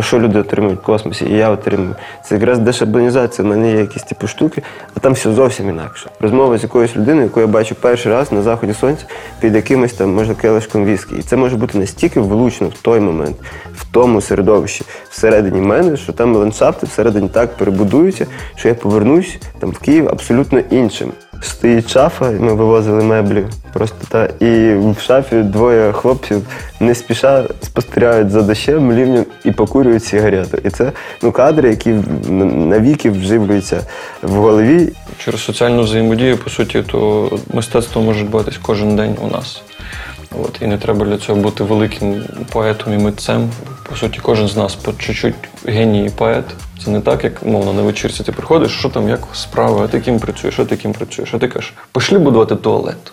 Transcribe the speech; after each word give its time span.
що 0.00 0.20
люди 0.20 0.38
отримують 0.38 0.78
в 0.78 0.82
космосі, 0.82 1.24
і 1.24 1.32
я 1.32 1.50
отримую. 1.50 1.94
Це 2.24 2.34
якраз 2.34 2.58
дешаблонізація. 2.58 3.48
У 3.48 3.50
мене 3.50 3.72
є 3.72 3.78
якісь 3.78 4.02
типу 4.02 4.26
штуки, 4.26 4.62
а 4.96 5.00
там 5.00 5.12
все 5.12 5.32
зовсім 5.32 5.68
інакше. 5.68 6.10
Розмова 6.20 6.58
з 6.58 6.62
якоюсь 6.62 6.96
людиною, 6.96 7.22
яку 7.22 7.40
я 7.40 7.46
бачу 7.46 7.74
перший 7.74 8.12
раз 8.12 8.32
на 8.32 8.42
заході 8.42 8.74
сонця 8.74 9.04
під 9.40 9.54
якимось 9.54 9.92
там, 9.92 10.14
може, 10.14 10.34
келишком 10.34 10.84
віскі. 10.84 11.16
І 11.16 11.22
це 11.22 11.36
може 11.36 11.56
бути 11.56 11.78
настільки 11.78 12.20
влучно 12.20 12.68
в 12.68 12.82
той 12.82 13.00
момент, 13.00 13.36
в 13.76 13.84
тому 13.92 14.20
середовищі, 14.20 14.84
всередині 15.10 15.60
мене, 15.60 15.96
що 15.96 16.12
там 16.12 16.36
ландшафти 16.36 16.86
всередині 16.86 17.28
так 17.28 17.56
перебудуються, 17.56 18.26
що 18.54 18.68
я 18.68 18.74
повернусь 18.74 19.38
там 19.58 19.70
в 19.70 19.78
Київ 19.78 20.08
абсолютно 20.08 20.58
іншим. 20.58 21.12
Стоїть 21.42 21.90
шафа, 21.90 22.30
ми 22.30 22.54
вивозили 22.54 23.02
меблі. 23.02 23.44
Просто 23.72 23.96
та 24.08 24.46
і 24.46 24.74
в 24.74 25.00
шафі 25.00 25.36
двоє 25.36 25.92
хлопців 25.92 26.46
не 26.80 26.94
спіша 26.94 27.44
спостерігають 27.62 28.30
за 28.30 28.42
дощем, 28.42 28.92
лівнем 28.92 29.26
і 29.44 29.52
покурюють 29.52 30.04
сигарету. 30.04 30.58
І 30.64 30.70
це 30.70 30.92
ну 31.22 31.32
кадри, 31.32 31.70
які 31.70 31.90
навіки 32.68 33.10
вживлюються 33.10 33.80
в 34.22 34.34
голові. 34.34 34.92
Через 35.24 35.40
соціальну 35.40 35.82
взаємодію, 35.82 36.38
по 36.38 36.50
суті, 36.50 36.82
то 36.82 37.30
мистецтво 37.52 38.02
може 38.02 38.20
відбуватись 38.20 38.58
кожен 38.62 38.96
день 38.96 39.16
у 39.22 39.26
нас. 39.26 39.62
От, 40.42 40.58
і 40.60 40.66
не 40.66 40.78
треба 40.78 41.06
для 41.06 41.18
цього 41.18 41.40
бути 41.40 41.64
великим 41.64 42.24
поетом 42.52 42.94
і 42.94 42.98
митцем. 42.98 43.50
По 43.88 43.96
суті, 43.96 44.20
кожен 44.22 44.48
з 44.48 44.56
нас 44.56 44.74
по 44.74 44.92
чуть-чуть 44.92 45.34
геній 45.66 46.06
і 46.06 46.10
поет. 46.10 46.44
Це 46.84 46.90
не 46.90 47.00
так, 47.00 47.24
як 47.24 47.46
мовно 47.46 47.72
на 47.72 47.82
вечірці 47.82 48.24
ти 48.24 48.32
приходиш, 48.32 48.78
що 48.78 48.88
там, 48.88 49.08
як 49.08 49.20
справи, 49.34 49.80
а 49.84 49.88
ти 49.88 50.00
ким 50.00 50.18
працюєш, 50.18 50.58
а 50.58 50.64
ти 50.64 50.76
ким 50.76 50.92
працюєш, 50.92 51.34
а 51.34 51.38
ти 51.38 51.48
кажеш, 51.48 51.74
пішли 51.92 52.18
будувати 52.18 52.56
туалет. 52.56 53.12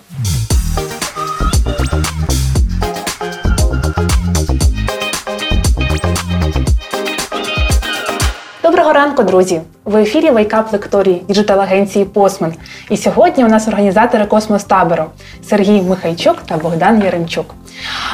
Доброго 8.69 8.93
ранку, 8.93 9.23
друзі! 9.23 9.61
В 9.85 9.95
ефірі 9.95 10.31
Вейкап 10.31 10.73
лекторії 10.73 11.23
діджитал-агенції 11.27 12.05
Посмен. 12.05 12.53
І 12.89 12.97
сьогодні 12.97 13.45
у 13.45 13.47
нас 13.47 13.67
організатори 13.67 14.25
космостабору 14.25 15.03
Сергій 15.49 15.81
Михайчук 15.81 16.35
та 16.45 16.57
Богдан 16.57 17.01
Яремчук. 17.03 17.55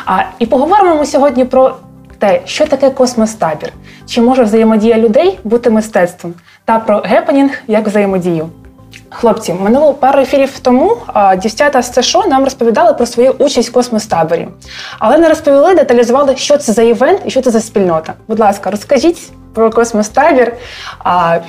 А, 0.06 0.22
і 0.40 0.46
поговоримо 0.46 0.96
ми 0.96 1.06
сьогодні 1.06 1.46
про 1.46 1.76
те, 2.20 2.42
що 2.46 2.66
таке 2.66 2.90
космостабір, 2.90 3.74
чи 4.08 4.22
може 4.22 4.44
взаємодія 4.44 4.98
людей 4.98 5.40
бути 5.44 5.70
мистецтвом, 5.70 6.34
та 6.66 6.80
про 6.80 7.00
гепенінг 7.00 7.52
як 7.68 7.88
взаємодію. 7.88 8.50
Хлопці, 9.10 9.54
минуло 9.54 9.94
пару 9.94 10.20
ефірів 10.20 10.60
тому 10.60 10.98
а, 11.08 11.36
дівчата 11.36 11.82
з 11.82 11.90
ЦШО 11.90 12.26
нам 12.28 12.44
розповідали 12.44 12.94
про 12.94 13.06
свою 13.06 13.32
участь 13.32 13.70
в 13.70 13.74
космостаборі, 13.74 14.48
але 15.00 15.18
не 15.18 15.30
розповіли, 15.30 15.76
деталізували, 15.76 16.36
що 16.36 16.58
це 16.58 16.74
за 16.74 16.82
івент 16.82 17.22
і 17.26 17.30
що 17.30 17.42
це 17.42 17.52
за 17.52 17.60
спільнота. 17.62 18.14
Будь 18.28 18.40
ласка, 18.40 18.72
розкажіть 18.72 19.32
про 19.56 19.72
космостабір, 19.72 20.54
а, 21.00 21.40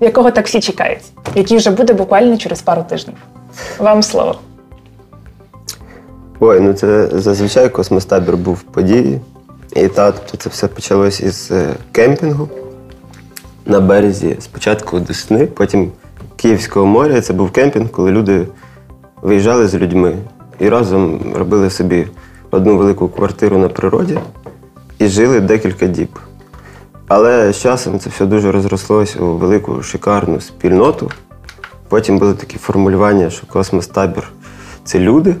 якого 0.00 0.30
так 0.30 0.46
всі 0.46 0.60
чекають, 0.60 1.02
який 1.34 1.56
вже 1.56 1.70
буде 1.70 1.92
буквально 1.92 2.36
через 2.36 2.62
пару 2.62 2.82
тижнів. 2.82 3.16
Вам 3.78 4.02
слово. 4.02 4.38
Ой, 6.40 6.60
ну 6.60 6.72
це 6.72 7.08
зазвичай 7.12 7.68
космостабір 7.68 8.36
був 8.36 8.54
в 8.54 8.62
події. 8.62 9.20
І 9.76 9.88
та, 9.88 10.12
тобто 10.12 10.36
це 10.36 10.50
все 10.50 10.68
почалось 10.68 11.20
із 11.20 11.50
е, 11.50 11.68
кемпінгу 11.92 12.48
на 13.66 13.80
березі 13.80 14.36
спочатку 14.40 15.00
Десни, 15.00 15.46
потім 15.46 15.92
Київського 16.36 16.86
моря. 16.86 17.20
Це 17.20 17.32
був 17.32 17.50
кемпінг, 17.50 17.90
коли 17.90 18.10
люди 18.10 18.46
виїжджали 19.22 19.68
з 19.68 19.74
людьми 19.74 20.16
і 20.58 20.68
разом 20.68 21.20
робили 21.34 21.70
собі 21.70 22.06
одну 22.50 22.76
велику 22.76 23.08
квартиру 23.08 23.58
на 23.58 23.68
природі 23.68 24.18
і 24.98 25.06
жили 25.06 25.40
декілька 25.40 25.86
діб. 25.86 26.08
Але 27.14 27.52
з 27.52 27.60
часом 27.60 27.98
це 27.98 28.10
все 28.10 28.26
дуже 28.26 28.52
розрослося 28.52 29.20
у 29.20 29.36
велику 29.36 29.82
шикарну 29.82 30.40
спільноту. 30.40 31.10
Потім 31.88 32.18
були 32.18 32.34
такі 32.34 32.58
формулювання, 32.58 33.30
що 33.30 33.46
космостабір 33.46 34.28
це 34.84 34.98
люди. 34.98 35.34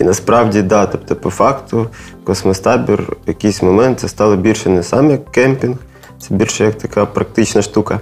І 0.00 0.04
насправді, 0.04 0.62
да, 0.62 0.86
тобто, 0.86 1.16
по 1.16 1.30
факту, 1.30 1.86
космостабір 2.24 3.02
в 3.02 3.28
якийсь 3.28 3.62
момент 3.62 4.00
це 4.00 4.08
стало 4.08 4.36
більше 4.36 4.70
не 4.70 4.82
сам 4.82 5.10
як 5.10 5.30
кемпінг, 5.32 5.76
це 6.18 6.34
більше 6.34 6.64
як 6.64 6.78
така 6.78 7.06
практична 7.06 7.62
штука. 7.62 8.00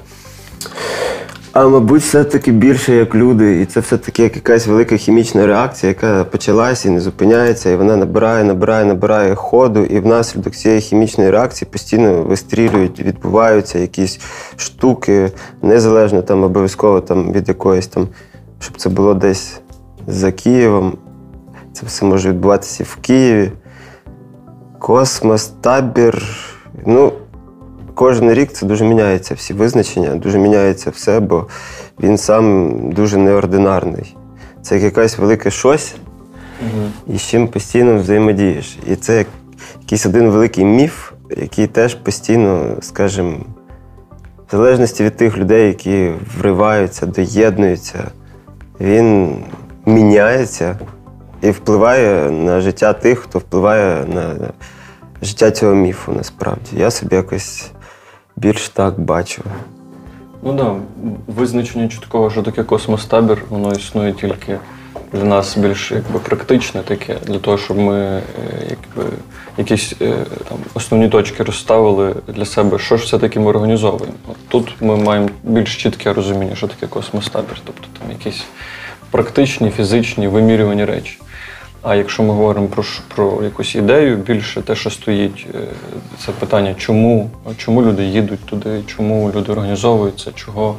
А 1.59 1.69
мабуть, 1.69 2.03
все-таки 2.03 2.53
більше 2.53 2.95
як 2.95 3.15
люди, 3.15 3.61
і 3.61 3.67
це 3.67 3.81
все-таки 3.81 4.23
як 4.23 4.37
якась 4.37 4.67
велика 4.67 4.97
хімічна 4.97 5.47
реакція, 5.47 5.89
яка 5.89 6.25
почалася 6.25 6.89
і 6.89 6.93
не 6.93 7.01
зупиняється, 7.01 7.71
і 7.71 7.77
вона 7.77 7.97
набирає, 7.97 8.45
набирає, 8.45 8.85
набирає 8.85 9.35
ходу, 9.35 9.85
і 9.85 10.01
внаслідок 10.01 10.55
цієї 10.55 10.81
хімічної 10.81 11.31
реакції 11.31 11.69
постійно 11.73 12.23
вистрілюють, 12.23 13.01
відбуваються 13.01 13.79
якісь 13.79 14.21
штуки, 14.57 15.33
незалежно 15.63 16.23
там 16.23 16.45
обов'язково 16.45 17.01
там 17.01 17.33
від 17.33 17.49
якоїсь 17.49 17.87
там, 17.87 18.09
щоб 18.59 18.77
це 18.77 18.89
було 18.89 19.15
десь 19.15 19.61
за 20.07 20.33
Києвом. 20.33 20.99
Це 21.73 21.87
все 21.87 22.05
може 22.05 22.29
відбуватися 22.29 22.85
в 22.85 22.97
Києві. 22.97 23.53
Космос, 24.79 25.47
табір. 25.47 26.23
Ну, 26.87 27.13
кожен 27.97 28.33
рік 28.33 28.53
це 28.53 28.67
дуже 28.67 28.85
міняється 28.85 29.35
всі 29.35 29.55
визначення, 29.55 30.15
дуже 30.15 30.39
міняється 30.39 30.91
все, 30.91 31.21
бо 31.21 31.47
він 32.01 32.19
сам 32.19 32.73
дуже 32.93 33.17
неординарний. 33.17 34.17
Це 34.63 34.75
як 34.75 34.85
якесь 34.85 35.19
велике 35.19 35.51
щось, 35.51 35.95
і 37.07 37.19
з 37.19 37.23
чим 37.23 37.49
постійно 37.49 37.97
взаємодієш. 37.99 38.79
І 38.91 38.97
це 38.97 39.19
як 39.19 39.27
якийсь 39.81 40.07
один 40.07 40.31
великий 40.31 40.65
міф, 40.65 41.13
який 41.37 41.67
теж 41.67 41.95
постійно, 41.95 42.77
скажімо, 42.81 43.37
в 44.49 44.51
залежності 44.51 45.05
від 45.05 45.17
тих 45.17 45.39
людей, 45.39 45.67
які 45.67 46.11
вриваються, 46.39 47.07
доєднуються, 47.07 48.05
він 48.81 49.37
міняється 49.87 50.79
і 51.43 51.51
впливає 51.51 52.31
на 52.31 52.61
життя 52.61 52.93
тих, 52.93 53.19
хто 53.19 53.39
впливає 53.39 54.05
на 54.15 54.35
життя 55.23 55.51
цього 55.51 55.75
міфу 55.75 56.13
насправді. 56.13 56.71
Я 56.77 56.91
собі 56.91 57.17
якось 57.17 57.71
більш 58.37 58.69
так 58.69 59.01
бачу. 59.01 59.43
Ну 60.43 60.57
так, 60.57 60.67
да, 60.67 60.75
визначення 61.27 61.89
чіткого, 61.89 62.31
що 62.31 62.43
таке 62.43 62.63
космостабір, 62.63 63.43
воно 63.51 63.73
існує 63.73 64.13
тільки 64.13 64.59
для 65.13 65.25
нас 65.25 65.57
більш 65.57 65.93
якби, 65.93 66.19
практичне 66.19 66.83
таке, 66.83 67.17
для 67.27 67.39
того, 67.39 67.59
щоб 67.59 67.79
ми 67.79 67.97
е, 67.99 68.23
якби, 68.61 69.13
якісь 69.59 69.95
е, 70.01 70.15
там, 70.49 70.59
основні 70.75 71.09
точки 71.09 71.43
розставили 71.43 72.15
для 72.29 72.45
себе, 72.45 72.79
що 72.79 72.97
ж 72.97 73.05
все-таки 73.05 73.41
ми 73.41 73.47
організовуємо. 73.47 74.17
От 74.29 74.37
тут 74.49 74.75
ми 74.81 74.97
маємо 74.97 75.29
більш 75.43 75.83
чітке 75.83 76.13
розуміння, 76.13 76.57
що 76.57 76.67
таке 76.67 76.87
космостабір, 76.87 77.61
тобто 77.65 77.87
там 78.01 78.11
якісь 78.11 78.45
практичні, 79.11 79.71
фізичні, 79.71 80.29
вимірювані 80.29 80.85
речі. 80.85 81.19
А 81.83 81.95
якщо 81.95 82.23
ми 82.23 82.35
говоримо 82.35 82.67
про, 82.67 82.85
про 83.15 83.45
якусь 83.45 83.75
ідею, 83.75 84.17
більше 84.17 84.63
те, 84.63 84.75
що 84.75 84.91
стоїть, 84.91 85.47
е, 85.55 85.59
це 86.19 86.33
питання, 86.33 86.75
чому, 86.75 87.31
чому 87.57 87.83
люди 87.83 88.05
їдуть 88.05 88.45
туди, 88.45 88.83
чому 88.87 89.33
люди 89.37 89.53
організовуються, 89.53 90.33
чого 90.35 90.77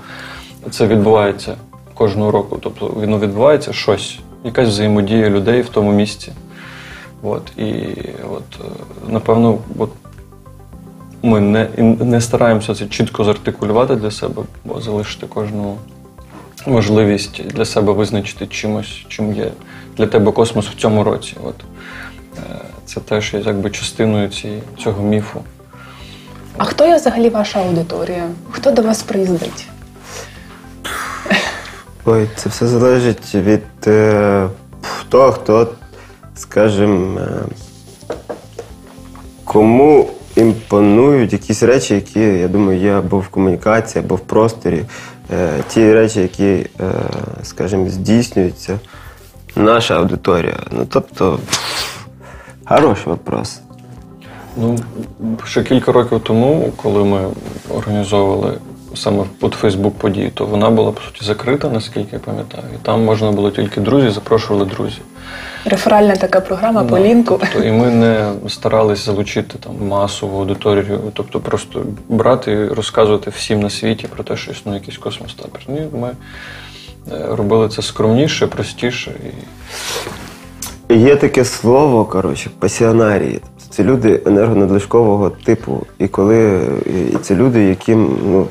це 0.72 0.88
відбувається 0.88 1.56
кожного 1.94 2.32
року. 2.32 2.58
Тобто 2.62 2.88
воно 2.88 3.20
відбувається 3.20 3.74
щось, 3.74 4.20
якась 4.44 4.70
взаємодія 4.70 5.30
людей 5.30 5.62
в 5.62 5.70
тому 5.70 5.92
місці. 5.92 6.32
От, 7.24 7.58
і 7.58 7.74
от, 8.32 8.44
е, 8.60 8.70
напевно, 9.08 9.58
от, 9.78 9.90
ми 11.24 11.40
не, 11.40 11.68
не 12.00 12.22
стараємося 12.22 12.76
це 12.76 12.86
чітко 12.86 13.24
зартикулювати 13.24 13.96
для 13.96 14.12
себе, 14.12 14.44
бо 14.66 14.82
залишити 14.82 15.28
кожну 15.28 15.76
можливість 16.66 17.48
для 17.48 17.66
себе 17.66 17.94
визначити 17.94 18.48
чимось, 18.48 19.06
чим 19.08 19.34
є 19.34 19.52
для 19.98 20.08
тебе 20.08 20.32
космос 20.32 20.66
в 20.68 20.76
цьому 20.76 21.04
році. 21.04 21.36
От. 21.44 21.56
Е, 22.38 22.42
Це 22.86 23.00
теж 23.00 23.34
є 23.34 23.40
якби 23.46 23.70
частиною 23.70 24.30
цієї, 24.30 24.64
цього 24.84 25.04
міфу. 25.04 25.42
А 26.58 26.64
хто 26.66 26.86
є 26.88 26.96
взагалі 26.96 27.30
ваша 27.30 27.60
аудиторія? 27.60 28.30
Хто 28.52 28.72
до 28.72 28.82
вас 28.82 29.04
приїздить? 29.04 29.68
Ой, 32.06 32.30
це 32.36 32.50
все 32.50 32.68
залежить 32.68 33.36
від 33.36 33.88
е, 33.88 34.48
того, 35.10 35.32
хто, 35.32 35.68
скажімо, 36.36 37.20
е, 37.20 37.26
кому 39.44 40.10
імпонують 40.36 41.34
якісь 41.34 41.64
речі, 41.64 41.96
які, 41.96 42.20
я 42.20 42.48
думаю, 42.48 42.80
є 42.80 42.92
або 42.92 43.20
в 43.20 43.28
комунікації, 43.28 44.04
або 44.06 44.16
в 44.16 44.20
просторі. 44.20 44.84
Е, 45.34 45.64
ті 45.68 45.94
речі, 45.94 46.22
які, 46.22 46.46
е, 46.46 46.92
скажімо, 47.44 47.90
здійснюються. 47.90 48.80
Наша 49.56 50.00
аудиторія. 50.00 50.56
Ну, 50.72 50.88
тобто, 50.90 51.40
хороший 52.66 53.06
вопрос. 53.06 53.60
Ну, 54.58 54.80
ще 55.46 55.64
кілька 55.64 55.92
років 55.92 56.20
тому, 56.24 56.74
коли 56.76 57.04
ми 57.04 57.28
організовували 57.76 58.54
саме 58.96 59.24
от 59.42 59.54
Фейсбук 59.54 59.98
події, 59.98 60.30
то 60.30 60.46
вона 60.46 60.70
була 60.70 60.92
по 60.92 61.02
суті 61.02 61.26
закрита, 61.26 61.70
наскільки 61.70 62.10
я 62.12 62.20
пам'ятаю. 62.20 62.64
І 62.76 62.86
там 62.86 63.04
можна 63.04 63.32
було 63.32 63.52
тільки 63.52 63.82
друзі, 63.82 64.10
запрошували 64.10 64.66
друзів. 64.66 65.04
Реферальна 65.70 66.16
така 66.16 66.40
програма 66.40 66.84
по 66.84 67.00
лінку. 67.00 67.38
Тобто, 67.40 67.68
і 67.68 67.72
ми 67.72 67.92
не 67.92 68.32
старались 68.48 69.06
залучити 69.06 69.58
там 69.58 69.88
масову 69.88 70.40
аудиторію, 70.40 71.00
тобто 71.14 71.40
просто 71.40 71.84
брати 72.10 72.52
і 72.52 72.68
розказувати 72.68 73.30
всім 73.30 73.60
на 73.60 73.70
світі 73.70 74.08
про 74.08 74.24
те, 74.24 74.38
що 74.38 74.52
існує 74.52 74.80
якийсь 74.80 74.98
космостабір. 74.98 75.62
Ні, 75.68 75.82
ми 76.00 76.10
е, 77.12 77.26
робили 77.36 77.70
це 77.70 77.82
скромніше, 77.82 78.48
простіше. 78.48 79.12
І 80.90 80.96
Є 80.96 81.16
таке 81.16 81.46
слово, 81.46 82.06
коротше, 82.06 82.50
пасіонарії. 82.60 83.40
Це 83.70 83.84
люди 83.84 84.22
енергонадлишкового 84.26 85.30
типу. 85.30 85.86
І 86.00 86.08
коли 86.08 86.62
і 87.14 87.18
це 87.18 87.36
люди, 87.36 87.64
яким, 87.64 88.18
ну, 88.26 88.48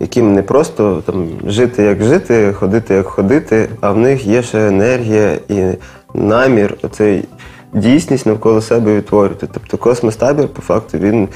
яким 0.00 0.34
не 0.34 0.42
просто 0.42 1.02
там 1.06 1.28
жити 1.46 1.82
як 1.82 2.02
жити, 2.02 2.52
ходити 2.52 2.94
як 2.94 3.06
ходити, 3.06 3.68
а 3.80 3.90
в 3.90 3.98
них 3.98 4.26
є 4.26 4.42
ще 4.42 4.68
енергія 4.68 5.38
і 5.48 5.62
намір, 6.14 6.76
оцей 6.82 7.24
дійсність 7.74 8.26
навколо 8.26 8.60
себе 8.60 8.96
відтворювати. 8.96 9.48
Тобто 9.52 9.76
космостабір, 9.76 10.48
по 10.48 10.62
факту, 10.62 10.98
він. 10.98 11.28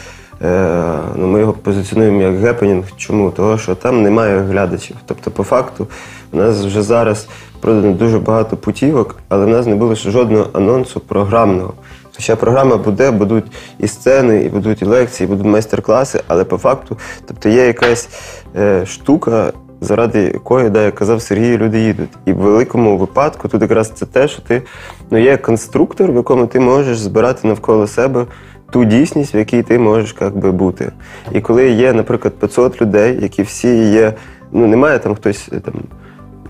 Е, 0.43 0.99
ну, 1.17 1.27
ми 1.27 1.41
його 1.41 1.53
позиціонуємо 1.53 2.23
як 2.23 2.37
гепенінг. 2.37 2.85
Чому? 2.97 3.31
Того, 3.31 3.59
що 3.59 3.75
там 3.75 4.03
немає 4.03 4.39
глядачів. 4.39 4.97
Тобто, 5.06 5.31
по 5.31 5.45
факту, 5.45 5.87
у 6.33 6.37
нас 6.37 6.65
вже 6.65 6.83
зараз 6.83 7.29
продано 7.61 7.93
дуже 7.93 8.19
багато 8.19 8.56
путівок, 8.56 9.17
але 9.29 9.47
в 9.47 9.49
нас 9.49 9.67
не 9.67 9.75
було 9.75 9.95
жодного 9.95 10.47
анонсу 10.53 11.01
програмного. 11.01 11.75
Хоча 12.20 12.37
програма 12.37 12.76
буде, 12.76 13.11
будуть 13.11 13.44
і 13.78 13.88
сцени, 13.88 14.43
і 14.43 14.49
будуть 14.49 14.82
і 14.82 14.84
лекції, 14.84 15.26
і 15.26 15.31
будуть 15.31 15.46
майстер-класи, 15.46 16.20
але 16.26 16.44
по 16.44 16.58
факту, 16.58 16.99
тобто 17.26 17.49
є 17.49 17.67
якась 17.67 18.08
е, 18.56 18.87
штука, 18.87 19.52
заради 19.81 20.22
якої, 20.22 20.70
да, 20.70 20.82
як 20.82 20.94
казав 20.94 21.22
Сергій, 21.22 21.56
люди 21.58 21.81
їдуть. 21.81 22.08
І 22.25 22.32
в 22.32 22.37
великому 22.37 22.99
випадку 22.99 23.49
тут 23.49 23.62
якраз 23.62 23.90
це 23.90 24.06
те, 24.06 24.28
що 24.28 24.43
ти 24.43 24.62
ну, 25.11 25.19
є 25.19 25.37
конструктор, 25.37 26.12
в 26.12 26.17
якому 26.17 26.46
ти 26.46 26.61
можеш 26.61 26.99
збирати 26.99 27.49
навколо 27.49 27.87
себе 27.87 28.26
ту 28.70 28.84
дійсність, 28.84 29.34
в 29.34 29.37
якій 29.37 29.62
ти 29.62 29.78
можеш 29.78 30.17
як 30.20 30.37
би, 30.37 30.52
бути. 30.52 30.93
І 31.32 31.40
коли 31.40 31.70
є, 31.70 31.93
наприклад, 31.93 32.34
500 32.34 32.82
людей, 32.82 33.19
які 33.22 33.43
всі 33.43 33.90
є, 33.90 34.14
ну 34.52 34.67
немає 34.67 34.99
там 34.99 35.14
хтось 35.14 35.49
е, 35.52 35.61
там. 35.61 35.75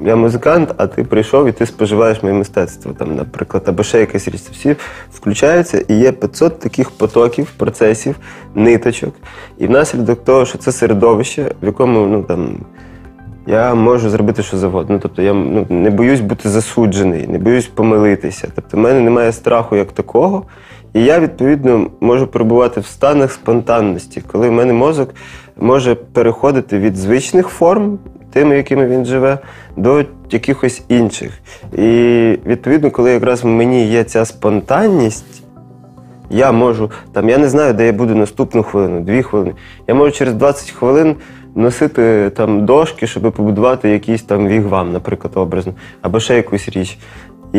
Я 0.01 0.17
музикант, 0.17 0.75
а 0.77 0.87
ти 0.87 1.05
прийшов 1.05 1.49
і 1.49 1.53
ти 1.53 1.67
споживаєш 1.67 2.23
моє 2.23 2.35
мистецтво, 2.35 2.93
там, 2.93 3.17
наприклад, 3.17 3.63
або 3.67 3.83
ще 3.83 4.01
якась 4.01 4.29
річ. 4.29 4.41
Всі 4.53 4.77
включаються, 5.13 5.85
і 5.89 5.95
є 5.95 6.13
500 6.13 6.59
таких 6.59 6.91
потоків, 6.91 7.51
процесів, 7.57 8.17
ниточок. 8.55 9.15
І 9.59 9.67
внаслідок 9.67 10.25
того, 10.25 10.47
що 10.47 10.59
це 10.59 10.73
середовище, 10.73 11.55
в 11.63 11.67
якому 11.67 12.07
ну, 12.07 12.23
там, 12.23 12.57
я 13.47 13.75
можу 13.75 14.11
зробити 14.11 14.43
що 14.43 14.57
завгодно. 14.57 14.95
Ну, 14.95 15.01
тобто 15.03 15.23
я 15.23 15.33
ну, 15.33 15.67
не 15.69 15.91
боюсь 15.91 16.21
бути 16.21 16.49
засуджений, 16.49 17.27
не 17.27 17.39
боюсь 17.39 17.67
помилитися. 17.67 18.49
Тобто, 18.55 18.77
в 18.77 18.81
мене 18.81 19.01
немає 19.01 19.33
страху 19.33 19.77
як 19.77 19.93
такого. 19.93 20.43
І 20.95 21.05
я, 21.05 21.21
відповідно, 21.21 21.91
можу 22.01 22.27
перебувати 22.27 22.81
в 22.81 22.87
станах 22.87 23.33
спонтанності, 23.33 24.23
коли 24.33 24.49
в 24.49 24.53
мене 24.53 24.73
мозок 24.73 25.15
може 25.57 25.95
переходити 25.95 26.79
від 26.79 26.97
звичних 26.97 27.49
форм, 27.49 27.99
тими, 28.33 28.57
якими 28.57 28.87
він 28.87 29.05
живе, 29.05 29.39
до 29.77 30.05
якихось 30.31 30.83
інших. 30.89 31.33
І 31.73 31.89
відповідно, 32.47 32.91
коли 32.91 33.13
якраз 33.13 33.43
в 33.43 33.47
мені 33.47 33.87
є 33.87 34.05
ця 34.05 34.25
спонтанність, 34.25 35.43
я 36.31 36.53
можу, 36.53 36.91
там, 37.13 37.29
я 37.29 37.39
не 37.39 37.49
знаю, 37.49 37.75
де 37.75 37.87
я 37.87 37.93
буду 37.93 38.15
наступну 38.15 38.63
хвилину, 38.63 39.01
дві 39.01 39.23
хвилини. 39.23 39.55
Я 39.89 39.95
можу 39.95 40.13
через 40.13 40.35
20 40.35 40.71
хвилин 40.71 41.17
носити 41.55 42.31
там 42.37 42.67
дошки, 42.67 43.07
щоб 43.07 43.33
побудувати 43.33 43.89
якийсь 43.89 44.23
там 44.23 44.49
вігвам, 44.49 44.93
наприклад, 44.93 45.33
образно, 45.37 45.75
або 46.03 46.21
ще 46.21 46.37
якусь 46.37 46.69
річ. 46.69 46.99
І 47.53 47.59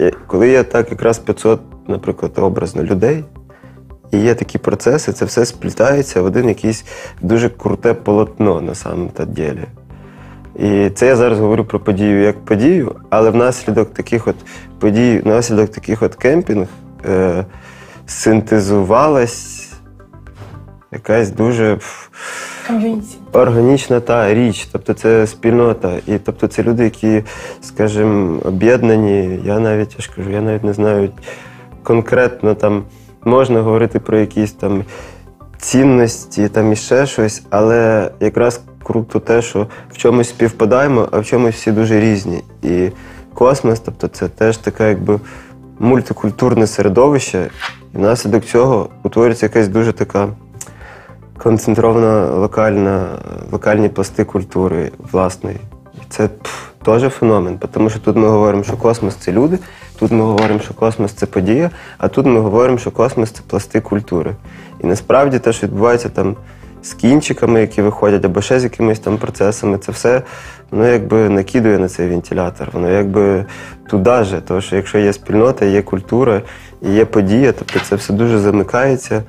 е, 0.00 0.12
коли 0.26 0.48
я 0.48 0.62
так 0.62 0.90
якраз 0.90 1.18
500, 1.18 1.60
наприклад, 1.88 2.32
образно 2.36 2.82
людей, 2.82 3.24
і 4.12 4.18
є 4.18 4.34
такі 4.34 4.58
процеси, 4.58 5.12
це 5.12 5.24
все 5.24 5.46
сплітається 5.46 6.22
в 6.22 6.24
один 6.24 6.48
якийсь 6.48 6.84
дуже 7.22 7.48
круте 7.48 7.94
полотно 7.94 8.60
на 8.60 8.74
самом 8.74 9.08
та 9.08 9.24
ділі. 9.24 9.64
І 10.56 10.90
це 10.90 11.06
я 11.06 11.16
зараз 11.16 11.38
говорю 11.38 11.64
про 11.64 11.80
подію 11.80 12.22
як 12.22 12.44
подію, 12.44 12.94
але 13.10 13.30
внаслідок 13.30 13.94
таких 13.94 14.28
от 14.28 14.36
подій, 14.78 15.20
внаслідок 15.24 15.70
таких 15.70 16.02
от 16.02 16.14
кемпінг 16.14 16.66
е, 17.04 17.44
синтезувалась 18.06 19.72
якась 20.92 21.30
дуже 21.30 21.78
Ком'юніті. 22.66 23.16
органічна 23.32 24.00
та 24.00 24.34
річ, 24.34 24.68
тобто 24.72 24.94
це 24.94 25.26
спільнота. 25.26 25.92
І 26.06 26.18
тобто 26.18 26.46
це 26.46 26.62
люди, 26.62 26.84
які, 26.84 27.22
скажімо, 27.62 28.40
об'єднані. 28.44 29.40
Я 29.44 29.58
навіть 29.58 29.94
я 29.98 30.00
ж 30.00 30.10
кажу, 30.16 30.30
я 30.30 30.40
навіть 30.40 30.64
не 30.64 30.72
знаю 30.72 31.10
конкретно 31.82 32.54
там 32.54 32.84
можна 33.24 33.62
говорити 33.62 34.00
про 34.00 34.18
якісь 34.18 34.52
там 34.52 34.84
цінності, 35.64 36.48
там 36.48 36.72
і 36.72 36.76
ще 36.76 37.06
щось, 37.06 37.42
але 37.50 38.10
якраз 38.20 38.60
круто 38.82 39.20
те, 39.20 39.42
що 39.42 39.66
в 39.92 39.96
чомусь 39.96 40.28
співпадаємо, 40.28 41.08
а 41.12 41.18
в 41.18 41.26
чомусь 41.26 41.54
всі 41.54 41.72
дуже 41.72 42.00
різні. 42.00 42.42
І 42.62 42.90
космос, 43.34 43.80
тобто 43.80 44.08
це 44.08 44.28
теж 44.28 44.56
така 44.56 44.86
якби 44.86 45.20
мультикультурне 45.78 46.66
середовище, 46.66 47.50
і 47.94 47.96
внаслідок 47.96 48.44
цього 48.44 48.88
утворюється 49.02 49.46
якась 49.46 49.68
дуже 49.68 49.92
така 49.92 50.28
концентрована 51.38 52.26
локальна, 52.26 53.06
локальні 53.52 53.88
пласти 53.88 54.24
культури 54.24 54.90
власної. 55.12 55.56
І 55.94 55.98
це 56.08 56.28
теж 56.84 57.02
феномен, 57.02 57.58
тому 57.72 57.90
що 57.90 57.98
тут 57.98 58.16
ми 58.16 58.28
говоримо, 58.28 58.64
що 58.64 58.76
космос 58.76 59.14
це 59.14 59.32
люди, 59.32 59.58
тут 59.98 60.12
ми 60.12 60.24
говоримо, 60.24 60.60
що 60.60 60.74
космос 60.74 61.12
це 61.12 61.26
подія, 61.26 61.70
а 61.98 62.08
тут 62.08 62.26
ми 62.26 62.40
говоримо, 62.40 62.78
що 62.78 62.90
космос 62.90 63.30
це 63.30 63.42
пласти 63.46 63.80
культури. 63.80 64.34
І 64.84 64.86
насправді 64.86 65.38
те, 65.38 65.52
що 65.52 65.66
відбувається 65.66 66.08
там 66.08 66.36
з 66.82 66.92
кінчиками, 66.92 67.60
які 67.60 67.82
виходять, 67.82 68.24
або 68.24 68.40
ще 68.42 68.60
з 68.60 68.64
якимись 68.64 68.98
там 68.98 69.18
процесами, 69.18 69.78
це 69.78 69.92
все 69.92 70.22
воно 70.70 70.88
якби 70.88 71.28
накидує 71.28 71.78
на 71.78 71.88
цей 71.88 72.08
вентилятор. 72.08 72.68
Воно 72.72 72.90
якби 72.90 73.44
туди 73.88 74.24
же, 74.24 74.40
тому 74.40 74.60
що 74.60 74.76
якщо 74.76 74.98
є 74.98 75.12
спільнота, 75.12 75.64
є 75.64 75.82
культура 75.82 76.42
і 76.82 76.92
є 76.92 77.04
подія, 77.04 77.52
тобто 77.52 77.80
це 77.80 77.96
все 77.96 78.12
дуже 78.12 78.38
замикається. 78.38 79.22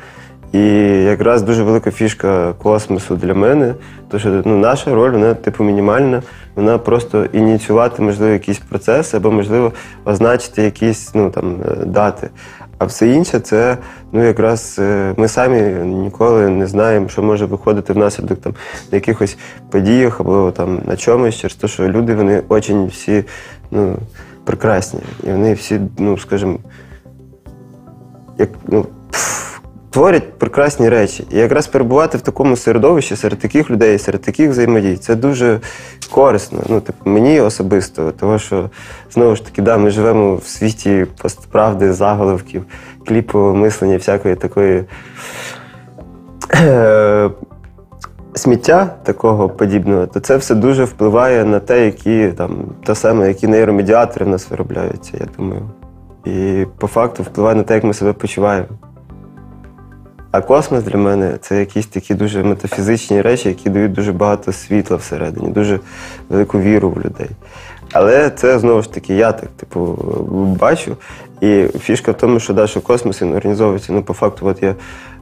І 0.54 0.60
якраз 1.04 1.42
дуже 1.42 1.64
велика 1.64 1.92
фішка 1.92 2.54
космосу 2.54 3.16
для 3.16 3.34
мене, 3.34 3.74
то 4.10 4.20
що 4.20 4.42
ну, 4.46 4.58
наша 4.58 4.96
роль, 4.96 5.12
вона 5.12 5.34
типу 5.34 5.64
мінімальна, 5.64 6.22
вона 6.56 6.78
просто 6.78 7.26
ініціювати, 7.26 8.02
можливо, 8.02 8.34
якісь 8.34 8.60
процеси 8.60 9.18
або, 9.18 9.32
можливо, 9.32 9.72
означити 10.06 10.64
якісь 10.64 11.16
ну, 11.16 11.30
там, 11.30 11.58
е, 11.72 11.86
дати. 11.86 12.30
А 12.78 12.86
все 12.86 13.08
інше 13.08 13.40
це 13.40 13.78
ну, 14.12 14.24
якраз 14.24 14.76
е, 14.80 15.14
ми 15.18 15.28
самі 15.28 15.62
ніколи 15.86 16.50
не 16.50 16.68
знаємо, 16.68 17.10
що 17.10 17.24
може 17.24 17.46
виходити 17.46 17.94
внаслідок 17.94 18.42
там, 18.42 18.54
на 18.92 18.96
якихось 18.96 19.38
подіях 19.72 20.20
або 20.20 20.52
там, 20.52 20.82
на 20.86 20.98
чомусь, 20.98 21.36
через 21.36 21.56
те, 21.56 21.68
що 21.68 21.90
люди 21.90 22.16
вони 22.16 22.44
очень 22.48 22.88
всі 22.88 23.24
ну, 23.72 23.96
прекрасні. 24.44 25.00
І 25.24 25.32
вони 25.32 25.54
всі, 25.54 25.80
ну, 25.98 26.18
скажімо, 26.18 26.58
як, 28.38 28.50
ну, 28.68 28.86
пф, 29.12 29.45
творять 29.96 30.34
прекрасні 30.40 30.90
речі. 30.90 31.28
І 31.32 31.38
якраз 31.38 31.68
перебувати 31.68 32.18
в 32.18 32.22
такому 32.22 32.56
середовищі 32.56 33.16
серед 33.16 33.40
таких 33.40 33.70
людей, 33.70 34.00
серед 34.00 34.22
таких 34.22 34.50
взаємодій, 34.50 34.98
це 34.98 35.16
дуже 35.16 35.60
корисно. 36.12 36.60
Ну, 36.70 36.82
типу, 36.82 37.10
мені 37.10 37.40
особисто, 37.42 38.12
тому 38.12 38.40
що 38.40 38.70
знову 39.12 39.36
ж 39.36 39.46
таки, 39.46 39.62
да, 39.62 39.78
ми 39.78 39.90
живемо 39.90 40.36
в 40.36 40.48
світі 40.48 41.06
постправди, 41.22 41.94
заголовків, 41.94 42.66
кліпового 43.08 43.56
мислення, 43.56 43.98
всякої 43.98 44.36
такої. 44.36 44.84
е, 46.54 47.30
Сміття 48.34 48.96
такого 49.04 49.50
подібного, 49.50 50.08
то 50.08 50.20
це 50.20 50.38
все 50.38 50.56
дуже 50.56 50.84
впливає 50.84 51.46
на 51.46 51.60
те, 51.60 51.86
які 51.86 52.28
там 52.28 52.58
те 52.86 52.96
саме, 52.96 53.28
які 53.28 53.48
нейромедіатори 53.48 54.26
в 54.26 54.30
нас 54.30 54.50
виробляються, 54.50 55.12
я 55.20 55.28
думаю. 55.38 55.62
І 56.26 56.66
по 56.80 56.88
факту 56.88 57.24
впливає 57.24 57.56
на 57.56 57.64
те, 57.64 57.74
як 57.74 57.84
ми 57.84 57.94
себе 57.94 58.14
почуваємо. 58.14 58.68
А 60.36 60.42
космос 60.42 60.84
для 60.84 60.98
мене 60.98 61.38
це 61.42 61.60
якісь 61.60 61.86
такі 61.86 62.14
дуже 62.14 62.44
метафізичні 62.44 63.22
речі, 63.22 63.50
які 63.50 63.70
дають 63.70 63.92
дуже 63.92 64.12
багато 64.12 64.52
світла 64.52 64.98
всередині, 64.98 65.50
дуже 65.50 65.80
велику 66.30 66.60
віру 66.60 66.90
в 66.90 66.98
людей. 66.98 67.30
Але 67.94 68.30
це 68.30 68.60
знову 68.60 68.82
ж 68.82 68.94
таки 68.94 69.16
я 69.16 69.32
так 69.32 69.50
типу 69.50 69.80
бачу. 70.60 70.98
І 71.42 71.66
фішка 71.80 72.12
в 72.12 72.18
тому, 72.18 72.40
що 72.40 72.54
да, 72.54 72.68
що 72.68 72.82
космос 72.82 73.22
він 73.22 73.34
організовується. 73.34 73.94
Ну, 73.94 74.04
по 74.04 74.14
факту, 74.14 74.48
от 74.48 74.64
я, 74.64 74.76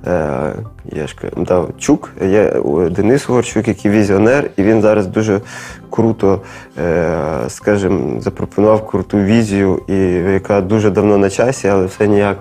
е, 0.08 0.54
я 0.86 1.08
ж 1.08 1.16
кажу, 1.22 1.34
да, 1.38 1.64
Чук, 1.80 2.12
є 2.22 2.54
Денис 2.92 3.28
Горчук, 3.28 3.68
який 3.68 3.92
візіонер, 3.92 4.50
і 4.58 4.64
він 4.64 4.82
зараз 4.82 5.08
дуже 5.08 5.42
круто, 5.90 6.42
е, 6.80 7.18
скажімо, 7.48 8.22
запропонував 8.22 8.88
круту 8.88 9.18
візію, 9.18 9.82
і 9.88 9.96
яка 10.34 10.62
дуже 10.62 10.90
давно 10.90 11.18
на 11.18 11.30
часі, 11.30 11.68
але 11.68 11.86
все 11.86 12.08
ніяк 12.08 12.38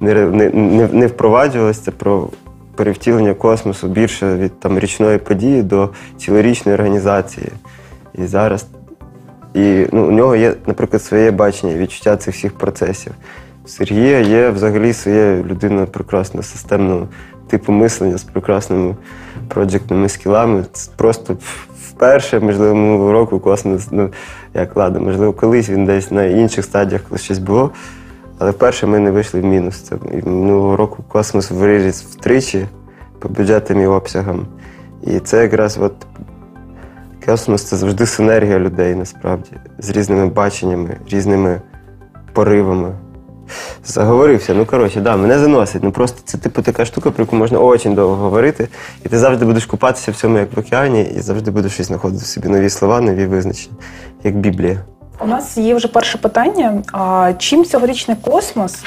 не, 0.00 0.14
не, 0.14 0.50
не, 0.50 0.88
не 0.92 1.08
про 1.98 2.28
перевтілення 2.74 3.34
космосу 3.34 3.88
більше 3.88 4.36
від 4.36 4.60
там 4.60 4.78
річної 4.78 5.18
події 5.18 5.62
до 5.62 5.90
цілорічної 6.16 6.74
організації. 6.74 7.46
І 8.14 8.26
зараз 8.26 8.66
І 9.54 9.86
ну, 9.92 10.08
у 10.08 10.10
нього 10.10 10.36
є, 10.36 10.54
наприклад, 10.66 11.02
своє 11.02 11.30
бачення, 11.30 11.74
відчуття 11.74 12.16
цих 12.16 12.34
всіх 12.34 12.52
процесів. 12.58 13.12
У 13.64 13.68
Сергія 13.68 14.20
є 14.20 14.50
взагалі 14.50 14.92
своя 14.92 15.36
людина 15.36 15.86
прекрасна, 15.86 16.42
системного 16.42 17.08
типу 17.48 17.72
мислення 17.72 18.18
з 18.18 18.24
прекрасними 18.24 18.96
проджектними 19.48 20.08
скілами. 20.08 20.64
Це 20.72 20.90
просто 20.96 21.36
вперше, 21.88 22.40
можливо, 22.40 22.74
минулого 22.74 23.12
року 23.12 23.40
космос, 23.40 23.88
ну 23.90 24.10
як 24.54 24.76
ладно, 24.76 25.00
можливо, 25.00 25.32
колись 25.32 25.68
він 25.68 25.84
десь 25.84 26.10
на 26.10 26.24
інших 26.24 26.64
стадіях 26.64 27.02
щось 27.16 27.38
було. 27.38 27.70
Але 28.38 28.50
вперше 28.50 28.86
ми 28.86 28.98
не 28.98 29.10
вийшли 29.10 29.40
в 29.40 29.44
мінус. 29.44 29.76
Це 29.80 29.96
минулого 30.24 30.76
року 30.76 31.04
космос 31.08 31.50
виріс 31.50 32.02
втричі 32.02 32.66
по 33.18 33.28
бюджетам 33.28 33.80
і 33.80 33.86
обсягам. 33.86 34.46
І 35.02 35.18
це 35.20 35.42
якраз 35.42 35.78
от 35.80 35.92
космос 37.26 37.62
це 37.62 37.76
завжди 37.76 38.06
синергія 38.06 38.58
людей 38.58 38.94
насправді 38.94 39.50
з 39.78 39.90
різними 39.90 40.26
баченнями, 40.26 40.96
різними 41.10 41.60
поривами. 42.32 42.92
Заговорився, 43.84 44.54
ну 44.54 44.66
коротше, 44.66 45.00
да, 45.00 45.16
мене 45.16 45.38
заносить. 45.38 45.82
Ну 45.82 45.92
просто 45.92 46.20
це 46.24 46.38
типу 46.38 46.62
така 46.62 46.84
штука, 46.84 47.10
про 47.10 47.24
яку 47.24 47.36
можна 47.36 47.58
дуже 47.58 47.90
довго 47.90 48.16
говорити, 48.16 48.68
і 49.04 49.08
ти 49.08 49.18
завжди 49.18 49.44
будеш 49.44 49.66
купатися 49.66 50.12
в 50.12 50.14
цьому, 50.14 50.38
як 50.38 50.56
в 50.56 50.60
океані, 50.60 51.02
і 51.16 51.20
завжди 51.20 51.50
будеш 51.50 51.72
щось 51.72 51.86
знаходити 51.86 52.22
в 52.22 52.26
собі 52.26 52.48
нові 52.48 52.70
слова, 52.70 53.00
нові 53.00 53.26
визначення, 53.26 53.76
як 54.24 54.36
Біблія. 54.36 54.84
У 55.20 55.26
нас 55.26 55.56
є 55.56 55.74
вже 55.74 55.88
перше 55.88 56.18
питання. 56.18 56.82
А 56.92 57.32
чим 57.38 57.64
цьогорічний 57.64 58.16
космос 58.20 58.82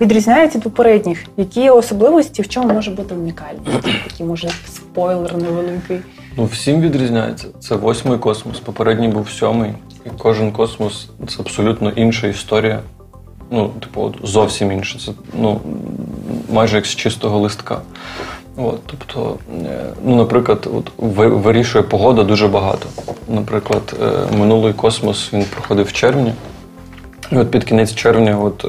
відрізняється 0.00 0.58
від 0.58 0.64
попередніх? 0.64 1.24
Які 1.36 1.70
особливості, 1.70 2.42
в 2.42 2.48
чому 2.48 2.74
може 2.74 2.90
бути 2.90 3.14
унікальність? 3.14 4.04
Такий 4.08 4.26
може 4.26 4.48
спойлер 4.74 5.36
невеликий. 5.36 6.00
Ну, 6.36 6.44
всім 6.44 6.80
відрізняється. 6.80 7.46
Це 7.60 7.76
восьмий 7.76 8.18
космос, 8.18 8.60
попередній 8.60 9.08
був 9.08 9.30
сьомий. 9.30 9.70
І 10.06 10.08
кожен 10.18 10.52
космос 10.52 11.08
це 11.28 11.36
абсолютно 11.40 11.90
інша 11.90 12.26
історія. 12.26 12.80
Ну, 13.50 13.68
типу, 13.80 14.02
от 14.02 14.16
зовсім 14.22 14.72
інша. 14.72 14.98
Це 14.98 15.12
ну, 15.38 15.60
майже 16.50 16.76
як 16.76 16.86
з 16.86 16.96
чистого 16.96 17.38
листка. 17.38 17.80
От, 18.56 18.80
тобто, 18.86 19.38
е, 19.66 19.84
ну, 20.04 20.16
наприклад, 20.16 20.68
от, 20.74 20.90
вирішує 21.16 21.84
погода 21.84 22.22
дуже 22.22 22.48
багато. 22.48 22.86
Наприклад, 23.28 23.96
е, 24.02 24.36
минулий 24.36 24.72
космос 24.72 25.32
він 25.32 25.44
проходив 25.44 25.86
в 25.86 25.92
червні. 25.92 26.32
І 27.32 27.36
от 27.36 27.50
під 27.50 27.64
кінець 27.64 27.94
червня, 27.94 28.38
от, 28.38 28.64
е, 28.64 28.68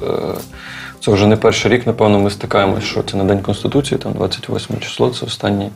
це 1.00 1.12
вже 1.12 1.28
не 1.28 1.36
перший 1.36 1.72
рік, 1.72 1.88
напевно, 1.88 2.20
ми 2.20 2.30
стикаємося, 2.30 2.86
що 2.86 3.04
це 3.04 3.18
на 3.18 3.24
День 3.24 3.42
Конституції, 3.42 3.98
там 3.98 4.14
28 4.14 4.80
число, 4.80 5.10
це 5.10 5.26
останні 5.26 5.70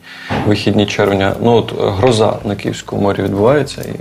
вихідні 0.47 0.85
червня. 0.85 1.33
Ну, 1.41 1.53
от 1.53 1.73
гроза 1.79 2.33
на 2.45 2.55
Київському 2.55 3.01
морі 3.01 3.21
відбувається 3.21 3.81
і 3.81 3.99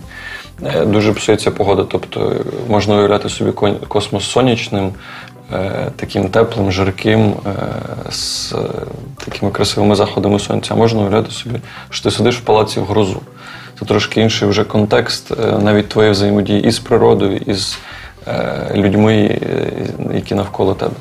дуже 0.86 1.12
псується 1.12 1.50
погода. 1.50 1.84
Тобто 1.88 2.32
можна 2.68 2.96
уявляти 2.96 3.28
собі 3.28 3.52
космос 3.88 4.24
сонячним, 4.24 4.92
таким 5.96 6.28
теплим, 6.28 6.72
жарким, 6.72 7.34
е, 7.46 8.10
з 8.10 8.52
е, 8.52 8.56
такими 9.24 9.50
красивими 9.50 9.94
заходами 9.94 10.38
сонця. 10.38 10.74
Можна 10.74 11.00
уявляти 11.00 11.30
собі, 11.30 11.60
що 11.90 12.02
ти 12.02 12.10
сидиш 12.10 12.36
в 12.36 12.40
палаці 12.40 12.80
в 12.80 12.84
грозу. 12.84 13.20
Це 13.78 13.84
трошки 13.84 14.20
інший 14.20 14.48
вже 14.48 14.64
контекст, 14.64 15.30
е, 15.30 15.58
навіть 15.62 15.88
твоєї 15.88 16.12
взаємодії 16.12 16.62
і 16.62 16.70
з 16.70 16.78
природою, 16.78 17.36
і 17.36 17.54
з 17.54 17.78
е, 18.26 18.70
людьми, 18.74 19.14
е, 19.16 19.70
які 20.14 20.34
навколо 20.34 20.74
тебе. 20.74 20.94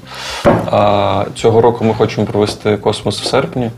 А 0.71 1.25
цього 1.35 1.61
року 1.61 1.85
ми 1.85 1.93
хочемо 1.93 2.27
провести 2.27 2.77
космос 2.77 3.21
в 3.21 3.25
серпні, 3.25 3.65
е, 3.65 3.71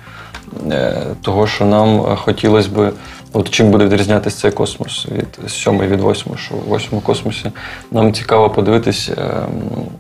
того 1.21 1.47
що 1.47 1.65
нам 1.65 2.01
е, 2.01 2.15
хотілося 2.15 2.69
би. 2.69 2.91
От 3.33 3.49
чим 3.49 3.71
буде 3.71 3.85
відрізнятися 3.85 4.37
цей 4.37 4.51
космос 4.51 5.07
від 5.11 5.51
7 5.51 5.79
від 5.79 6.01
8, 6.01 6.37
що 6.37 6.55
в 6.55 6.75
8 6.75 7.01
космосі 7.01 7.51
нам 7.91 8.13
цікаво 8.13 8.49
подивитись. 8.49 9.09
е, 9.09 9.45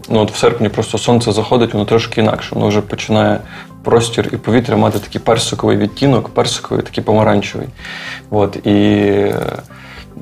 Ну 0.09 0.19
от 0.19 0.31
в 0.31 0.35
серпні 0.35 0.69
просто 0.69 0.97
сонце 0.97 1.31
заходить, 1.31 1.73
воно 1.73 1.85
трошки 1.85 2.21
інакше. 2.21 2.55
Воно 2.55 2.67
вже 2.67 2.81
починає 2.81 3.39
простір 3.83 4.29
і 4.33 4.37
повітря 4.37 4.77
мати 4.77 4.99
такий 4.99 5.21
персиковий 5.21 5.77
відтінок, 5.77 6.29
персиковий, 6.29 6.83
такий 6.83 7.03
помаранчевий. 7.03 7.67
От, 8.29 8.55
і 8.55 8.71
е, 8.71 9.35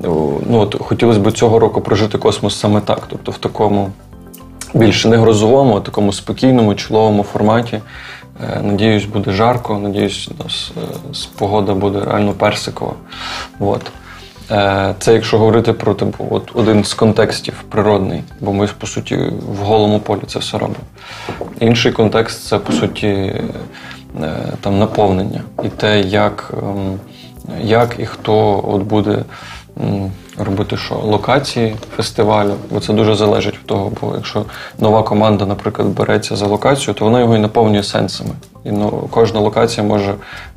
ну, 0.02 0.58
от, 0.60 0.76
хотілося 0.80 1.20
б 1.20 1.32
цього 1.32 1.58
року 1.58 1.80
прожити 1.80 2.18
космос 2.18 2.60
саме 2.60 2.80
так, 2.80 3.02
тобто 3.08 3.32
в 3.32 3.38
такому 3.38 3.90
більше 4.74 5.08
не 5.08 5.16
грозовому, 5.16 5.76
а 5.76 5.80
такому 5.80 6.12
спокійному, 6.12 6.74
чоловому 6.74 7.22
форматі. 7.22 7.80
Е, 8.42 8.62
Надіюсь, 8.62 9.04
буде 9.04 9.32
жарко, 9.32 9.78
надіюсь, 9.78 10.28
у 10.38 10.42
нас 10.44 10.72
е, 10.76 10.80
погода 11.38 11.74
буде 11.74 12.00
реально 12.04 12.32
персикова. 12.32 12.92
От. 13.60 13.82
Е, 14.50 14.94
Це 14.98 15.14
якщо 15.14 15.38
говорити 15.38 15.72
про 15.72 15.94
типу, 15.94 16.26
от 16.30 16.50
один 16.54 16.84
з 16.84 16.94
контекстів 16.94 17.64
природний, 17.68 18.22
бо 18.40 18.52
ми, 18.52 18.68
по 18.78 18.86
суті, 18.86 19.16
в 19.54 19.56
голому 19.56 20.00
полі 20.00 20.20
це 20.26 20.38
все 20.38 20.58
робимо. 20.58 20.80
Інший 21.60 21.92
контекст 21.92 22.46
це, 22.46 22.58
по 22.58 22.72
суті, 22.72 23.34
там 24.60 24.78
наповнення 24.78 25.40
і 25.64 25.68
те, 25.68 26.00
як, 26.00 26.54
ем, 26.62 26.98
як 27.60 27.96
і 27.98 28.06
хто 28.06 28.64
от 28.68 28.82
буде 28.82 29.24
робити 30.38 30.76
що? 30.76 30.94
Локації 30.94 31.76
фестивалю, 31.96 32.54
бо 32.70 32.80
це 32.80 32.92
дуже 32.92 33.14
залежить 33.14 33.54
від 33.54 33.66
того, 33.66 33.92
бо 34.00 34.12
якщо 34.14 34.44
нова 34.78 35.02
команда, 35.02 35.46
наприклад, 35.46 35.88
береться 35.88 36.36
за 36.36 36.46
локацію, 36.46 36.94
то 36.94 37.04
вона 37.04 37.20
його 37.20 37.36
і 37.36 37.38
наповнює 37.38 37.82
сенсами. 37.82 38.30
І 38.64 38.70
ну, 38.70 39.08
кожна 39.10 39.40
локація 39.40 39.86
може 39.86 40.14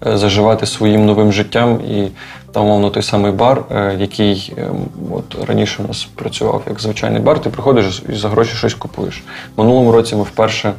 е, 0.07 0.17
заживати 0.17 0.65
своїм 0.65 1.05
новим 1.05 1.33
життям. 1.33 1.81
І 1.81 2.07
там, 2.51 2.65
мовно, 2.65 2.89
той 2.89 3.03
самий 3.03 3.31
бар, 3.31 3.63
е, 3.71 3.97
який 3.99 4.53
е, 4.57 4.69
от 5.11 5.47
раніше 5.47 5.83
у 5.83 5.87
нас 5.87 6.07
працював 6.15 6.63
як 6.67 6.81
звичайний 6.81 7.21
бар, 7.21 7.41
ти 7.41 7.49
приходиш 7.49 8.03
і 8.09 8.15
за 8.15 8.29
гроші 8.29 8.55
щось 8.55 8.73
купуєш. 8.73 9.23
Минулому 9.57 9.91
році 9.91 10.15
ми 10.15 10.23
вперше 10.23 10.73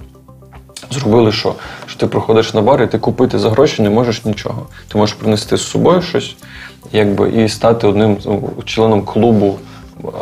зробили, 0.91 1.33
що, 1.33 1.55
що 1.87 1.99
ти 2.01 2.07
приходиш 2.07 2.55
на 2.55 2.63
бар 2.63 2.83
і 2.83 2.87
ти 2.87 2.99
купити 2.99 3.39
за 3.39 3.51
гроші 3.51 3.83
не 3.83 3.91
можеш 3.91 4.25
нічого. 4.25 4.67
Ти 4.89 4.99
можеш 4.99 5.15
принести 5.15 5.57
з 5.57 5.67
собою 5.67 6.03
щось, 6.03 6.37
якби, 6.93 7.31
і 7.31 7.49
стати 7.49 7.87
одним 7.87 8.17
ну, 8.27 8.51
членом 8.65 9.03
клубу 9.03 9.59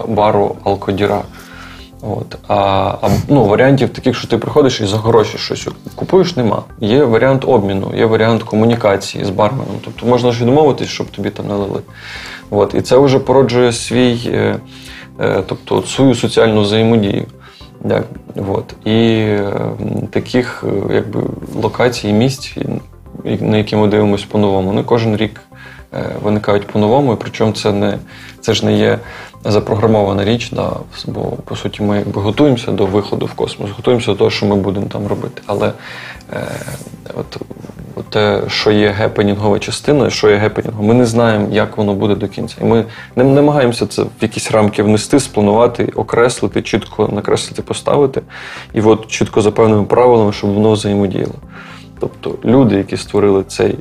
бару 0.08 0.56
Алкодіра. 0.64 1.22
От. 2.02 2.38
А, 2.48 2.54
а 3.02 3.08
ну, 3.28 3.44
варіантів 3.44 3.88
таких, 3.88 4.16
що 4.16 4.28
ти 4.28 4.38
приходиш 4.38 4.80
і 4.80 4.86
за 4.86 4.96
гроші 4.96 5.38
щось 5.38 5.68
купуєш, 5.94 6.36
нема. 6.36 6.62
Є 6.80 7.04
варіант 7.04 7.44
обміну, 7.46 7.92
є 7.96 8.06
варіант 8.06 8.42
комунікації 8.42 9.24
з 9.24 9.30
барменом. 9.30 9.74
Тобто 9.84 10.06
можна 10.06 10.32
ж 10.32 10.44
відмовитись, 10.44 10.88
щоб 10.88 11.06
тобі 11.06 11.30
там 11.30 11.48
налили. 11.48 11.80
От. 12.50 12.74
І 12.74 12.80
це 12.80 12.98
вже 12.98 13.18
породжує 13.18 13.72
свій, 13.72 14.18
е, 14.26 14.56
е, 15.20 15.42
тобто 15.46 15.82
свою 15.82 16.14
соціальну 16.14 16.60
взаємодію. 16.60 17.24
Так, 17.88 18.04
от. 18.48 18.74
І 18.84 18.92
е, 18.92 19.52
таких 20.10 20.64
е, 20.68 20.94
якби, 20.94 21.22
локацій, 21.62 22.08
і 22.08 22.12
місць, 22.12 22.56
на 23.24 23.56
які 23.56 23.76
ми 23.76 23.88
дивимося 23.88 24.26
по-новому, 24.30 24.68
вони 24.68 24.82
кожен 24.82 25.16
рік 25.16 25.40
е, 25.49 25.49
виникають 26.22 26.66
по-новому, 26.66 27.12
і 27.12 27.16
причому 27.20 27.52
це 27.52 27.72
не 27.72 27.98
це 28.40 28.54
ж 28.54 28.66
не 28.66 28.78
є 28.78 28.98
запрограмована 29.44 30.24
річ, 30.24 30.50
да, 30.52 30.72
бо 31.06 31.20
по 31.22 31.56
суті 31.56 31.82
ми 31.82 31.96
якби 31.96 32.22
готуємося 32.22 32.72
до 32.72 32.86
виходу 32.86 33.26
в 33.26 33.32
космос, 33.32 33.70
готуємося 33.70 34.06
до 34.06 34.16
того, 34.16 34.30
що 34.30 34.46
ми 34.46 34.56
будемо 34.56 34.86
там 34.86 35.06
робити. 35.06 35.42
Але 35.46 35.72
е, 36.32 36.42
от, 37.14 37.40
те, 38.10 38.42
що 38.48 38.70
є 38.70 38.88
гепенінгова 38.88 39.58
частина, 39.58 40.10
що 40.10 40.30
є 40.30 40.36
гепенінгом, 40.36 40.86
ми 40.86 40.94
не 40.94 41.06
знаємо, 41.06 41.48
як 41.50 41.76
воно 41.76 41.94
буде 41.94 42.14
до 42.14 42.28
кінця. 42.28 42.56
І 42.60 42.64
ми 42.64 42.84
не 43.16 43.24
намагаємося 43.24 43.86
це 43.86 44.02
в 44.02 44.08
якісь 44.20 44.50
рамки 44.50 44.82
внести, 44.82 45.20
спланувати, 45.20 45.84
окреслити, 45.84 46.62
чітко 46.62 47.08
накреслити, 47.08 47.62
поставити, 47.62 48.22
і 48.72 48.80
от 48.80 49.06
чітко 49.06 49.40
за 49.40 49.50
певними 49.50 49.84
правилами, 49.84 50.32
щоб 50.32 50.50
воно 50.50 50.72
взаємодіяло. 50.72 51.34
Тобто 52.00 52.34
люди, 52.44 52.76
які 52.76 52.96
створили 52.96 53.44
цей 53.44 53.70
е, 53.70 53.76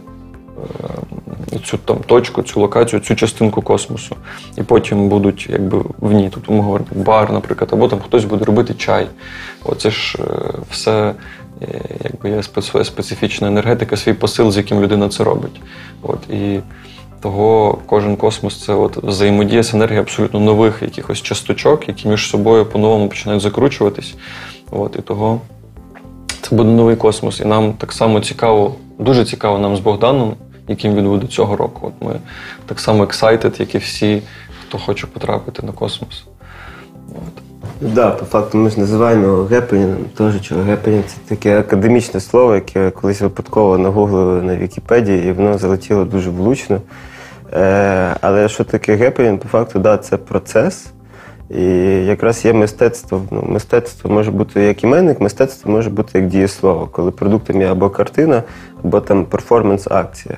цю 1.65 1.77
там 1.77 1.97
точку, 2.05 2.43
цю 2.43 2.59
локацію, 2.59 2.99
цю 2.99 3.15
частинку 3.15 3.61
космосу, 3.61 4.15
і 4.57 4.63
потім 4.63 5.09
будуть 5.09 5.47
якби 5.49 5.85
в 5.99 6.11
ній. 6.11 6.29
Тобто 6.33 6.53
ми 6.53 6.61
говоримо 6.61 6.89
бар, 6.95 7.33
наприклад, 7.33 7.69
або 7.73 7.87
там 7.87 7.99
хтось 7.99 8.25
буде 8.25 8.45
робити 8.45 8.73
чай. 8.73 9.07
Оце 9.65 9.91
ж 9.91 10.17
е, 10.19 10.23
все 10.71 11.13
е, 11.61 11.81
якби 12.03 12.29
є 12.29 12.61
своя 12.61 12.85
специфічна 12.85 13.47
енергетика, 13.47 13.97
свій 13.97 14.13
посил, 14.13 14.51
з 14.51 14.57
яким 14.57 14.81
людина 14.81 15.09
це 15.09 15.23
робить. 15.23 15.61
От 16.01 16.29
і 16.29 16.59
того 17.21 17.77
кожен 17.85 18.15
космос 18.15 18.63
це 18.63 18.73
от 18.73 18.97
взаємодія 18.97 19.63
з 19.63 19.73
енергією 19.73 20.01
абсолютно 20.01 20.39
нових 20.39 20.81
якихось 20.81 21.21
часточок, 21.21 21.87
які 21.87 22.07
між 22.07 22.29
собою 22.29 22.65
по-новому 22.65 23.09
починають 23.09 23.41
закручуватись. 23.41 24.15
От 24.71 24.95
і 24.99 25.01
того 25.01 25.41
це 26.41 26.55
буде 26.55 26.69
новий 26.69 26.95
космос. 26.95 27.39
І 27.39 27.45
нам 27.45 27.73
так 27.73 27.91
само 27.91 28.19
цікаво, 28.19 28.75
дуже 28.99 29.25
цікаво 29.25 29.57
нам 29.57 29.75
з 29.77 29.79
Богданом, 29.79 30.33
яким 30.69 30.95
він 30.95 31.05
буде 31.05 31.27
цього 31.27 31.55
року. 31.55 31.79
От 31.87 32.07
ми 32.07 32.19
так 32.65 32.79
само 32.79 33.03
excited, 33.03 33.59
як 33.59 33.75
і 33.75 33.77
всі, 33.77 34.21
хто 34.61 34.77
хоче 34.77 35.07
потрапити 35.07 35.65
на 35.65 35.71
космос. 35.71 36.23
От. 37.09 37.43
Да, 37.81 38.09
по 38.09 38.25
факту 38.25 38.57
ми 38.57 38.69
ж 38.69 38.79
називаємо 38.79 39.23
його 39.23 39.43
гепенінгом. 39.43 40.05
Теж 40.17 40.41
чого 40.41 40.61
гепенінг 40.61 41.03
це 41.07 41.15
таке 41.27 41.59
академічне 41.59 42.19
слово, 42.19 42.55
яке 42.55 42.89
колись 42.89 43.21
випадково 43.21 43.77
нагуглили 43.77 44.41
на 44.41 44.55
Вікіпедії, 44.55 45.27
і 45.27 45.31
воно 45.31 45.57
залетіло 45.57 46.05
дуже 46.05 46.29
влучно. 46.29 46.81
Е, 47.53 48.15
але 48.21 48.49
що 48.49 48.63
таке 48.63 48.95
гепенінг, 48.95 49.39
по 49.39 49.47
факту, 49.47 49.79
да, 49.79 49.97
це 49.97 50.17
процес. 50.17 50.91
І 51.49 51.63
якраз 52.05 52.45
є 52.45 52.53
мистецтво. 52.53 53.21
Ну, 53.31 53.43
мистецтво 53.47 54.09
може 54.09 54.31
бути 54.31 54.61
як 54.61 54.83
іменник, 54.83 55.21
мистецтво 55.21 55.71
може 55.71 55.89
бути 55.89 56.19
як 56.19 56.27
дієслово, 56.27 56.87
коли 56.91 57.11
продуктом 57.11 57.61
є 57.61 57.71
або 57.71 57.89
картина, 57.89 58.43
або 58.83 58.99
там 58.99 59.25
перформанс-акція. 59.25 60.37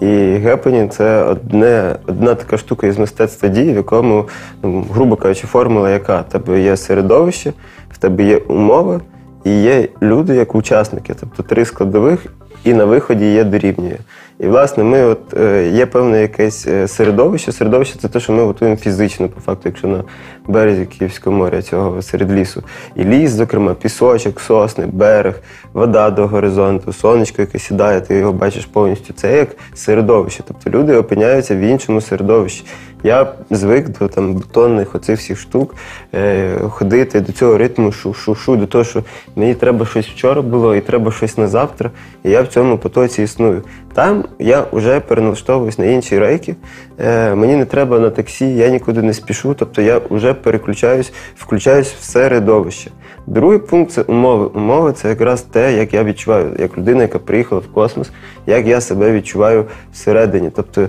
І 0.00 0.06
гепенінг 0.36 0.90
це 0.90 1.22
одне, 1.22 1.96
одна 2.06 2.34
така 2.34 2.56
штука 2.56 2.86
із 2.86 2.98
мистецтва 2.98 3.48
дії, 3.48 3.72
в 3.72 3.76
якому, 3.76 4.28
ну, 4.62 4.86
грубо 4.92 5.16
кажучи, 5.16 5.46
формула, 5.46 5.90
яка 5.90 6.20
в 6.20 6.28
тебе 6.28 6.60
є 6.60 6.76
середовище, 6.76 7.52
в 7.90 7.98
тебе 7.98 8.24
є 8.24 8.36
умови, 8.36 9.00
і 9.44 9.62
є 9.62 9.88
люди 10.02 10.34
як 10.34 10.54
учасники, 10.54 11.14
тобто 11.20 11.42
три 11.42 11.64
складових, 11.64 12.26
і 12.64 12.74
на 12.74 12.84
виході 12.84 13.32
є 13.32 13.44
дорівнює. 13.44 13.96
І 14.40 14.46
власне 14.46 14.84
ми 14.84 15.04
от 15.04 15.34
е, 15.36 15.70
є 15.70 15.86
певне 15.86 16.22
якесь 16.22 16.66
е, 16.66 16.88
середовище. 16.88 17.52
Середовище 17.52 17.98
це 17.98 18.08
те, 18.08 18.20
що 18.20 18.32
ми 18.32 18.44
готуємо 18.44 18.76
фізично, 18.76 19.28
по 19.28 19.40
факту, 19.40 19.62
якщо 19.64 19.88
на 19.88 20.04
березі 20.46 20.86
Київського 20.86 21.36
моря 21.36 21.62
цього 21.62 22.02
серед 22.02 22.32
лісу. 22.32 22.62
І 22.96 23.04
ліс, 23.04 23.30
зокрема, 23.30 23.74
пісочок, 23.74 24.40
сосни, 24.40 24.86
берег, 24.86 25.40
вода 25.72 26.10
до 26.10 26.26
горизонту, 26.26 26.92
сонечко, 26.92 27.42
яке 27.42 27.58
сідає, 27.58 28.00
ти 28.00 28.14
його 28.14 28.32
бачиш 28.32 28.66
повністю. 28.66 29.14
Це 29.16 29.36
як 29.36 29.48
середовище. 29.74 30.42
Тобто 30.46 30.70
люди 30.70 30.96
опиняються 30.96 31.56
в 31.56 31.58
іншому 31.58 32.00
середовищі. 32.00 32.64
Я 33.04 33.32
звик 33.50 33.98
до 33.98 34.08
там 34.08 34.34
бетонних 34.34 34.94
оцих 34.94 35.18
всіх 35.18 35.38
штук 35.38 35.74
е, 36.14 36.58
ходити 36.58 37.20
до 37.20 37.32
цього 37.32 37.58
ритму 37.58 37.92
шу-шу-шу, 37.92 38.56
до 38.56 38.66
того, 38.66 38.84
що 38.84 39.02
мені 39.36 39.54
треба 39.54 39.86
щось 39.86 40.06
вчора 40.06 40.42
було 40.42 40.74
і 40.74 40.80
треба 40.80 41.12
щось 41.12 41.38
на 41.38 41.48
завтра. 41.48 41.90
І 42.24 42.30
я 42.30 42.42
в 42.42 42.48
цьому 42.48 42.78
потоці 42.78 43.22
існую. 43.22 43.62
Там 43.94 44.24
я 44.38 44.66
вже 44.72 45.00
переналаштовуюсь 45.00 45.78
на 45.78 45.84
інші 45.84 46.18
рейки. 46.18 46.56
Е, 46.98 47.34
мені 47.34 47.56
не 47.56 47.64
треба 47.64 47.98
на 47.98 48.10
таксі, 48.10 48.54
я 48.54 48.68
нікуди 48.68 49.02
не 49.02 49.14
спішу. 49.14 49.54
Тобто 49.54 49.82
я 49.82 50.00
вже 50.10 50.34
переключаюсь, 50.34 51.12
включаюсь 51.36 51.92
в 51.92 52.02
середовище. 52.02 52.90
Другий 53.26 53.58
пункт 53.58 53.92
це 53.92 54.02
умови. 54.02 54.46
Умови 54.46 54.92
це 54.92 55.08
якраз 55.08 55.42
те, 55.42 55.76
як 55.76 55.94
я 55.94 56.04
відчуваю, 56.04 56.56
як 56.58 56.78
людина, 56.78 57.02
яка 57.02 57.18
приїхала 57.18 57.60
в 57.60 57.72
космос, 57.72 58.10
як 58.46 58.66
я 58.66 58.80
себе 58.80 59.12
відчуваю 59.12 59.64
всередині. 59.92 60.50
Тобто, 60.56 60.88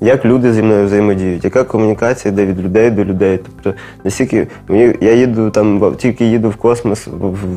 як 0.00 0.24
люди 0.24 0.52
зі 0.52 0.62
мною 0.62 0.86
взаємодіють, 0.86 1.44
яка 1.44 1.64
комунікація 1.64 2.32
йде 2.32 2.46
від 2.46 2.60
людей 2.60 2.90
до 2.90 3.04
людей. 3.04 3.38
Тобто, 3.38 3.80
наскільки 4.04 4.46
мені 4.68 4.94
я 5.00 5.14
їду 5.14 5.50
там, 5.50 5.94
тільки 5.96 6.24
їду 6.24 6.50
в 6.50 6.56
космос 6.56 7.08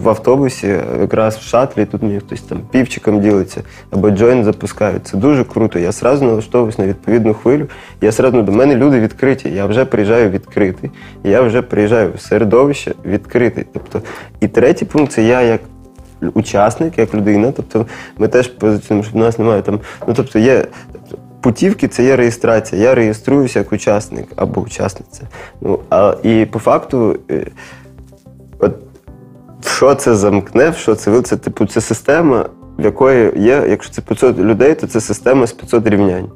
в 0.03 0.09
автобусі, 0.09 0.75
якраз 0.99 1.37
в 1.37 1.41
шатлі, 1.41 1.85
тут 1.85 2.03
мені 2.03 2.19
хтось 2.19 2.41
там 2.41 2.59
півчиком 2.71 3.21
ділиться 3.21 3.61
або 3.91 4.09
джойн 4.09 4.43
запускають. 4.43 5.07
Це 5.07 5.17
дуже 5.17 5.43
круто. 5.43 5.79
Я 5.79 5.91
сразу 5.91 6.25
налаштовуюсь 6.25 6.77
на 6.77 6.87
відповідну 6.87 7.33
хвилю. 7.33 7.67
Я 8.01 8.11
сразу 8.11 8.41
до 8.41 8.51
мене 8.51 8.75
люди 8.75 8.99
відкриті. 8.99 9.53
Я 9.55 9.65
вже 9.65 9.85
приїжджаю 9.85 10.29
відкритий. 10.29 10.91
Я 11.23 11.41
вже 11.41 11.61
приїжджаю 11.61 12.11
в 12.15 12.21
середовище 12.21 12.93
відкритий. 13.05 13.65
Тобто, 13.73 14.01
і 14.39 14.47
третій 14.47 14.85
пункт 14.85 15.11
це 15.11 15.23
я 15.23 15.41
як 15.41 15.61
учасник, 16.33 16.97
як 16.97 17.13
людина. 17.13 17.51
Тобто 17.55 17.85
ми 18.17 18.27
теж 18.27 18.47
позиціонуємо, 18.47 19.09
що 19.09 19.19
в 19.19 19.21
нас 19.21 19.39
немає 19.39 19.61
там. 19.61 19.79
Ну 20.07 20.13
тобто 20.13 20.39
є. 20.39 20.65
Путівки 21.43 21.87
це 21.87 22.03
є 22.03 22.15
реєстрація. 22.15 22.81
Я 22.81 22.95
реєструюся 22.95 23.59
як 23.59 23.71
учасник 23.73 24.25
або 24.35 24.61
учасниця. 24.61 25.21
Ну, 25.61 25.79
а, 25.89 26.15
і 26.23 26.45
по 26.45 26.59
факту, 26.59 27.19
е, 27.31 27.47
от 28.59 28.75
що 29.65 29.95
це 29.95 30.15
замкне, 30.15 30.73
що 30.73 30.95
це 30.95 31.21
це 31.21 31.37
типу 31.37 31.65
це 31.65 31.81
система, 31.81 32.45
в 32.79 32.83
якої 32.83 33.31
є, 33.35 33.65
якщо 33.69 33.93
це 33.93 34.01
500 34.01 34.37
людей, 34.37 34.75
то 34.75 34.87
це 34.87 35.01
система 35.01 35.47
з 35.47 35.51
500 35.51 35.87
рівнянь. 35.87 36.29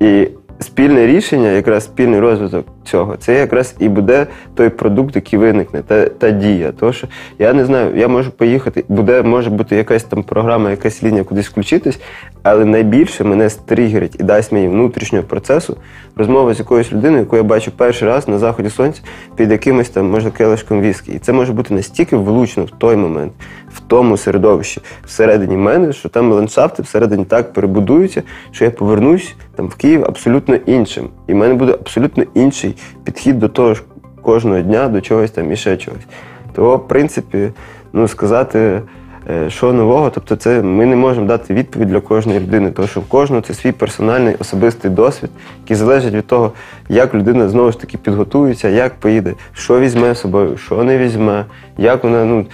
І 0.00 0.28
спільне 0.62 1.06
рішення, 1.06 1.50
якраз 1.50 1.84
спільний 1.84 2.20
розвиток 2.20 2.66
цього, 2.84 3.16
це 3.16 3.38
якраз 3.38 3.74
і 3.78 3.88
буде 3.88 4.26
той 4.54 4.68
продукт, 4.68 5.16
який 5.16 5.38
виникне, 5.38 5.82
та, 5.82 6.08
та 6.08 6.30
дія. 6.30 6.72
Тому 6.80 6.92
що 6.92 7.06
я 7.38 7.52
не 7.52 7.64
знаю, 7.64 7.96
я 7.96 8.08
можу 8.08 8.30
поїхати, 8.30 8.84
буде, 8.88 9.22
може 9.22 9.50
бути 9.50 9.76
якась 9.76 10.04
там 10.04 10.22
програма, 10.22 10.70
якась 10.70 11.02
лінія 11.02 11.24
кудись 11.24 11.48
включитись, 11.48 12.00
але 12.42 12.64
найбільше 12.64 13.24
мене 13.24 13.50
стригерить 13.50 14.16
і 14.20 14.22
дасть 14.22 14.52
мені 14.52 14.68
внутрішнього 14.68 15.24
процесу 15.24 15.76
розмова 16.16 16.54
з 16.54 16.58
якоюсь 16.58 16.92
людиною, 16.92 17.20
яку 17.20 17.36
я 17.36 17.42
бачу 17.42 17.70
перший 17.76 18.08
раз 18.08 18.28
на 18.28 18.38
заході 18.38 18.70
сонця 18.70 19.02
під 19.36 19.50
якимось 19.50 19.88
там, 19.88 20.10
може, 20.10 20.30
келишком 20.30 20.80
віскі. 20.80 21.12
І 21.12 21.18
це 21.18 21.32
може 21.32 21.52
бути 21.52 21.74
настільки 21.74 22.16
влучно 22.16 22.64
в 22.64 22.70
той 22.70 22.96
момент, 22.96 23.32
в 23.74 23.80
тому 23.80 24.16
середовищі, 24.16 24.80
всередині 25.04 25.56
мене, 25.56 25.92
що 25.92 26.08
там 26.08 26.32
ландшафти 26.32 26.82
всередині 26.82 27.24
так 27.24 27.52
перебудуються, 27.52 28.22
що 28.50 28.64
я 28.64 28.70
повернусь 28.70 29.34
там 29.56 29.66
в 29.68 29.74
Київ 29.74 30.04
абсолютно 30.04 30.54
іншим. 30.54 31.08
І 31.26 31.32
в 31.32 31.36
мене 31.36 31.54
буде 31.54 31.72
абсолютно 31.72 32.24
інший 32.34 32.76
підхід 33.04 33.38
до 33.38 33.48
того 33.48 33.74
ж 33.74 33.82
кожного 34.22 34.60
дня, 34.60 34.88
до 34.88 35.00
чогось 35.00 35.30
там 35.30 35.52
і 35.52 35.56
ще 35.56 35.76
чогось. 35.76 36.06
То, 36.54 36.76
в 36.76 36.88
принципі, 36.88 37.50
ну 37.92 38.08
сказати. 38.08 38.82
е, 39.30 39.50
Що 39.50 39.72
нового, 39.72 40.10
тобто 40.10 40.36
це 40.36 40.62
ми 40.62 40.86
не 40.86 40.96
можемо 40.96 41.26
дати 41.26 41.54
відповідь 41.54 41.88
для 41.88 42.00
кожної 42.00 42.40
людини, 42.40 42.70
тому 42.70 42.88
що 42.88 43.00
в 43.00 43.04
кожного 43.08 43.42
це 43.42 43.54
свій 43.54 43.72
персональний 43.72 44.34
особистий 44.38 44.90
досвід, 44.90 45.30
який 45.62 45.76
залежить 45.76 46.14
від 46.14 46.26
того, 46.26 46.52
як 46.88 47.14
людина 47.14 47.48
знову 47.48 47.72
ж 47.72 47.80
таки 47.80 47.98
підготується, 47.98 48.68
як 48.68 48.94
поїде, 48.94 49.34
що 49.52 49.80
візьме 49.80 50.14
з 50.14 50.20
собою, 50.20 50.56
що 50.56 50.84
не 50.84 50.98
візьме, 50.98 51.44
як 51.78 52.04
вона 52.04 52.24
ну 52.24 52.46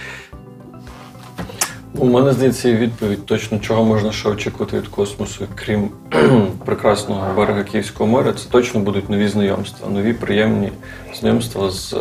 У 1.97 2.05
мене 2.05 2.33
здається, 2.33 2.69
є 2.69 2.75
відповідь 2.75 3.25
точно, 3.25 3.59
чого 3.59 3.83
можна 3.83 4.11
ще 4.11 4.29
очікувати 4.29 4.77
від 4.77 4.87
космосу, 4.87 5.45
крім 5.55 5.89
прекрасного 6.65 7.33
берега 7.37 7.63
Київського 7.63 8.09
моря, 8.09 8.33
це 8.33 8.49
точно 8.49 8.79
будуть 8.79 9.09
нові 9.09 9.27
знайомства, 9.27 9.89
нові 9.89 10.13
приємні 10.13 10.71
знайомства 11.19 11.69
з, 11.69 11.93
е, 11.93 11.97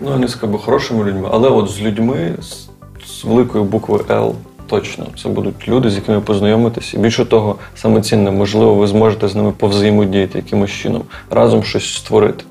ну 0.00 0.10
я 0.10 0.18
не 0.18 0.28
скажу 0.28 0.58
хорошими 0.58 1.04
людьми, 1.04 1.28
але 1.32 1.48
от 1.48 1.70
з 1.70 1.80
людьми 1.80 2.32
з, 2.42 3.24
великої 3.24 3.64
букви 3.64 4.04
Л. 4.10 4.34
Точно, 4.66 5.06
це 5.22 5.28
будуть 5.28 5.68
люди, 5.68 5.90
з 5.90 5.94
якими 5.94 6.18
ви 6.18 6.24
познайомитесь. 6.24 6.94
І 6.94 6.98
більше 6.98 7.24
того, 7.24 7.56
саме 7.74 8.00
цінне, 8.00 8.30
можливо, 8.30 8.74
ви 8.74 8.86
зможете 8.86 9.28
з 9.28 9.34
ними 9.34 9.52
повзаємодіяти 9.52 10.38
якимось 10.38 10.70
чином, 10.70 11.02
разом 11.30 11.62
щось 11.62 11.94
створити. 11.94 12.44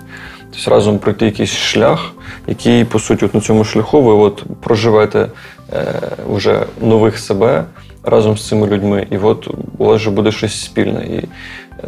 Тобто 0.52 0.72
разом 0.72 1.00
пройти 1.00 1.26
якийсь 1.26 1.52
шлях, 1.52 2.12
який, 2.48 2.86
по 2.86 3.00
суті, 3.00 3.26
от 3.26 3.34
на 3.34 3.42
цьому 3.42 3.64
шляху 3.64 4.02
ви 4.02 4.14
от 4.14 4.44
проживете 4.62 5.28
е, 5.74 6.02
вже 6.30 6.66
нових 6.82 7.20
себе 7.20 7.66
разом 8.04 8.38
з 8.38 8.48
цими 8.48 8.68
людьми, 8.68 9.08
і 9.12 9.18
от 9.18 9.48
у 9.78 9.86
вас 9.86 10.02
вже 10.02 10.10
буде 10.10 10.32
щось 10.32 10.64
спільне. 10.64 11.06
І 11.06 11.18
е, 11.18 11.28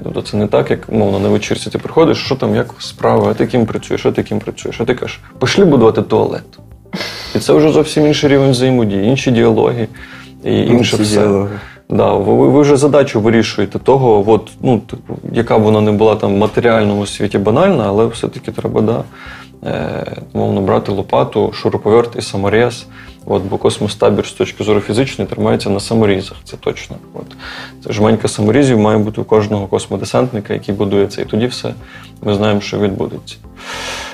тобто 0.04 0.22
це 0.22 0.38
не 0.38 0.48
так, 0.48 0.72
як 0.72 0.92
мовно 0.92 1.20
на 1.20 1.30
вечірці 1.30 1.70
ти 1.70 1.78
приходиш, 1.78 2.18
що 2.18 2.36
там, 2.36 2.56
як 2.56 2.74
справи, 2.80 3.28
а 3.32 3.34
ти 3.34 3.48
ким 3.48 3.66
працюєш, 3.66 4.06
а 4.06 4.12
ти 4.12 4.24
ким 4.24 4.40
працюєш, 4.40 4.82
а 4.82 4.86
ти 4.86 4.96
кажеш, 4.96 5.20
пішли 5.40 5.66
будувати 5.66 6.02
туалет. 6.02 6.60
І 7.36 7.40
це 7.40 7.54
вже 7.54 7.72
зовсім 7.72 8.08
інший 8.08 8.30
рівень 8.30 8.52
взаємодії, 8.52 9.06
інші 9.06 9.32
діалоги 9.32 9.88
і 10.44 10.58
інше 10.58 10.98
все. 10.98 11.20
діалоги. 11.20 11.60
Да, 11.92 12.14
ви, 12.14 12.48
ви 12.48 12.62
вже 12.62 12.78
задачу 12.78 13.22
вирішуєте 13.22 13.80
того, 13.80 14.32
от, 14.32 14.52
ну, 14.62 14.80
типу, 14.80 15.18
яка 15.32 15.60
б 15.60 15.62
вона 15.62 15.82
не 15.82 15.92
була 15.92 16.16
там 16.16 16.36
в 16.36 16.38
матеріальному 16.38 17.06
світі 17.06 17.38
банальна, 17.38 17.84
але 17.88 18.06
все-таки 18.06 18.52
треба 18.52 18.82
да, 18.82 19.04
е, 19.70 20.16
мовно 20.34 20.62
брати 20.62 20.92
лопату, 20.92 21.52
шуруповерт 21.54 22.16
і 22.16 22.22
саморіз. 22.22 22.86
От, 23.26 23.44
бо 23.44 23.58
космостабір 23.58 24.26
з 24.26 24.32
точки 24.32 24.64
зору 24.64 24.80
фізичної 24.80 25.30
тримається 25.30 25.70
на 25.70 25.80
саморізах, 25.80 26.38
це 26.44 26.58
точно. 26.58 26.96
От. 27.14 27.26
Це 27.84 27.94
жменька 27.94 28.28
саморізів 28.28 28.80
має 28.80 28.98
бути 28.98 29.22
у 29.22 29.24
кожного 29.24 29.68
космодесантника, 29.68 30.54
який 30.54 30.76
будує 30.76 31.08
це. 31.08 31.22
І 31.22 31.26
тоді 31.26 31.46
все 31.46 31.74
ми 32.22 32.36
знаємо, 32.36 32.62
що 32.62 32.80
відбудеться. 32.80 33.36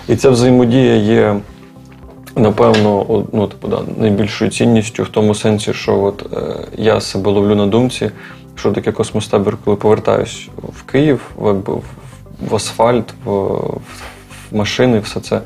І 0.08 0.16
ця 0.16 0.30
взаємодія 0.30 0.96
є 0.96 1.36
напевно, 2.38 3.26
ну, 3.34 3.48
типу, 3.48 3.68
да, 3.68 3.80
найбільшою 3.98 4.52
цінністю 4.52 5.04
в 5.04 5.08
тому 5.08 5.36
сенсі, 5.36 5.74
що 5.74 6.04
от, 6.04 6.26
е, 6.34 6.68
я 6.78 7.02
себе 7.02 7.32
ловлю 7.32 7.56
на 7.56 7.68
думці, 7.68 8.12
що 8.56 8.72
таке 8.72 8.92
космостабір, 8.92 9.58
коли 9.66 9.78
повертаюсь 9.78 10.50
в 10.74 10.84
Київ, 10.84 11.22
в, 11.36 11.52
в, 11.52 11.82
в 12.50 12.56
асфальт, 12.56 13.14
в, 13.26 13.32
в 13.32 13.82
машини, 14.52 15.00
все 15.00 15.20
це. 15.20 15.36
Е, 15.36 15.42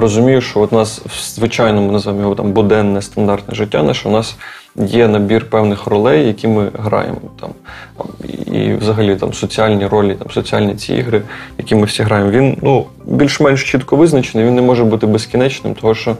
розумію, 0.00 0.40
що 0.40 0.60
от 0.60 0.72
у 0.72 0.76
нас 0.76 0.98
в 0.98 1.34
звичайному 1.34 1.92
називаємо 1.92 2.22
його 2.22 2.34
там 2.34 2.52
буденне 2.52 3.02
стандартне 3.02 3.54
життя, 3.54 3.82
наше 3.82 4.08
у 4.08 4.12
нас 4.12 4.36
є 4.78 5.08
набір 5.08 5.50
певних 5.50 5.86
ролей, 5.86 6.26
які 6.26 6.48
ми 6.48 6.70
граємо 6.78 7.20
там. 7.40 7.50
І 8.52 8.72
взагалі 8.72 9.16
там 9.16 9.32
соціальні 9.32 9.86
ролі, 9.86 10.14
там 10.14 10.30
соціальні 10.30 10.74
ці 10.74 10.94
ігри, 10.94 11.22
які 11.58 11.74
ми 11.74 11.84
всі 11.84 12.02
граємо. 12.02 12.30
Він 12.30 12.58
ну 12.62 12.86
більш-менш 13.04 13.70
чітко 13.70 13.96
визначений, 13.96 14.46
він 14.46 14.54
не 14.54 14.62
може 14.62 14.84
бути 14.84 15.06
безкінечним, 15.06 15.74
тому 15.74 15.94
що 15.94 16.16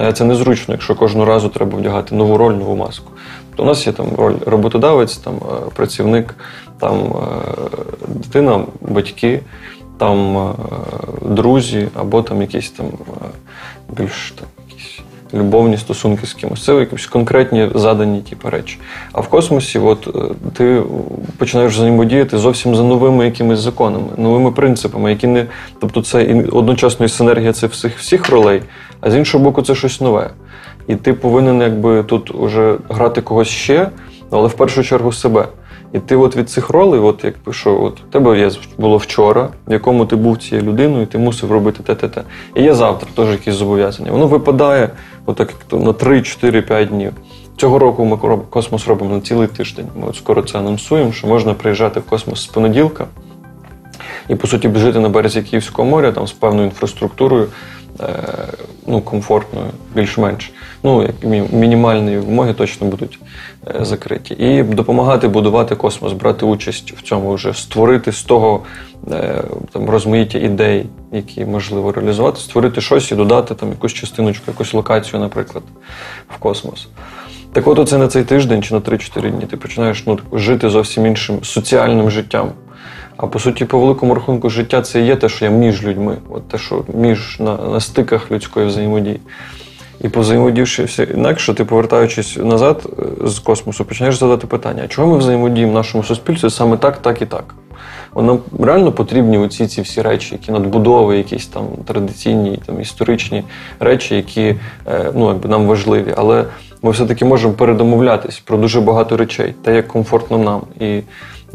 е, 0.00 0.12
це 0.12 0.24
незручно, 0.24 0.74
якщо 0.74 0.94
кожного 0.94 1.26
разу 1.26 1.48
треба 1.48 1.78
вдягати 1.78 2.14
нову 2.14 2.36
роль, 2.36 2.52
нову 2.52 2.76
маску. 2.76 3.10
Тобто 3.48 3.62
у 3.62 3.66
нас 3.66 3.86
є 3.86 3.92
там 3.92 4.06
роль 4.16 4.34
роботодавець, 4.46 5.16
там 5.16 5.34
е, 5.34 5.70
працівник, 5.74 6.34
там 6.80 6.98
е, 6.98 7.08
дитина, 8.08 8.64
батьки, 8.80 9.40
там 9.98 10.50
друзі, 11.22 11.88
або 11.94 12.22
там 12.22 12.40
якісь 12.40 12.70
там 12.70 12.86
більш 13.88 14.34
там 14.38 14.48
любовні 15.34 15.76
стосунки 15.76 16.26
з 16.26 16.34
кимось. 16.34 16.64
Це 16.64 16.74
якісь 16.74 17.06
конкретні 17.06 17.68
задані 17.74 18.20
типу, 18.20 18.50
речі. 18.50 18.78
А 19.12 19.20
в 19.20 19.28
космосі, 19.28 19.78
от 19.78 20.08
е, 20.16 20.20
ти 20.52 20.82
починаєш 21.38 21.74
взаємодіяти 21.74 22.38
зовсім 22.38 22.74
за 22.74 22.82
новими 22.82 23.24
якимись 23.24 23.58
законами, 23.58 24.06
новими 24.16 24.52
принципами, 24.52 25.10
які 25.10 25.26
не. 25.26 25.46
Тобто, 25.80 26.02
це 26.02 26.22
і 26.22 26.44
одночасно 26.44 27.06
і 27.06 27.08
синергія 27.08 27.52
цих 27.52 27.70
всіх 27.70 27.98
всіх 27.98 28.30
ролей, 28.30 28.62
а 29.00 29.10
з 29.10 29.16
іншого 29.16 29.44
боку, 29.44 29.62
це 29.62 29.74
щось 29.74 30.00
нове. 30.00 30.30
І 30.86 30.96
ти 30.96 31.12
повинен 31.12 31.60
якби 31.60 32.02
тут 32.02 32.34
уже 32.34 32.76
грати 32.88 33.20
когось 33.20 33.48
ще, 33.48 33.88
але 34.30 34.48
в 34.48 34.52
першу 34.52 34.82
чергу 34.82 35.12
себе. 35.12 35.48
І 35.92 35.98
ти 35.98 36.16
от 36.16 36.36
від 36.36 36.50
цих 36.50 36.70
ролей, 36.70 37.00
от 37.00 37.24
якби 37.24 37.52
що, 37.52 37.82
от 37.82 38.00
у 38.00 38.12
тебе 38.12 38.50
було 38.78 38.96
вчора, 38.96 39.48
в 39.68 39.72
якому 39.72 40.06
ти 40.06 40.16
був 40.16 40.38
цією 40.38 40.66
людиною, 40.66 41.02
і 41.02 41.06
ти 41.06 41.18
мусив 41.18 41.52
робити 41.52 41.82
те, 41.82 41.94
те, 41.94 42.08
те. 42.08 42.22
І 42.54 42.62
є 42.62 42.74
завтра 42.74 43.08
теж 43.16 43.30
якісь 43.30 43.54
зобов'язання. 43.54 44.12
Воно 44.12 44.26
випадає 44.26 44.90
отак 45.26 45.48
як 45.50 45.64
то 45.64 45.78
на 45.78 45.92
3, 45.92 46.22
4, 46.22 46.62
5 46.62 46.88
днів. 46.88 47.12
Цього 47.56 47.78
року 47.78 48.04
ми 48.04 48.16
космос 48.50 48.88
робимо 48.88 49.14
на 49.14 49.20
цілий 49.20 49.48
тиждень. 49.48 49.86
Ми 50.00 50.08
от 50.08 50.16
скоро 50.16 50.42
це 50.42 50.58
анонсуємо, 50.58 51.12
що 51.12 51.26
можна 51.26 51.54
приїжджати 51.54 52.00
в 52.00 52.02
космос 52.02 52.42
з 52.42 52.46
понеділка 52.46 53.06
і, 54.28 54.34
по 54.34 54.46
суті, 54.46 54.70
жити 54.74 55.00
на 55.00 55.08
березі 55.08 55.42
Київського 55.42 55.88
моря 55.88 56.12
там 56.12 56.26
з 56.26 56.32
певною 56.32 56.64
інфраструктурою, 56.64 57.46
ну, 58.86 59.00
комфортною, 59.00 59.66
більш-менш. 59.94 60.52
Ну, 60.82 61.02
як 61.02 61.14
мінімальні 61.52 62.16
вимоги 62.16 62.54
точно 62.54 62.86
будуть 62.86 63.18
е, 63.68 63.84
закриті. 63.84 64.36
І 64.38 64.62
допомагати 64.62 65.28
будувати 65.28 65.74
космос, 65.74 66.12
брати 66.12 66.46
участь 66.46 66.92
в 66.92 67.02
цьому, 67.02 67.34
вже 67.34 67.54
створити 67.54 68.12
з 68.12 68.22
того 68.22 68.62
е, 69.12 69.42
там, 69.72 69.90
розмаїття 69.90 70.38
ідей, 70.38 70.86
які 71.12 71.44
можливо 71.44 71.92
реалізувати, 71.92 72.40
створити 72.40 72.80
щось 72.80 73.12
і 73.12 73.14
додати 73.14 73.54
там 73.54 73.68
якусь 73.68 73.92
частиночку, 73.92 74.44
якусь 74.48 74.74
локацію, 74.74 75.20
наприклад, 75.20 75.64
в 76.28 76.38
космос. 76.38 76.88
Так 77.52 77.66
от 77.66 77.78
оце 77.78 77.98
на 77.98 78.08
цей 78.08 78.24
тиждень 78.24 78.62
чи 78.62 78.74
на 78.74 78.80
3-4 78.80 79.30
дні 79.30 79.46
ти 79.46 79.56
починаєш 79.56 80.06
ну, 80.06 80.18
жити 80.32 80.70
зовсім 80.70 81.06
іншим 81.06 81.44
соціальним 81.44 82.10
життям. 82.10 82.50
А 83.16 83.26
по 83.26 83.38
суті, 83.38 83.64
по 83.64 83.80
великому 83.80 84.14
рахунку, 84.14 84.50
життя 84.50 84.82
це 84.82 85.00
і 85.00 85.06
є 85.06 85.16
те, 85.16 85.28
що 85.28 85.44
є 85.44 85.50
між 85.50 85.84
людьми, 85.84 86.16
от 86.30 86.48
те, 86.48 86.58
що 86.58 86.84
між 86.94 87.40
на, 87.40 87.56
на 87.56 87.80
стиках 87.80 88.30
людської 88.30 88.66
взаємодії. 88.66 89.20
І 90.00 90.08
позаємодівши 90.08 90.84
все 90.84 91.02
інакше, 91.02 91.54
ти 91.54 91.64
повертаючись 91.64 92.36
назад 92.36 92.82
е, 92.98 93.28
з 93.28 93.38
космосу, 93.38 93.84
починаєш 93.84 94.18
задати 94.18 94.46
питання: 94.46 94.82
а 94.84 94.88
чого 94.88 95.08
ми 95.08 95.18
взаємодіємо 95.18 95.72
в 95.72 95.74
нашому 95.74 96.04
суспільстві 96.04 96.50
саме 96.50 96.76
так, 96.76 96.96
так 96.96 97.22
і 97.22 97.26
так? 97.26 97.54
Нам 98.16 98.40
реально 98.60 98.92
потрібні 98.92 99.38
оці 99.38 99.66
ці 99.66 99.82
всі 99.82 100.02
речі, 100.02 100.28
які 100.34 100.52
надбудови, 100.52 101.16
якісь 101.16 101.46
там 101.46 101.66
традиційні, 101.84 102.58
там 102.66 102.80
історичні 102.80 103.44
речі, 103.80 104.16
які 104.16 104.42
е, 104.86 105.12
ну, 105.14 105.28
якби 105.28 105.48
нам 105.48 105.66
важливі. 105.66 106.14
Але 106.16 106.44
ми 106.82 106.90
все-таки 106.90 107.24
можемо 107.24 107.54
передомовлятись 107.54 108.38
про 108.38 108.58
дуже 108.58 108.80
багато 108.80 109.16
речей, 109.16 109.54
те, 109.62 109.74
як 109.74 109.88
комфортно 109.88 110.38
нам. 110.38 110.60
І 110.80 111.02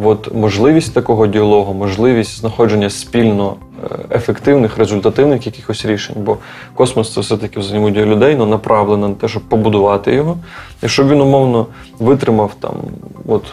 от 0.08 0.34
можливість 0.34 0.94
такого 0.94 1.28
діалогу, 1.28 1.74
можливість 1.74 2.40
знаходження 2.40 2.90
спільно 2.90 3.56
е, 3.84 3.96
ефективних, 4.12 4.78
результативних 4.78 5.46
якихось 5.46 5.86
рішень. 5.86 6.16
Бо 6.20 6.38
космос 6.74 7.14
це 7.14 7.22
все-таки 7.22 7.60
взаємодія 7.60 8.06
людей, 8.06 8.36
ну, 8.36 8.46
направлена 8.46 9.08
на 9.08 9.16
те, 9.16 9.28
щоб 9.28 9.44
побудувати 9.44 10.14
його, 10.14 10.38
і 10.84 10.88
щоб 10.88 11.10
він 11.10 11.22
умовно 11.22 11.66
витримав 12.00 12.52
там, 12.60 12.74
от 13.28 13.44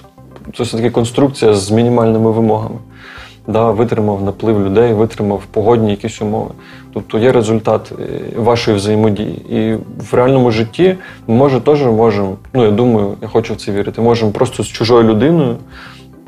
це 0.56 0.62
все-таки 0.62 0.90
конструкція 0.90 1.54
з 1.54 1.70
мінімальними 1.70 2.30
вимогами. 2.30 2.76
Да, 3.46 3.70
витримав 3.70 4.22
наплив 4.22 4.66
людей, 4.66 4.92
витримав 4.92 5.42
погодні 5.50 5.90
якісь 5.90 6.22
умови. 6.22 6.50
Тобто 6.92 7.18
є 7.18 7.32
результат 7.32 7.92
е, 8.00 8.40
вашої 8.40 8.76
взаємодії. 8.76 9.42
І 9.50 9.74
в 10.10 10.14
реальному 10.14 10.50
житті 10.50 10.96
ми 11.26 11.34
може 11.34 11.60
теж 11.60 11.82
можемо, 11.82 12.36
ну 12.52 12.64
я 12.64 12.70
думаю, 12.70 13.14
я 13.22 13.28
хочу 13.28 13.54
в 13.54 13.56
це 13.56 13.72
вірити, 13.72 14.00
можемо 14.00 14.32
просто 14.32 14.62
з 14.62 14.66
чужою 14.66 15.08
людиною, 15.08 15.56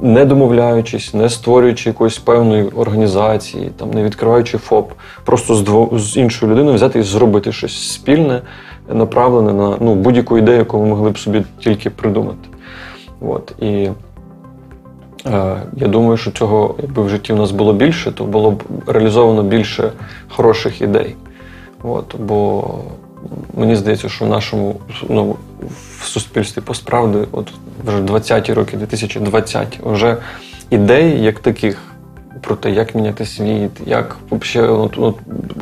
не 0.03 0.25
домовляючись, 0.25 1.15
не 1.15 1.29
створюючи 1.29 1.89
якоїсь 1.91 2.19
певної 2.19 2.65
організації, 2.65 3.71
там 3.77 3.91
не 3.91 4.03
відкриваючи 4.05 4.59
ФОП, 4.59 4.93
просто 5.25 5.55
з 5.55 5.63
дво, 5.63 5.91
з 5.99 6.17
іншою 6.17 6.53
людиною 6.53 6.77
взяти 6.77 6.99
і 6.99 7.03
зробити 7.03 7.53
щось 7.53 7.93
спільне, 7.93 8.43
направлене 8.93 9.53
на 9.53 9.77
ну, 9.81 9.95
будь-яку 9.95 10.39
ідею, 10.39 10.59
яку 10.59 10.79
ми 10.79 10.87
могли 10.87 11.11
б 11.11 11.19
собі 11.19 11.43
тільки 11.59 11.91
придумати. 11.91 12.49
От. 13.21 13.53
І 13.61 13.89
Е, 15.27 15.57
Я 15.77 15.89
думаю, 15.89 16.17
що 16.17 16.31
цього, 16.31 16.75
якби 16.83 17.03
в 17.03 17.09
житті 17.09 17.33
в 17.33 17.37
нас 17.37 17.51
було 17.51 17.73
більше, 17.73 18.13
то 18.13 18.25
було 18.25 18.51
б 18.51 18.63
реалізовано 18.87 19.43
більше 19.43 19.93
хороших 20.29 20.81
ідей. 20.83 21.17
От, 21.83 22.17
бо 22.19 22.65
мені 23.55 23.77
здається, 23.77 24.09
що 24.09 24.25
в 24.25 24.29
нашому 24.29 24.75
ну, 25.09 25.37
в 26.01 26.05
суспільстві 26.05 26.63
посправді, 26.63 27.19
от 27.33 27.53
вже 27.87 27.99
20-ті 27.99 28.53
роки, 28.53 28.77
2020, 28.77 29.79
вже 29.85 30.17
ідей 30.71 31.23
як 31.23 31.39
таких 31.39 31.79
про 32.41 32.57
те, 32.57 32.71
як 32.71 32.95
міняти 32.95 33.27
світ, 33.27 33.71
як 33.87 34.17
вообще, 34.31 34.63
от, 34.63 34.99
от, 34.99 35.17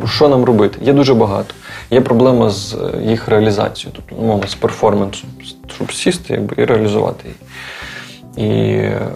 що 0.07 0.29
нам 0.29 0.45
робити, 0.45 0.79
є 0.83 0.93
дуже 0.93 1.15
багато. 1.15 1.55
Є 1.91 2.01
проблема 2.01 2.51
з 2.51 2.75
е, 2.75 3.03
їх 3.03 3.29
реалізацією, 3.29 3.97
тобто 3.97 4.23
умовно, 4.23 4.47
з 4.47 4.55
перформансом, 4.55 5.31
щоб 5.75 5.93
сісти 5.93 6.35
якби, 6.35 6.63
і 6.63 6.65
реалізувати 6.65 7.29
її. 7.29 7.39
І 8.53 8.79
е, 8.79 9.09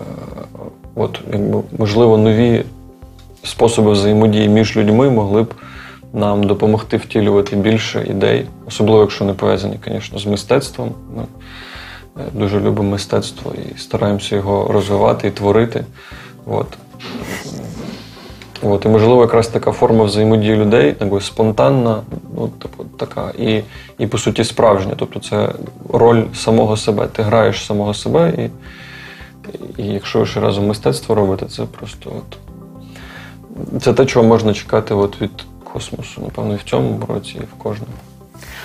от, 0.94 1.20
якби, 1.32 1.62
можливо, 1.78 2.18
нові 2.18 2.64
способи 3.44 3.92
взаємодії 3.92 4.48
між 4.48 4.76
людьми 4.76 5.10
могли 5.10 5.42
б 5.42 5.54
нам 6.12 6.44
допомогти 6.44 6.96
втілювати 6.96 7.56
більше 7.56 8.06
ідей, 8.10 8.46
особливо 8.66 9.00
якщо 9.00 9.24
не 9.24 9.34
пов'язані, 9.34 9.78
звісно, 9.86 10.18
з 10.18 10.26
мистецтвом. 10.26 10.92
Ми 11.16 11.22
е, 12.22 12.24
дуже 12.32 12.60
любимо 12.60 12.90
мистецтво 12.90 13.52
і 13.54 13.78
стараємося 13.78 14.36
його 14.36 14.72
розвивати 14.72 15.28
і 15.28 15.30
творити. 15.30 15.84
От. 16.46 16.66
От, 18.62 18.84
і 18.84 18.88
можливо, 18.88 19.22
якраз 19.22 19.48
така 19.48 19.72
форма 19.72 20.04
взаємодії 20.04 20.56
людей, 20.56 20.94
якби 21.00 21.20
спонтанна, 21.20 22.00
ну, 22.36 22.48
типу, 22.48 22.84
така, 22.84 23.32
і, 23.38 23.62
і 23.98 24.06
по 24.06 24.18
суті 24.18 24.44
справжня. 24.44 24.92
Тобто 24.96 25.20
це 25.20 25.48
роль 25.92 26.24
самого 26.34 26.76
себе. 26.76 27.06
Ти 27.06 27.22
граєш 27.22 27.66
самого 27.66 27.94
себе, 27.94 28.32
і, 28.38 28.50
і 29.82 29.86
якщо 29.86 30.26
ще 30.26 30.40
разом 30.40 30.66
мистецтво 30.66 31.14
робите, 31.14 31.46
це 31.46 31.62
просто 31.64 32.10
от. 32.16 32.38
Це 33.82 33.92
те, 33.92 34.06
чого 34.06 34.26
можна 34.26 34.54
чекати 34.54 34.94
от 34.94 35.20
від 35.20 35.30
космосу, 35.72 36.20
напевно, 36.20 36.54
і 36.54 36.56
в 36.56 36.62
цьому 36.62 37.06
році, 37.08 37.34
і 37.36 37.40
в 37.40 37.62
кожному. 37.62 37.92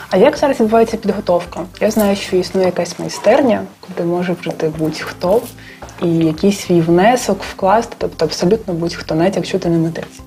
А 0.09 0.17
як 0.17 0.37
зараз 0.37 0.59
відбувається 0.59 0.97
підготовка? 0.97 1.59
Я 1.81 1.91
знаю, 1.91 2.15
що 2.15 2.35
існує 2.35 2.65
якась 2.65 2.99
майстерня, 2.99 3.63
куди 3.79 4.03
може 4.03 4.33
прийти 4.33 4.71
будь-хто 4.79 5.41
і 6.03 6.07
якийсь 6.07 6.59
свій 6.59 6.81
внесок 6.81 7.43
вкласти, 7.43 7.95
тобто 7.97 8.25
абсолютно 8.25 8.73
будь-хто, 8.73 9.15
навіть 9.15 9.35
якщо 9.35 9.59
ти 9.59 9.69
не 9.69 9.77
митець. 9.77 10.21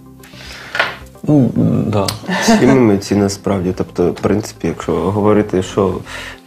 Ну, 1.23 1.51
да. 1.87 2.07
Всі 2.43 2.67
ми 2.67 2.75
митці 2.75 3.15
насправді. 3.15 3.73
Тобто, 3.77 4.11
в 4.11 4.15
принципі, 4.15 4.67
якщо 4.67 4.93
говорити, 4.93 5.63
що 5.63 5.99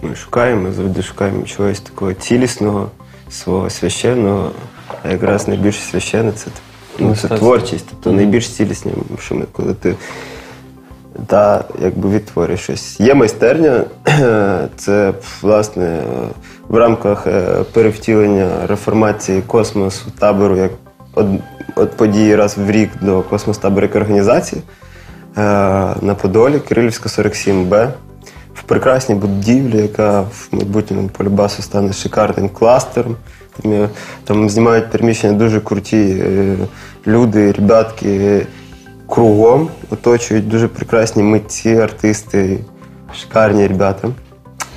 ми 0.01 0.15
шукаємо, 0.15 0.61
ми 0.61 0.71
завжди 0.71 1.03
шукаємо 1.03 1.43
чогось 1.43 1.79
такого 1.79 2.13
цілісного, 2.13 2.89
свого 3.29 3.69
священного, 3.69 4.51
а 5.03 5.09
якраз 5.09 5.47
найбільш 5.47 5.75
священне 5.75 6.31
це, 6.31 6.47
ну, 6.99 7.15
це 7.15 7.27
творчість, 7.27 7.85
тобто 7.89 8.11
найбільш 8.11 8.49
цілісне, 8.49 8.91
що 9.19 9.35
ми, 9.35 9.45
коли 9.51 9.73
ти 9.73 9.95
та, 11.27 11.63
якби 11.81 12.09
відтворюєш 12.09 12.59
щось. 12.59 12.99
Є 12.99 13.13
майстерня, 13.13 13.83
це 14.75 15.13
власне 15.41 15.99
в 16.67 16.77
рамках 16.77 17.27
е, 17.27 17.63
перевтілення 17.73 18.67
реформації 18.67 19.41
космосу 19.47 20.11
табору 20.19 20.57
як 20.57 20.71
од, 21.13 21.27
от 21.75 21.91
події 21.91 22.35
раз 22.35 22.57
в 22.57 22.71
рік 22.71 22.89
до 23.01 23.21
космос 23.21 23.57
табору 23.57 23.85
як 23.85 23.95
організації 23.95 24.61
е, 25.37 25.41
на 26.01 26.15
Подолі, 26.21 26.59
Кирилівська 26.59 27.09
47Б. 27.09 27.89
В 28.53 28.63
прекрасній 28.63 29.15
будівлі, 29.15 29.77
яка 29.77 30.21
в 30.21 30.47
майбутньому 30.51 31.07
полюбасу 31.07 31.61
стане 31.61 31.93
шикарним 31.93 32.49
кластером. 32.49 33.15
Там, 33.61 33.89
там 34.23 34.49
знімають 34.49 34.91
приміщення 34.91 35.33
дуже 35.33 35.59
круті 35.59 36.17
е, 36.21 36.55
люди, 37.07 37.51
ребятки 37.51 38.45
кругом, 39.09 39.69
оточують 39.89 40.47
дуже 40.47 40.67
прекрасні 40.67 41.23
митці, 41.23 41.75
артисти, 41.75 42.59
шикарні 43.13 43.67
ребята. 43.67 44.09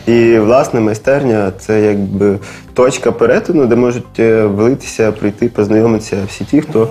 І 0.07 0.39
власне 0.39 0.81
майстерня 0.81 1.53
це 1.59 1.81
якби 1.81 2.39
точка 2.75 3.12
перетину, 3.12 3.67
де 3.67 3.77
можуть 3.77 4.21
е, 4.21 4.45
влитися, 4.47 5.12
прийти, 5.12 5.49
познайомитися 5.49 6.17
всі 6.29 6.45
ті, 6.45 6.61
хто 6.61 6.89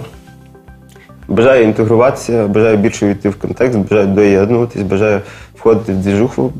бажає 1.27 1.63
інтегруватися, 1.63 2.47
бажає 2.47 2.77
більше 2.77 3.07
війти 3.07 3.29
в 3.29 3.35
контекст, 3.35 3.79
бажає 3.79 4.05
доєднуватись, 4.05 4.81
бажає 4.81 5.21
входити 5.55 5.93
в 5.93 5.95
двіжуху, 5.95 6.53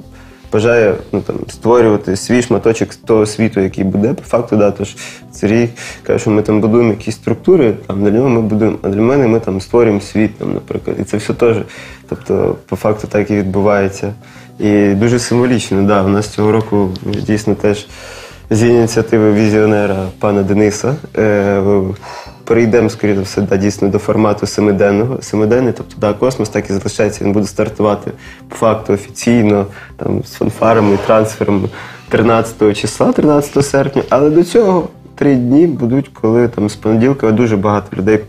бажає 0.55 0.95
ну, 1.11 1.21
там, 1.21 1.35
створювати 1.47 2.15
свій 2.15 2.41
шматочок 2.41 2.95
того 2.95 3.25
світу, 3.25 3.59
який 3.61 3.83
буде 3.83 4.13
по 4.13 4.21
факту. 4.21 4.57
Да, 4.57 4.71
тож 4.71 4.95
Сергій 5.31 5.69
каже, 6.03 6.19
що 6.19 6.31
ми 6.31 6.41
там 6.41 6.61
будуємо 6.61 6.89
якісь 6.89 7.15
структури, 7.15 7.73
там 7.87 8.03
для 8.03 8.11
нього 8.11 8.29
ми 8.29 8.41
будуємо, 8.41 8.77
а 8.81 8.89
для 8.89 9.01
мене 9.01 9.27
ми 9.27 9.39
там 9.39 9.61
створюємо 9.61 10.01
світ, 10.01 10.37
там, 10.37 10.53
наприклад. 10.53 10.97
І 10.99 11.03
це 11.03 11.17
все 11.17 11.33
теж. 11.33 11.57
Тобто, 12.09 12.55
по 12.65 12.75
факту 12.75 13.07
так 13.07 13.31
і 13.31 13.35
відбувається. 13.35 14.13
І 14.59 14.89
дуже 14.89 15.19
символічно, 15.19 15.83
да. 15.83 16.03
У 16.03 16.07
нас 16.07 16.27
цього 16.27 16.51
року 16.51 16.89
дійсно 17.03 17.55
теж 17.55 17.87
з 18.49 18.63
ініціативи 18.63 19.33
візіонера 19.33 20.07
пана 20.19 20.43
Дениса. 20.43 20.95
Е, 21.17 21.61
Перейдемо, 22.45 22.89
скоріше 22.89 23.21
все, 23.21 23.41
да, 23.41 23.57
дійсно 23.57 23.87
до 23.87 23.99
формату 23.99 24.47
семиденного. 24.47 25.21
Семиденний, 25.21 25.73
тобто 25.77 25.95
да, 25.97 26.13
космос 26.13 26.49
так 26.49 26.69
і 26.69 26.73
залишається. 26.73 27.25
Він 27.25 27.33
буде 27.33 27.47
стартувати 27.47 28.11
по 28.49 28.55
факту 28.55 28.93
офіційно, 28.93 29.65
там, 29.97 30.23
з 30.23 30.31
фанфарами 30.33 30.97
трансфером 31.05 31.69
13 32.09 32.77
числа, 32.77 33.11
13 33.11 33.65
серпня. 33.65 34.03
Але 34.09 34.29
до 34.29 34.43
цього 34.43 34.87
три 35.15 35.35
дні 35.35 35.67
будуть, 35.67 36.07
коли 36.07 36.47
там 36.47 36.69
з 36.69 36.75
понеділка 36.75 37.31
дуже 37.31 37.57
багато 37.57 37.97
людей 37.97 38.19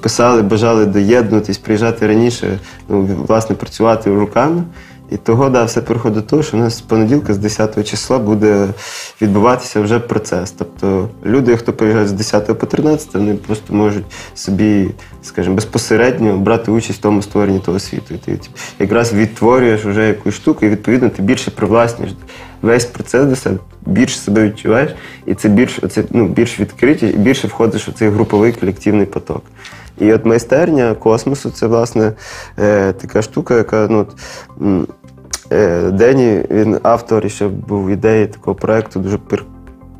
писали, 0.00 0.42
бажали 0.42 0.86
доєднуватись, 0.86 1.58
приїжджати 1.58 2.06
раніше, 2.06 2.58
ну, 2.88 3.08
власне, 3.26 3.56
працювати 3.56 4.10
руками. 4.10 4.62
І 5.10 5.16
того, 5.16 5.48
да, 5.48 5.64
все 5.64 5.80
приходить 5.80 6.14
до 6.14 6.22
того, 6.22 6.42
що 6.42 6.56
у 6.56 6.60
нас 6.60 6.78
з 6.78 6.80
понеділка, 6.80 7.34
з 7.34 7.38
10 7.38 7.88
числа, 7.88 8.18
буде 8.18 8.68
відбуватися 9.22 9.80
вже 9.80 9.98
процес. 9.98 10.50
Тобто 10.50 11.08
люди, 11.26 11.56
хто 11.56 11.72
приїжджає 11.72 12.08
з 12.08 12.12
10 12.12 12.58
по 12.58 12.66
13, 12.66 13.14
вони 13.14 13.34
просто 13.34 13.74
можуть 13.74 14.04
собі, 14.34 14.90
скажімо, 15.22 15.54
безпосередньо 15.54 16.38
брати 16.38 16.70
участь 16.70 16.98
в 16.98 17.02
тому 17.02 17.22
створенні 17.22 17.58
того 17.58 17.78
світу. 17.78 18.14
І 18.14 18.16
ти 18.16 18.38
якраз 18.78 19.12
відтворюєш 19.12 19.84
вже 19.84 20.08
якусь 20.08 20.34
штуку, 20.34 20.66
і 20.66 20.68
відповідно 20.68 21.08
ти 21.08 21.22
більше 21.22 21.50
привласнюєш 21.50 22.14
весь 22.62 22.84
процес 22.84 23.26
до 23.26 23.36
себе, 23.36 23.58
більше 23.86 24.18
себе 24.18 24.44
відчуваєш, 24.44 24.94
і 25.26 25.34
це 25.34 25.48
більш, 25.48 25.78
оце, 25.82 26.04
ну, 26.10 26.28
більш 26.28 26.60
відкриті, 26.60 27.08
і 27.14 27.16
більше 27.16 27.48
входиш 27.48 27.88
у 27.88 27.92
цей 27.92 28.08
груповий 28.08 28.52
колективний 28.52 29.06
поток. 29.06 29.42
І 30.00 30.12
от 30.12 30.24
майстерня 30.24 30.94
космосу 30.94 31.50
це 31.50 31.66
власне 31.66 32.12
е, 32.58 32.92
така 32.92 33.22
штука, 33.22 33.56
яка 33.56 33.86
ну, 33.90 33.98
от, 33.98 34.16
Дені, 35.92 36.42
він 36.50 36.78
автор 36.82 37.26
і 37.26 37.28
ще 37.28 37.48
був 37.48 37.90
ідеї 37.90 38.26
такого 38.26 38.54
проекту 38.54 39.00
дуже 39.00 39.18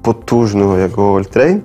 потужного, 0.02 0.78
як 0.78 0.92
Google. 0.92 1.60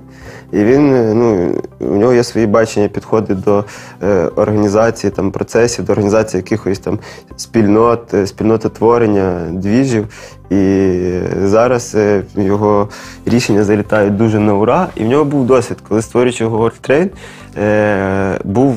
І 0.52 0.64
він, 0.64 0.94
е, 0.94 1.14
ну, 1.14 1.54
у 1.80 1.96
нього 1.96 2.12
є 2.12 2.24
свої 2.24 2.46
бачення, 2.46 2.88
підходи 2.88 3.34
до 3.34 3.64
е, 4.02 4.28
організації 4.36 5.10
там, 5.10 5.30
процесів, 5.30 5.84
до 5.84 5.92
організації 5.92 6.38
якихось 6.38 6.78
там 6.78 6.98
спільнот, 7.36 8.14
е, 8.14 8.26
спільнототворення, 8.26 9.40
двіжів. 9.52 10.06
І 10.50 11.00
зараз 11.44 11.94
е, 11.94 12.22
його 12.36 12.88
рішення 13.26 13.64
залітають 13.64 14.16
дуже 14.16 14.38
на 14.38 14.54
ура. 14.54 14.88
І 14.96 15.04
в 15.04 15.06
нього 15.06 15.24
був 15.24 15.46
досвід, 15.46 15.78
коли 15.88 16.02
створюючи 16.02 16.46
Google 16.46 16.90
Train, 16.90 17.08
е, 17.56 18.38
був, 18.44 18.76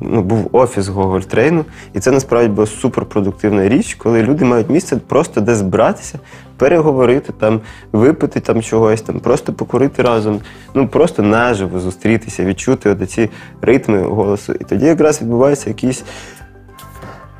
ну, 0.00 0.22
був 0.22 0.48
офіс 0.52 0.88
Google 0.88 1.24
Трейну, 1.24 1.64
і 1.94 2.00
це 2.00 2.10
насправді 2.10 2.48
була 2.48 2.66
суперпродуктивна 2.66 3.68
річ, 3.68 3.94
коли 3.94 4.22
люди 4.22 4.44
мають 4.44 4.70
місце 4.70 4.96
просто 4.96 5.40
де 5.40 5.54
збратися, 5.54 6.18
переговорити, 6.56 7.32
там, 7.32 7.60
випити 7.92 8.40
там 8.40 8.62
чогось, 8.62 9.02
там, 9.02 9.20
просто 9.20 9.52
покурити 9.52 10.02
разом, 10.02 10.40
ну 10.74 10.88
просто 10.88 11.22
наживо 11.22 11.80
зустрітися, 11.80 12.44
відчути 12.44 13.06
ці 13.06 13.30
ритми 13.62 14.02
голосу. 14.02 14.52
І 14.60 14.64
тоді 14.64 14.86
якраз 14.86 15.22
відбуваються 15.22 15.70
якісь 15.70 16.04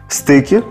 стики. 0.09 0.63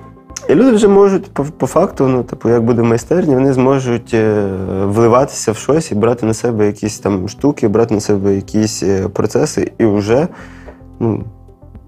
І 0.50 0.56
люди 0.56 0.71
вже 0.71 0.88
можуть 0.88 1.34
по, 1.34 1.43
по 1.43 1.67
факту, 1.67 2.08
ну, 2.08 2.23
типу, 2.23 2.50
як 2.50 2.63
буде 2.63 2.84
майстерні, 2.84 3.36
вони 3.36 3.54
зможуть 3.54 4.13
е, 4.13 4.50
вливатися 4.84 5.52
в 5.52 5.58
щось 5.58 5.91
і 5.91 5.95
брати 5.95 6.26
на 6.26 6.34
себе 6.34 6.67
якісь 6.67 7.00
там 7.00 7.30
штуки, 7.30 7.67
брати 7.67 7.93
на 7.93 8.02
себе 8.02 8.36
якісь 8.36 8.84
е, 8.84 9.08
процеси 9.10 9.71
і 9.78 9.86
вже 9.86 10.28
ну, 11.00 11.23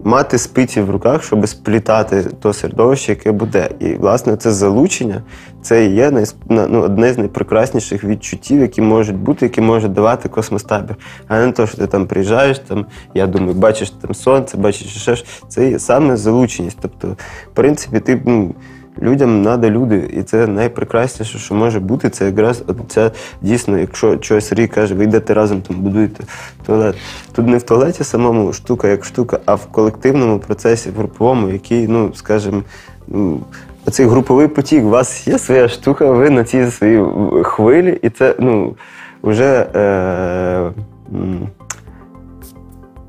мати 0.03 0.38
спиці 0.38 0.81
в 0.81 0.89
руках, 0.89 1.23
щоб 1.23 1.47
сплітати 1.47 2.23
то 2.41 2.53
середовище, 2.53 3.12
яке 3.12 3.31
буде. 3.31 3.69
І, 3.79 3.93
власне, 3.93 4.38
це 4.38 4.51
залучення, 4.51 5.23
це 5.62 5.85
і 5.85 5.95
є 5.95 6.25
ну, 6.49 6.81
одне 6.81 7.13
з 7.13 7.17
найпрекрасніших 7.17 8.03
відчуттів, 8.03 8.62
які 8.62 8.81
можуть 8.81 9.17
бути, 9.17 9.45
які 9.45 9.62
може 9.62 9.88
давати 9.88 10.29
космостабір. 10.29 10.95
А 11.27 11.39
не 11.39 11.51
те, 11.51 11.67
що 11.67 11.77
ти 11.77 11.88
там 11.88 12.07
приїжджаєш, 12.07 12.59
там, 12.59 12.85
я 13.13 13.27
думаю, 13.27 13.53
бачиш 13.53 13.89
там 13.89 14.13
сонце, 14.13 14.57
бачиш 14.57 14.88
ще 14.88 15.15
ж. 15.15 15.25
Це 15.47 15.79
саме 15.79 16.17
залученість. 16.17 16.77
Тобто, 16.81 17.07
в 17.51 17.53
принципі, 17.53 17.99
ти. 17.99 18.21
Ну, 18.25 18.55
Людям 19.01 19.43
треба 19.43 19.69
люди, 19.69 20.09
і 20.13 20.23
це 20.23 20.47
найпрекрасніше, 20.47 21.39
що 21.39 21.55
може 21.55 21.79
бути. 21.79 22.09
Це 22.09 22.25
якраз 22.25 22.63
це 22.88 23.12
дійсно, 23.41 23.77
якщо 23.77 24.17
чогось 24.17 24.47
Сергій 24.47 24.67
каже, 24.67 24.95
ви 24.95 25.03
йдете 25.03 25.33
разом, 25.33 25.62
там 25.62 25.75
будуєте 25.75 26.23
туалет. 26.65 26.95
Тут 27.31 27.47
не 27.47 27.57
в 27.57 27.63
туалеті 27.63 28.03
самому 28.03 28.53
штука 28.53 28.88
як 28.88 29.05
штука, 29.05 29.39
а 29.45 29.55
в 29.55 29.65
колективному 29.65 30.39
процесі, 30.39 30.89
в 30.89 30.97
груповому, 30.97 31.49
який, 31.49 31.88
ну 31.88 32.12
скажімо, 32.13 32.63
ну, 33.07 33.39
оцей 33.85 34.05
груповий 34.05 34.47
потік, 34.47 34.83
у 34.83 34.89
вас 34.89 35.27
є 35.27 35.39
своя 35.39 35.67
штука, 35.67 36.12
ви 36.12 36.29
на 36.29 36.43
цій 36.43 36.71
своїй 36.71 37.03
хвилі, 37.43 37.99
і 38.01 38.09
це 38.09 38.35
ну, 38.39 38.75
вже 39.23 39.67
е, 39.75 40.71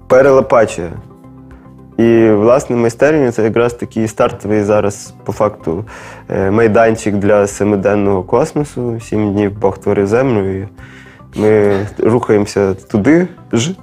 перелопачує. 0.09 0.91
І, 2.01 2.31
власне, 2.31 2.77
майстерня 2.77 3.33
це 3.33 3.45
якраз 3.45 3.75
такий 3.75 4.09
стартовий 4.09 4.63
зараз, 4.63 5.15
по 5.25 5.33
факту, 5.33 5.85
е, 6.29 6.51
майданчик 6.51 7.15
для 7.15 7.47
семиденного 7.47 8.23
космосу. 8.23 9.01
Сім 9.01 9.33
днів 9.33 9.59
Бог 9.59 9.79
творив 9.79 10.07
землю. 10.07 10.61
І 10.61 10.67
ми 11.37 11.77
рухаємося 11.99 12.75
туди 12.75 13.29
ж. 13.53 13.75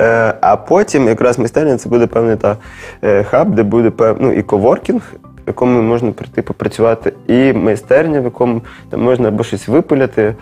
Е, 0.00 0.34
А 0.40 0.56
потім 0.56 1.08
якраз 1.08 1.38
майстерня 1.38 1.76
це 1.76 1.88
буде 1.88 2.06
певний 2.06 2.36
та 2.36 2.56
е, 3.02 3.24
хаб, 3.24 3.54
де 3.54 3.62
буде 3.62 3.90
пев... 3.90 4.16
ну, 4.20 4.32
і 4.32 4.42
коворкінг, 4.42 5.02
в 5.22 5.42
якому 5.46 5.82
можна 5.82 6.12
прийти 6.12 6.42
попрацювати, 6.42 7.12
і 7.26 7.52
майстерня, 7.52 8.20
в 8.20 8.24
якому 8.24 8.62
там 8.90 9.02
можна 9.02 9.28
або 9.28 9.44
щось 9.44 9.68
випиляти, 9.68 10.34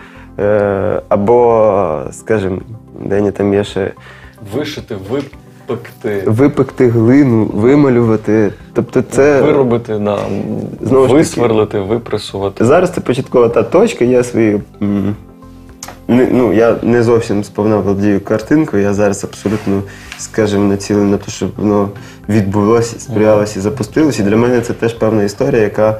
або, 1.09 2.01
скажімо, 2.11 2.61
день 3.05 3.31
там 3.31 3.53
є 3.53 3.63
ще 3.63 3.91
Вишити, 4.53 4.95
випекти, 5.67 6.23
випекти 6.27 6.87
глину, 6.89 7.45
вималювати. 7.45 8.53
Тобто 8.73 9.01
це 9.11 9.41
виробити, 9.41 9.93
да, 9.99 10.17
Знову 10.81 11.01
ж 11.05 11.07
таки- 11.07 11.13
висверлити, 11.13 11.79
випресувати. 11.79 12.65
зараз 12.65 12.91
це 12.91 13.01
початкова 13.01 13.49
та 13.49 13.63
точка, 13.63 14.05
є 14.05 14.23
свої. 14.23 14.61
не- 16.07 16.27
ну, 16.31 16.53
я 16.53 16.75
не 16.81 17.03
зовсім 17.03 17.43
сповна 17.43 17.77
володію 17.77 18.21
картинкою, 18.21 18.83
я 18.83 18.93
зараз 18.93 19.23
абсолютно, 19.23 19.81
скажімо, 20.17 20.63
націлений 20.65 21.11
на 21.11 21.17
те, 21.17 21.31
щоб 21.31 21.49
воно 21.57 21.89
відбулося, 22.29 22.99
сприялося 22.99 23.59
і 23.59 23.61
запустилося. 23.61 24.23
І 24.23 24.25
для 24.25 24.35
мене 24.37 24.61
це 24.61 24.73
теж 24.73 24.93
певна 24.93 25.23
історія, 25.23 25.61
яка 25.61 25.99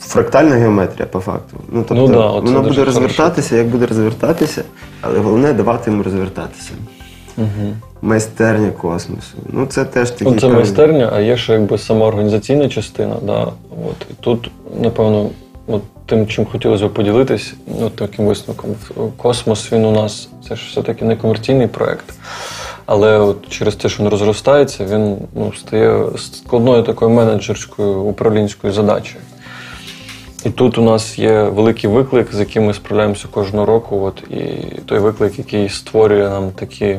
фрактальна 0.00 0.54
геометрія, 0.54 1.06
по 1.06 1.20
факту. 1.20 1.56
Ну, 1.72 1.84
тобто, 1.88 1.94
Ну 1.94 2.08
да, 2.14 2.26
воно 2.30 2.40
буде 2.42 2.62
хорошо. 2.62 2.84
розвертатися, 2.84 3.56
як 3.56 3.66
буде 3.66 3.86
розвертатися, 3.86 4.62
але 5.00 5.18
головне 5.18 5.52
давати 5.52 5.90
йому 5.90 6.02
розвертатися. 6.02 6.70
Угу. 7.36 7.74
Майстерня 8.02 8.70
космосу. 8.70 9.36
Ну, 9.48 9.66
це 9.66 9.84
теж. 9.84 10.12
Ну, 10.20 10.32
це 10.32 10.40
певний- 10.40 10.56
майстерня, 10.56 11.10
а 11.14 11.20
є 11.20 11.36
ще 11.36 11.52
якби 11.52 11.78
сама 11.78 12.06
організаційна 12.06 12.68
частина. 12.68 13.16
Да. 13.22 13.42
От. 13.88 14.06
І 14.10 14.14
тут, 14.20 14.50
напевно, 14.80 15.30
от 15.66 15.82
тим, 16.06 16.26
чим 16.26 16.44
хотілося 16.44 16.86
б 16.86 16.92
поділитись, 16.92 17.54
ну, 17.80 17.90
таким 17.90 18.26
висновком. 18.26 18.70
Космос 19.16 19.72
він 19.72 19.84
у 19.84 19.92
нас 19.92 20.28
це 20.48 20.56
ж 20.56 20.66
все-таки 20.70 21.04
не 21.04 21.16
комерційний 21.16 21.66
проєкт. 21.66 22.04
Але 22.86 23.18
от 23.18 23.48
через 23.48 23.74
те, 23.74 23.88
що 23.88 24.02
він 24.02 24.10
розростається, 24.10 24.84
він 24.84 25.16
ну, 25.34 25.52
стає 25.52 26.04
складною 26.16 26.82
такою 26.82 27.10
менеджерською 27.10 28.00
управлінською 28.00 28.72
задачею. 28.72 29.20
І 30.44 30.50
тут 30.50 30.78
у 30.78 30.82
нас 30.82 31.18
є 31.18 31.42
великий 31.42 31.90
виклик, 31.90 32.34
з 32.34 32.38
яким 32.38 32.64
ми 32.64 32.74
справляємося 32.74 33.28
кожного 33.30 33.66
року. 33.66 34.00
От, 34.04 34.22
і 34.30 34.40
той 34.86 34.98
виклик, 34.98 35.38
який 35.38 35.68
створює 35.68 36.28
нам 36.28 36.50
такі, 36.50 36.98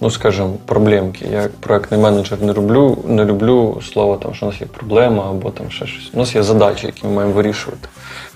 ну 0.00 0.10
скажімо, 0.10 0.52
проблемки. 0.66 1.26
Я 1.32 1.48
проектний 1.60 2.00
менеджер 2.00 2.42
не 2.42 2.52
люблю, 2.52 2.98
не 3.06 3.24
люблю 3.24 3.80
слова, 3.92 4.16
там, 4.16 4.34
що 4.34 4.46
у 4.46 4.48
нас 4.48 4.60
є 4.60 4.66
проблема 4.66 5.30
або 5.30 5.50
там 5.50 5.70
ще 5.70 5.86
щось. 5.86 6.10
У 6.14 6.18
нас 6.18 6.34
є 6.34 6.42
задачі, 6.42 6.86
які 6.86 7.06
ми 7.06 7.12
маємо 7.12 7.34
вирішувати. 7.34 7.88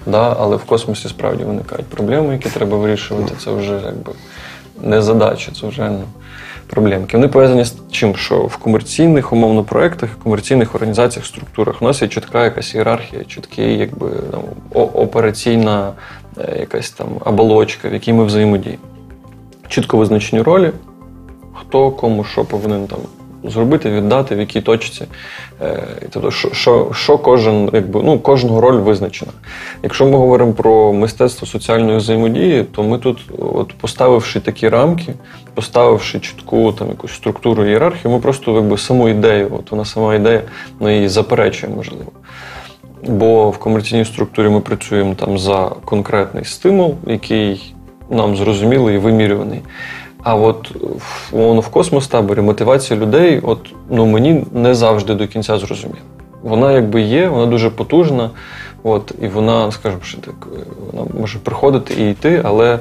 Да? 0.07 0.37
Але 0.39 0.57
в 0.57 0.65
космосі 0.65 1.09
справді 1.09 1.45
виникають 1.45 1.87
проблеми, 1.87 2.33
які 2.33 2.49
треба 2.49 2.77
вирішувати. 2.77 3.35
Це 3.45 3.51
вже 3.51 3.73
якби 3.73 4.13
не 4.83 5.03
задача, 5.03 5.53
це 5.61 5.67
вже 5.67 5.91
ну, 5.91 6.03
проблемки. 6.67 7.17
Вони 7.17 7.29
пов'язані 7.29 7.65
з 7.65 7.75
чим? 7.91 8.17
Що 8.17 8.39
в 8.39 8.57
комерційних 8.57 9.33
умовно 9.33 9.65
проєктах, 9.65 10.11
комерційних 10.23 10.75
організаціях, 10.75 11.27
структурах 11.27 11.83
у 11.83 11.85
нас 11.85 12.03
є 12.03 12.09
чітка 12.09 12.45
якась 12.45 12.75
ієрархія, 12.75 13.25
чіткий, 13.25 13.79
якби 13.79 14.11
там, 14.31 14.41
операційна 14.73 15.93
е, 16.39 16.57
якась 16.61 16.91
там 16.91 17.09
оболочка, 17.25 17.89
в 17.89 17.93
якій 17.93 18.13
ми 18.13 18.25
взаємодіємо. 18.25 18.83
Чітко 19.69 19.97
визначені 19.97 20.43
ролі, 20.43 20.71
хто 21.55 21.91
кому 21.91 22.25
що 22.25 22.45
повинен 22.45 22.87
там 22.87 22.99
зробити, 23.51 23.91
віддати, 23.91 24.37
в 24.37 24.41
якій 24.41 24.61
точці. 24.61 25.05
Е, 25.63 25.83
Тобто, 26.11 26.31
що, 26.31 26.91
що, 26.95 27.19
кожен, 27.19 27.71
якби, 27.73 28.01
ну, 28.05 28.19
кожного 28.19 28.61
роль 28.61 28.77
визначена. 28.77 29.33
Якщо 29.83 30.07
ми 30.07 30.19
говоримо 30.19 30.53
про 30.53 30.93
мистецтво 30.93 31.47
соціальної 31.47 31.99
взаємодії, 31.99 32.65
то 32.65 32.83
ми 32.83 32.99
тут, 32.99 33.19
от, 33.39 33.73
поставивши 33.73 34.41
такі 34.41 34.69
рамки, 34.69 35.15
поставивши 35.55 36.21
чітку 36.21 36.73
там, 36.73 36.89
якусь 36.89 37.13
структуру 37.13 37.65
ієрархію, 37.65 38.15
ми 38.15 38.21
просто 38.21 38.55
якби, 38.55 38.79
саму 38.79 39.09
ідею, 39.09 39.51
от 39.59 39.71
вона 39.71 39.85
сама 39.85 40.15
ідея, 40.15 40.43
ми 40.81 40.95
її 40.95 41.09
заперечує, 41.09 41.73
можливо. 41.77 42.13
Бо 43.09 43.51
в 43.51 43.59
комерційній 43.59 44.05
структурі 44.05 44.49
ми 44.49 44.61
працюємо 44.61 45.15
там 45.15 45.39
за 45.39 45.71
конкретний 45.85 46.45
стимул, 46.45 46.95
який 47.07 47.75
нам 48.11 48.37
зрозумілий 48.37 48.95
і 48.95 48.99
вимірюваний. 48.99 49.61
А 50.25 50.35
от 50.35 50.71
в, 51.33 51.61
в 51.61 51.69
космос-таборі 51.69 52.41
мотивація 52.41 53.01
людей, 53.01 53.41
от 53.43 53.59
ну 53.91 54.07
мені 54.07 54.45
не 54.53 54.75
завжди 54.75 55.15
до 55.15 55.27
кінця 55.27 55.59
зрозуміла. 55.59 56.01
Вона 56.43 56.73
якби 56.73 57.01
є, 57.01 57.29
вона 57.29 57.47
дуже 57.47 57.71
потужна, 57.71 58.31
от, 58.83 59.15
і 59.23 59.29
вона, 59.29 59.73
скажімо, 59.73 60.03
що 60.03 60.19
так, 60.19 60.35
вона 60.93 61.07
може 61.21 61.39
приходити 61.39 61.95
і 61.95 62.11
йти, 62.11 62.41
але 62.45 62.79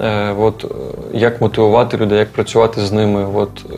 е, 0.00 0.32
от, 0.38 0.64
е, 0.64 0.68
як 1.12 1.40
мотивувати 1.40 1.96
людей, 1.96 2.18
як 2.18 2.32
працювати 2.32 2.80
з 2.80 2.92
ними 2.92 3.26
от, 3.34 3.64
е, 3.70 3.74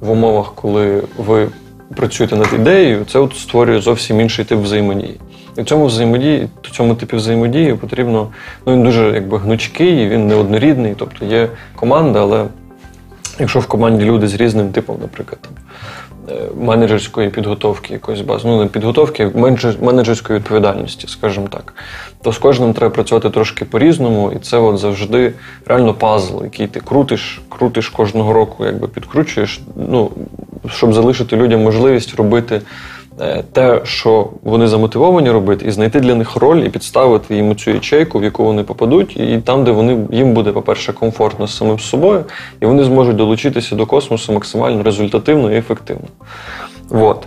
в 0.00 0.10
умовах, 0.10 0.52
коли 0.54 1.02
ви 1.18 1.48
працюєте 1.96 2.36
над 2.36 2.52
ідеєю, 2.54 3.04
це 3.04 3.18
от 3.18 3.36
створює 3.36 3.80
зовсім 3.80 4.20
інший 4.20 4.44
тип 4.44 4.58
взаємодії. 4.58 5.20
І 5.58 5.62
в 5.62 5.64
цьому 5.64 5.86
взаємодії, 5.86 6.48
в 6.62 6.70
цьому 6.70 6.94
типі 6.94 7.16
взаємодії 7.16 7.74
потрібно, 7.74 8.28
ну 8.66 8.72
він 8.72 8.82
дуже 8.82 9.10
якби 9.14 9.38
гнучкий, 9.38 10.08
він 10.08 10.26
неоднорідний, 10.26 10.94
тобто 10.98 11.24
є 11.24 11.48
команда, 11.76 12.20
але 12.20 12.44
якщо 13.38 13.60
в 13.60 13.66
команді 13.66 14.04
люди 14.04 14.28
з 14.28 14.34
різним 14.34 14.72
типом, 14.72 14.96
наприклад, 15.00 15.38
там, 15.40 15.52
е, 16.36 16.64
менеджерської 16.64 17.30
підготовки 17.30 17.92
якоїсь 17.92 18.20
бази, 18.20 18.48
ну 18.48 18.62
не 18.62 18.66
підготовки, 18.66 19.30
менеджерської 19.80 20.38
відповідальності, 20.38 21.08
скажімо 21.08 21.46
так, 21.50 21.74
то 22.22 22.32
з 22.32 22.38
кожним 22.38 22.72
треба 22.72 22.94
працювати 22.94 23.30
трошки 23.30 23.64
по-різному, 23.64 24.32
і 24.36 24.38
це 24.38 24.58
от 24.58 24.78
завжди 24.78 25.32
реально 25.66 25.94
пазл, 25.94 26.44
який 26.44 26.66
ти 26.66 26.80
крутиш, 26.80 27.42
крутиш 27.48 27.88
кожного 27.88 28.32
року, 28.32 28.66
якби 28.66 28.88
підкручуєш, 28.88 29.60
ну, 29.76 30.10
щоб 30.68 30.92
залишити 30.92 31.36
людям 31.36 31.62
можливість 31.62 32.14
робити 32.14 32.60
те, 33.52 33.80
що 33.84 34.28
вони 34.42 34.66
замотивовані 34.66 35.30
робити, 35.30 35.66
і 35.68 35.70
знайти 35.70 36.00
для 36.00 36.14
них 36.14 36.36
роль 36.36 36.58
і 36.58 36.68
підставити 36.68 37.36
їм 37.36 37.56
цю 37.56 37.70
ячейку, 37.70 38.18
в 38.18 38.24
яку 38.24 38.44
вони 38.44 38.62
попадуть, 38.62 39.16
і 39.16 39.38
там, 39.38 39.64
де 39.64 39.70
вони 39.70 39.98
їм 40.10 40.32
буде, 40.32 40.52
по-перше, 40.52 40.92
комфортно 40.92 41.46
з 41.46 41.56
самим 41.56 41.78
собою, 41.78 42.24
і 42.60 42.66
вони 42.66 42.84
зможуть 42.84 43.16
долучитися 43.16 43.76
до 43.76 43.86
космосу 43.86 44.32
максимально 44.32 44.82
результативно 44.82 45.52
і 45.52 45.56
ефективно. 45.56 46.08
От. 46.90 47.26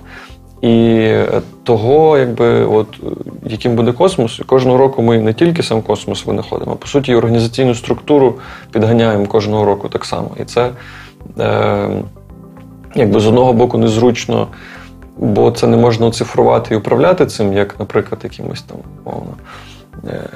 І 0.61 0.69
е, 0.69 1.41
того, 1.63 2.17
якби, 2.17 2.65
от, 2.65 2.87
е, 3.03 3.07
яким 3.49 3.75
буде 3.75 3.91
космос, 3.91 4.41
кожного 4.45 4.77
року 4.77 5.01
ми 5.01 5.17
не 5.17 5.33
тільки 5.33 5.63
сам 5.63 5.81
космос 5.81 6.25
винаходимо, 6.25 6.71
а 6.71 6.75
по 6.75 6.87
суті, 6.87 7.15
організаційну 7.15 7.75
структуру 7.75 8.35
підганяємо 8.71 9.25
кожного 9.25 9.65
року 9.65 9.89
так 9.89 10.05
само. 10.05 10.31
І 10.41 10.43
це 10.45 10.69
е, 11.39 11.89
якби 12.95 13.19
з 13.19 13.27
одного 13.27 13.53
боку 13.53 13.77
незручно, 13.77 14.47
бо 15.17 15.51
це 15.51 15.67
не 15.67 15.77
можна 15.77 16.07
оцифрувати 16.07 16.73
і 16.75 16.77
управляти 16.77 17.25
цим, 17.25 17.53
як, 17.53 17.79
наприклад, 17.79 18.21
якимось 18.23 18.61
там 18.61 18.77
мовно. 19.05 19.33
Е, 20.07 20.29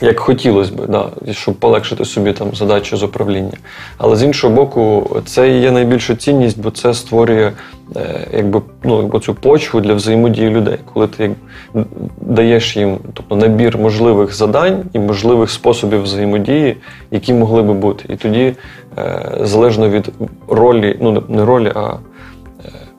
як 0.00 0.20
хотілося 0.20 0.72
б, 0.72 0.86
да, 0.88 1.08
щоб 1.32 1.54
полегшити 1.54 2.04
собі 2.04 2.32
там 2.32 2.54
задачу 2.54 2.96
з 2.96 3.02
управління. 3.02 3.56
Але 3.98 4.16
з 4.16 4.22
іншого 4.22 4.54
боку, 4.54 5.10
це 5.26 5.50
є 5.58 5.70
найбільша 5.70 6.16
цінність, 6.16 6.60
бо 6.60 6.70
це 6.70 6.94
створює 6.94 7.52
е, 7.96 8.26
якби, 8.36 8.62
ну, 8.84 9.02
якби 9.02 9.20
цю 9.20 9.34
почву 9.34 9.80
для 9.80 9.94
взаємодії 9.94 10.50
людей, 10.50 10.78
коли 10.92 11.06
ти 11.06 11.22
як, 11.22 11.32
даєш 12.20 12.76
їм 12.76 12.98
тобто, 13.14 13.36
набір 13.36 13.78
можливих 13.78 14.34
задань 14.34 14.82
і 14.92 14.98
можливих 14.98 15.50
способів 15.50 16.02
взаємодії, 16.02 16.76
які 17.10 17.34
могли 17.34 17.62
би 17.62 17.74
бути. 17.74 18.04
І 18.08 18.16
тоді, 18.16 18.54
е, 18.98 19.32
залежно 19.40 19.88
від 19.88 20.12
ролі, 20.48 20.96
ну 21.00 21.22
не 21.28 21.44
ролі, 21.44 21.72
а 21.74 21.94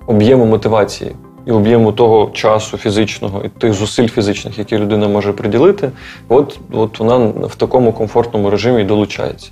об'єму 0.07 0.45
мотивації 0.45 1.11
і 1.45 1.51
об'єму 1.51 1.91
того 1.91 2.31
часу 2.33 2.77
фізичного 2.77 3.41
і 3.45 3.49
тих 3.49 3.73
зусиль 3.73 4.07
фізичних, 4.07 4.59
які 4.59 4.77
людина 4.77 5.07
може 5.07 5.33
приділити, 5.33 5.91
от, 6.29 6.59
от 6.71 6.99
вона 6.99 7.17
в 7.47 7.55
такому 7.55 7.93
комфортному 7.93 8.49
режимі 8.49 8.81
і 8.81 8.85
долучається. 8.85 9.49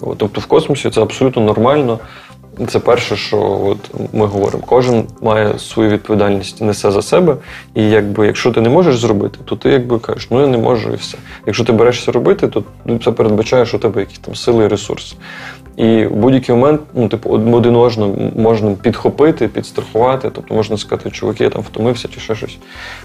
От, 0.00 0.18
тобто 0.18 0.40
в 0.40 0.46
космосі 0.46 0.90
це 0.90 1.02
абсолютно 1.02 1.42
нормально. 1.42 1.98
Це 2.68 2.78
перше, 2.78 3.16
що 3.16 3.60
от 3.64 3.78
ми 4.12 4.26
говоримо. 4.26 4.62
Кожен 4.66 5.04
має 5.22 5.58
свою 5.58 5.90
відповідальність, 5.90 6.62
несе 6.62 6.90
за 6.90 7.02
себе. 7.02 7.36
І 7.74 7.90
якби, 7.90 8.26
якщо 8.26 8.52
ти 8.52 8.60
не 8.60 8.68
можеш 8.68 8.98
зробити, 8.98 9.38
то 9.44 9.56
ти 9.56 9.70
якби 9.70 9.98
кажеш, 9.98 10.28
ну 10.30 10.40
я 10.40 10.46
не 10.46 10.58
можу 10.58 10.92
і 10.92 10.96
все. 10.96 11.18
Якщо 11.46 11.64
ти 11.64 11.72
берешся 11.72 12.12
робити, 12.12 12.48
то 12.48 12.64
це 13.04 13.12
передбачає, 13.12 13.66
що 13.66 13.76
у 13.76 13.80
тебе 13.80 14.00
якісь 14.00 14.18
там 14.18 14.34
сили 14.34 14.64
і 14.64 14.68
ресурси. 14.68 15.16
І 15.76 16.06
в 16.06 16.16
будь-який 16.16 16.54
момент, 16.54 16.80
ну, 16.94 17.08
типу, 17.08 17.30
один 17.30 17.54
одного 17.54 18.16
можна 18.36 18.70
підхопити, 18.82 19.48
підстрахувати. 19.48 20.30
Тобто 20.34 20.54
можна 20.54 20.76
сказати, 20.76 21.10
чуваки, 21.10 21.44
я 21.44 21.50
там 21.50 21.62
втомився 21.62 22.08
чи 22.08 22.20
ще 22.20 22.34
щось. 22.34 22.58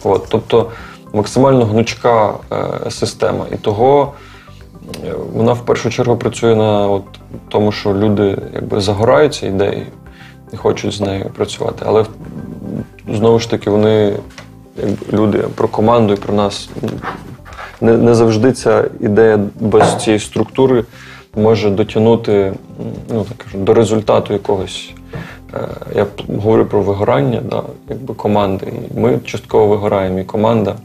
От, 0.03 0.25
тобто 0.29 0.71
максимально 1.13 1.65
гнучка 1.65 2.33
е, 2.51 2.91
система. 2.91 3.45
І 3.53 3.55
того 3.55 4.13
е, 5.05 5.13
вона 5.33 5.53
в 5.53 5.65
першу 5.65 5.89
чергу 5.89 6.17
працює 6.17 6.55
на 6.55 6.87
от, 6.87 7.03
тому, 7.49 7.71
що 7.71 7.93
люди 7.93 8.37
якби 8.53 8.81
загораються 8.81 9.47
ідеєю 9.47 9.85
і 10.53 10.57
хочуть 10.57 10.93
з 10.93 11.01
нею 11.01 11.25
працювати. 11.35 11.85
Але 11.87 12.05
знову 13.13 13.39
ж 13.39 13.49
таки, 13.49 13.69
вони, 13.69 14.13
якби, 14.77 14.97
люди 15.13 15.37
про 15.55 15.67
команду 15.67 16.13
і 16.13 16.17
про 16.17 16.33
нас. 16.33 16.69
Не, 17.81 17.97
не 17.97 18.15
завжди 18.15 18.51
ця 18.51 18.85
ідея 18.99 19.39
без 19.59 20.03
цієї 20.03 20.19
структури 20.19 20.83
може 21.35 21.69
дотягнути 21.69 22.53
ну, 23.09 23.23
так 23.23 23.37
кажу, 23.37 23.57
до 23.57 23.73
результату 23.73 24.33
якогось. 24.33 24.91
Е, 25.53 25.67
Я 25.95 26.05
говорю 26.27 26.65
про 26.65 26.81
вигорання 26.81 27.41
да, 27.49 27.63
якби 27.89 28.13
команди. 28.13 28.73
І 28.95 28.99
ми 28.99 29.19
частково 29.25 29.67
вигораємо, 29.67 30.19
і 30.19 30.23
команда 30.23 30.75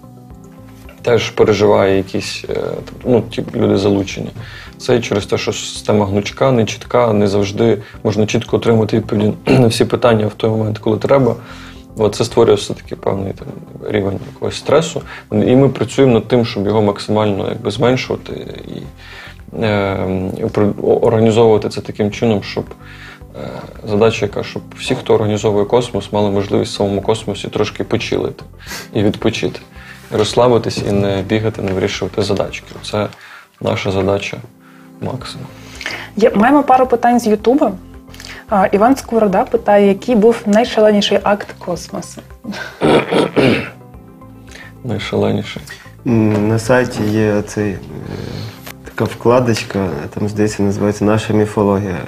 теж 1.02 1.30
переживає 1.30 1.96
якісь 1.96 2.44
е, 2.50 2.60
ну, 3.04 3.22
ті 3.30 3.44
люди 3.54 3.78
залучені. 3.78 4.30
Це 4.78 5.00
через 5.00 5.26
те, 5.26 5.38
що 5.38 5.52
система 5.52 6.06
гнучка, 6.06 6.52
не 6.52 6.64
чітка, 6.64 7.12
не 7.12 7.28
завжди 7.28 7.78
можна 8.04 8.26
чітко 8.26 8.56
отримати 8.56 8.96
відповіді 8.96 9.32
на 9.46 9.66
всі 9.66 9.84
питання 9.84 10.26
в 10.26 10.34
той 10.34 10.50
момент, 10.50 10.78
коли 10.78 10.98
треба. 10.98 11.36
От 11.98 12.14
це 12.14 12.24
створює 12.24 12.54
все-таки 12.54 12.96
певний 12.96 13.32
там, 13.32 13.48
рівень 13.90 14.18
якогось 14.34 14.56
стресу. 14.56 15.02
І 15.32 15.56
ми 15.56 15.68
працюємо 15.68 16.14
над 16.14 16.28
тим, 16.28 16.44
щоб 16.44 16.66
його 16.66 16.82
максимально 16.82 17.48
якби, 17.48 17.70
зменшувати 17.70 18.32
і 18.68 18.82
організовувати 20.82 21.68
це 21.68 21.80
таким 21.80 22.10
чином, 22.10 22.42
щоб 22.42 22.64
е, 23.36 23.48
задача, 23.88 24.26
яка, 24.26 24.42
щоб 24.42 24.62
всі, 24.78 24.94
хто 24.94 25.14
організовує 25.14 25.64
космос, 25.64 26.12
мали 26.12 26.30
можливість 26.30 26.72
в 26.72 26.76
самому 26.76 27.00
космосі 27.00 27.48
трошки 27.48 27.84
почилити 27.84 28.44
і 28.94 29.02
відпочити, 29.02 29.60
розслабитись 30.12 30.82
і 30.88 30.92
не 30.92 31.22
бігати, 31.22 31.62
не 31.62 31.72
вирішувати 31.72 32.22
задачки. 32.22 32.66
Це 32.82 33.06
наша 33.60 33.90
задача 33.90 34.36
максимум. 35.00 35.46
Є, 36.16 36.30
маємо 36.34 36.62
пару 36.62 36.86
питань 36.86 37.20
з 37.20 37.26
Ютуба. 37.26 37.72
А, 38.48 38.66
Іван 38.66 38.96
Сковорода 38.96 39.44
питає, 39.44 39.88
який 39.88 40.16
був 40.16 40.42
найшаленіший 40.46 41.18
акт 41.22 41.54
космосу. 41.58 42.22
Найшаленіший. 44.84 45.62
На 46.04 46.58
сайті 46.58 47.02
є 47.02 47.42
цей, 47.42 47.70
е, 47.70 47.78
така 48.96 49.10
вкладочка, 49.12 49.88
там, 50.14 50.28
здається, 50.28 50.62
називається 50.62 51.04
Наша 51.04 51.34
міфологія. 51.34 51.98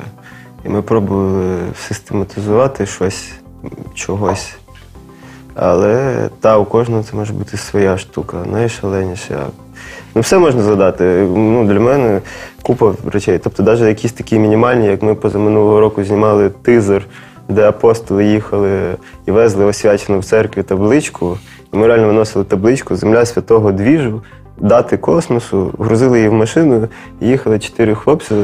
І 0.65 0.69
ми 0.69 0.83
пробували 0.83 1.57
систематизувати 1.89 2.87
щось, 2.87 3.33
чогось. 3.95 4.57
Але 5.55 6.29
та, 6.41 6.59
у 6.59 6.65
кожного 6.65 7.03
це 7.03 7.17
може 7.17 7.33
бути 7.33 7.57
своя 7.57 7.99
штука, 7.99 8.37
найшаленіша. 8.53 9.47
Ну, 10.15 10.21
все 10.21 10.39
можна 10.39 10.63
згадати. 10.63 11.05
Ну, 11.35 11.65
для 11.65 11.81
мене 11.81 12.21
купа 12.63 12.95
речей. 13.13 13.39
Тобто, 13.39 13.63
навіть 13.63 13.81
якісь 13.81 14.13
такі 14.13 14.39
мінімальні, 14.39 14.87
як 14.87 15.03
ми 15.03 15.15
позаминулого 15.15 15.81
року 15.81 16.05
знімали 16.05 16.51
тизер, 16.51 17.07
де 17.49 17.69
апостоли 17.69 18.25
їхали 18.25 18.95
і 19.27 19.31
везли 19.31 19.65
освячену 19.65 20.19
в 20.19 20.25
церкві 20.25 20.63
табличку. 20.63 21.39
І 21.73 21.77
ми 21.77 21.87
реально 21.87 22.07
виносили 22.07 22.45
табличку 22.45 22.97
Земля 22.97 23.27
святого 23.27 23.73
двіжу, 23.73 24.23
дати 24.61 24.97
космосу, 24.97 25.75
грузили 25.79 26.19
її 26.19 26.29
в 26.29 26.33
машину, 26.33 26.89
їхали 27.21 27.59
чотири 27.59 27.95
хлопці, 27.95 28.35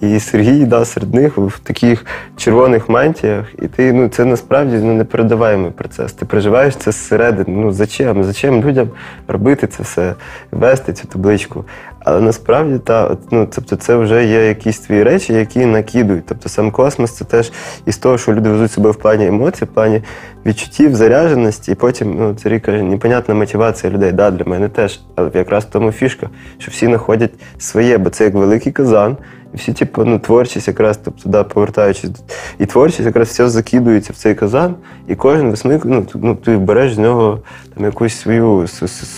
і 0.00 0.20
Сергій 0.20 0.64
да, 0.64 0.84
серед 0.84 1.14
них 1.14 1.38
в 1.38 1.58
таких 1.58 2.06
червоних 2.36 2.88
мантіях. 2.88 3.46
І 3.62 3.68
ти, 3.68 3.92
ну, 3.92 4.08
це 4.08 4.24
насправді 4.24 4.76
ну, 4.76 4.94
непередаваємий 4.94 5.70
процес. 5.70 6.12
Ти 6.12 6.26
переживаєш 6.26 6.76
це 6.76 6.92
зсередини. 6.92 7.58
Ну 7.60 7.72
зачем? 7.72 8.24
Зачем 8.24 8.64
людям 8.64 8.88
робити 9.28 9.66
це 9.66 9.82
все, 9.82 10.14
вести 10.52 10.92
цю 10.92 11.06
табличку? 11.08 11.64
Але 12.04 12.20
насправді 12.20 12.78
та, 12.78 13.16
ну, 13.30 13.48
тобто 13.54 13.76
це 13.76 13.96
вже 13.96 14.26
є 14.26 14.46
якісь 14.46 14.78
твої 14.78 15.02
речі, 15.02 15.32
які 15.32 15.66
накидують. 15.66 16.26
Тобто 16.26 16.48
сам 16.48 16.70
космос 16.70 17.12
це 17.12 17.24
теж 17.24 17.52
із 17.86 17.98
того, 17.98 18.18
що 18.18 18.32
люди 18.32 18.50
везуть 18.50 18.72
себе 18.72 18.90
в 18.90 18.96
плані 18.96 19.26
емоцій, 19.26 19.64
в 19.64 19.68
плані 19.68 20.02
відчуттів, 20.46 20.94
зарядженості, 20.94 21.72
і 21.72 21.74
потім 21.74 22.16
ну, 22.18 22.34
це 22.34 22.58
каже, 22.58 22.82
непонятна 22.82 23.34
мотивація 23.34 23.92
людей. 23.92 24.12
Да, 24.12 24.30
для 24.30 24.44
мене 24.44 24.68
теж. 24.68 25.00
Але 25.14 25.30
якраз 25.34 25.64
в 25.64 25.70
тому 25.70 25.92
фішка, 25.92 26.28
що 26.58 26.70
всі 26.70 26.86
знаходять 26.86 27.32
своє, 27.58 27.98
бо 27.98 28.10
це 28.10 28.24
як 28.24 28.34
великий 28.34 28.72
казан. 28.72 29.16
І 29.54 29.56
всі, 29.56 29.72
типу, 29.72 30.04
ну, 30.04 30.18
творчість 30.18 30.68
якраз, 30.68 30.98
тобто, 31.04 31.28
да, 31.28 31.44
повертаючись, 31.44 32.10
і 32.58 32.66
творчість 32.66 33.06
якраз 33.06 33.28
все 33.28 33.48
закидується 33.48 34.12
в 34.12 34.16
цей 34.16 34.34
казан, 34.34 34.74
і 35.08 35.14
кожен 35.14 35.50
висмикує, 35.50 35.94
ну, 35.94 36.06
ну, 36.14 36.34
ти 36.34 36.56
береш 36.56 36.94
з 36.94 36.98
нього 36.98 37.40
там, 37.74 37.84
якусь 37.84 38.16
свою, 38.16 38.66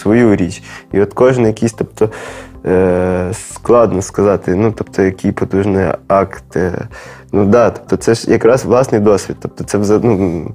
свою 0.02 0.36
річ. 0.36 0.62
І 0.92 1.00
от 1.00 1.12
кожен 1.14 1.46
якийсь, 1.46 1.72
тобто, 1.72 2.10
е, 2.66 3.28
складно 3.32 4.02
сказати, 4.02 4.54
ну, 4.54 4.72
тобто, 4.76 5.02
який 5.02 5.32
потужний 5.32 5.86
акт. 6.08 6.56
Е, 6.56 6.88
ну, 7.32 7.44
да, 7.44 7.70
тобто, 7.70 7.96
це 7.96 8.14
ж 8.14 8.30
якраз 8.30 8.64
власний 8.64 9.00
досвід. 9.00 9.36
Тобто, 9.40 9.64
це 9.64 9.98
ну, 10.02 10.46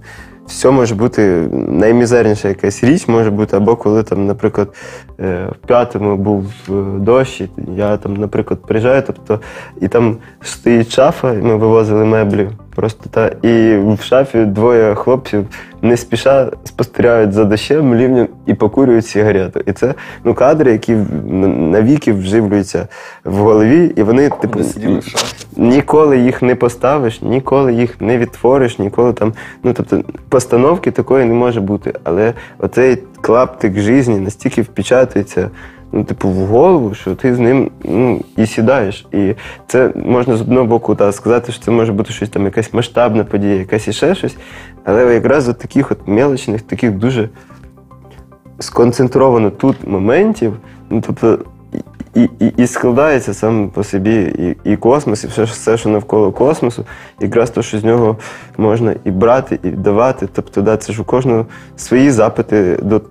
все 0.47 0.72
може 0.72 0.95
бути 0.95 1.49
наймізерніша 1.70 2.47
якась 2.47 2.84
річ, 2.84 3.07
може 3.07 3.32
бути, 3.32 3.57
або 3.57 3.76
коли 3.76 4.03
там, 4.03 4.26
наприклад, 4.26 4.68
е, 5.20 5.47
в 5.51 5.68
п'ятому 5.68 6.18
був 6.18 6.45
дощ, 6.97 7.41
і 7.41 7.49
я 7.76 7.97
там, 7.97 8.14
наприклад, 8.14 8.59
приїжджаю, 8.68 9.03
тобто, 9.07 9.39
і 9.82 9.88
там 9.88 10.18
стоїть 10.41 10.91
шафа, 10.91 11.34
і 11.34 11.41
ми 11.41 11.55
вивозили 11.55 12.05
меблі. 12.05 12.49
Просто 12.76 13.09
та 13.09 13.28
і 13.28 13.78
в 13.78 14.01
шафі 14.01 14.45
двоє 14.45 14.95
хлопців 14.95 15.45
не 15.82 15.97
спіша 15.97 16.51
спостерігають 16.63 17.34
за 17.34 17.45
дощем, 17.45 17.95
лівнем 17.95 18.28
і 18.45 18.53
покурюють 18.53 19.05
сигарету. 19.05 19.59
І 19.65 19.74
це 19.74 19.93
ну 20.24 20.34
кадри, 20.34 20.72
які 20.72 20.95
навіки 21.72 22.13
вживлюються 22.13 22.88
в 23.24 23.36
голові, 23.36 23.91
і 23.95 24.03
вони 24.03 24.30
типу 24.30 24.59
ніколи 25.57 26.17
їх 26.17 26.41
не 26.41 26.55
поставиш, 26.55 27.22
ніколи 27.22 27.74
їх 27.74 28.01
не 28.01 28.17
відтвориш, 28.17 28.80
ніколи 28.80 29.13
там. 29.13 29.34
Ну 29.63 29.74
тобто 29.74 30.03
постановки 30.30 30.91
такої 30.91 31.26
не 31.26 31.34
може 31.34 31.61
бути. 31.61 31.93
Але 32.03 32.34
оцей 32.59 32.97
клаптик 33.22 33.80
житті 33.80 34.09
настільки 34.09 34.61
впечатується. 34.61 35.49
Ну, 35.94 36.04
типу, 36.04 36.30
в 36.30 36.46
голову, 36.46 36.94
що 36.94 37.16
ти 37.16 37.36
з 37.36 37.39
ним 37.39 37.72
ну, 37.84 38.22
і 38.38 38.46
сідаєш. 38.46 39.08
І 39.12 39.36
це 39.68 39.92
можна 39.96 40.38
з 40.38 40.42
одного 40.42 40.66
боку 40.66 40.96
та, 40.96 41.12
сказати, 41.12 41.52
що 41.52 41.64
це 41.64 41.72
може 41.72 41.92
бути 41.92 42.14
щось 42.14 42.30
там, 42.30 42.46
якась 42.46 42.74
масштабна 42.74 43.24
подія, 43.24 43.56
якась 43.56 43.88
іще 43.88 44.16
щось. 44.16 44.36
Але 44.84 45.14
якраз 45.14 45.50
от 45.50 45.58
таких 45.58 45.92
от 45.92 46.08
мелочних, 46.08 46.62
таких 46.62 46.92
дуже 46.92 47.30
сконцентровано 48.60 49.50
тут 49.50 49.88
моментів, 49.88 50.58
ну 50.89 51.04
тобто 51.08 51.39
і, 52.16 52.30
і, 52.39 52.54
і 52.58 52.68
складається 52.68 53.34
сам 53.34 53.70
по 53.70 53.84
собі 53.84 54.22
і, 54.22 54.72
і 54.72 54.78
космос, 54.78 55.24
і 55.24 55.28
все, 55.28 55.44
все, 55.44 55.78
що 55.78 55.89
навколо 55.89 56.32
космосу, 56.32 56.86
якраз 57.20 57.50
то, 57.50 57.62
що 57.62 57.80
з 57.80 57.84
нього 57.84 58.18
можна 58.58 58.96
і 59.04 59.12
брати, 59.12 59.60
і 59.64 59.70
давати. 59.70 60.28
Тобто, 60.34 60.62
да, 60.62 60.78
це 60.78 60.94
ж 60.94 61.02
у 61.02 61.06
кожного 61.06 61.46
свої 61.76 62.12
запити 62.12 62.80
до 62.82 63.02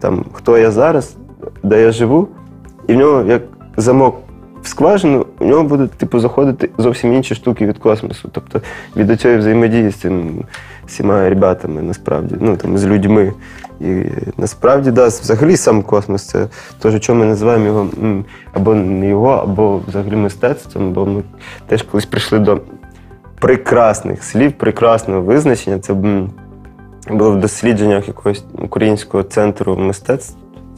там, 0.00 0.24
хто 0.32 0.58
я 0.58 0.70
зараз, 0.70 1.16
де 1.62 1.82
я 1.82 1.92
живу, 1.92 2.28
і 2.86 2.92
в 2.92 2.96
нього 2.96 3.22
як 3.22 3.42
замок. 3.76 4.16
В 4.62 4.68
скважину 4.68 5.26
у 5.38 5.44
нього 5.44 5.64
будуть 5.64 5.92
типу 5.92 6.20
заходити 6.20 6.70
зовсім 6.78 7.12
інші 7.12 7.34
штуки 7.34 7.66
від 7.66 7.78
космосу, 7.78 8.28
тобто 8.32 8.60
від 8.96 9.20
цієї 9.20 9.40
взаємодії 9.40 9.90
з 9.90 9.94
цим 9.94 10.44
всіма 10.86 11.28
ребятами, 11.28 11.82
насправді, 11.82 12.34
ну 12.40 12.56
там 12.56 12.78
з 12.78 12.86
людьми. 12.86 13.32
І 13.80 14.02
насправді, 14.36 14.90
да, 14.90 15.06
взагалі 15.06 15.56
сам 15.56 15.82
космос 15.82 16.26
це 16.26 16.46
те, 16.78 17.00
що 17.00 17.14
ми 17.14 17.24
називаємо 17.24 17.66
його 17.66 17.88
або 18.52 18.74
не 18.74 19.08
його, 19.08 19.30
або 19.30 19.80
взагалі 19.88 20.16
мистецтвом, 20.16 20.92
бо 20.92 21.06
ми 21.06 21.22
теж 21.66 21.82
колись 21.82 22.06
прийшли 22.06 22.38
до 22.38 22.60
прекрасних 23.40 24.24
слів, 24.24 24.52
прекрасного 24.52 25.20
визначення. 25.20 25.78
Це 25.78 25.94
було 27.10 27.30
в 27.30 27.40
дослідженнях 27.40 28.08
якогось 28.08 28.44
українського 28.58 29.22
центру 29.22 29.76
мистецтв. 29.76 30.36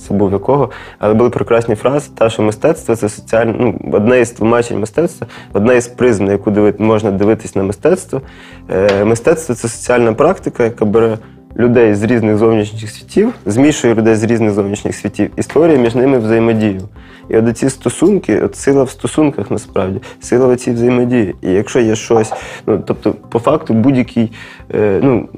Забув 0.09 0.33
якого, 0.33 0.71
але 0.99 1.15
були 1.15 1.31
прекрасні 1.31 1.75
фрази, 1.75 2.11
та 2.15 2.31
що 2.31 2.43
мистецтво 2.43 2.97
це 2.97 3.09
соціальне, 3.09 3.55
ну, 3.59 3.81
одне 3.93 4.21
із 4.21 4.31
тлумачень 4.31 4.81
мистецтва, 4.81 5.27
одна 5.53 5.75
із 5.75 5.87
призм, 5.87 6.25
на 6.25 6.33
яку 6.33 6.51
диви, 6.51 6.75
можна 6.79 7.11
дивитись 7.11 7.57
на 7.57 7.63
мистецтво. 7.63 8.21
Е, 8.71 9.05
мистецтво 9.05 9.55
це 9.55 9.69
соціальна 9.69 10.13
практика, 10.13 10.65
яка 10.65 10.85
бере 10.85 11.19
людей 11.57 11.95
з 11.95 12.03
різних 12.03 12.37
зовнішніх 12.37 12.91
світів, 12.91 13.33
змішує 13.47 13.95
людей 13.95 14.15
з 14.15 14.25
різних 14.25 14.51
зовнішніх 14.51 14.95
світів 14.95 15.31
і 15.37 15.43
створює 15.43 15.79
між 15.79 15.95
ними 15.95 16.19
взаємодію. 16.19 16.89
І 17.31 17.37
от 17.37 17.59
ці 17.59 17.71
стосунки, 17.71 18.41
от 18.41 18.57
сила 18.57 18.83
в 18.83 18.91
стосунках 18.91 19.51
насправді, 19.51 20.01
сила 20.21 20.47
в 20.55 20.57
цій 20.57 20.71
взаємодії. 20.71 21.35
І 21.43 21.51
якщо 21.51 21.81
є 21.81 21.97
щось, 21.97 22.33
ну 22.67 22.83
тобто, 22.87 23.15
по 23.29 23.39
факту, 23.39 23.75
будь-який 23.75 24.33
е, 24.75 25.01
ну, 25.03 25.29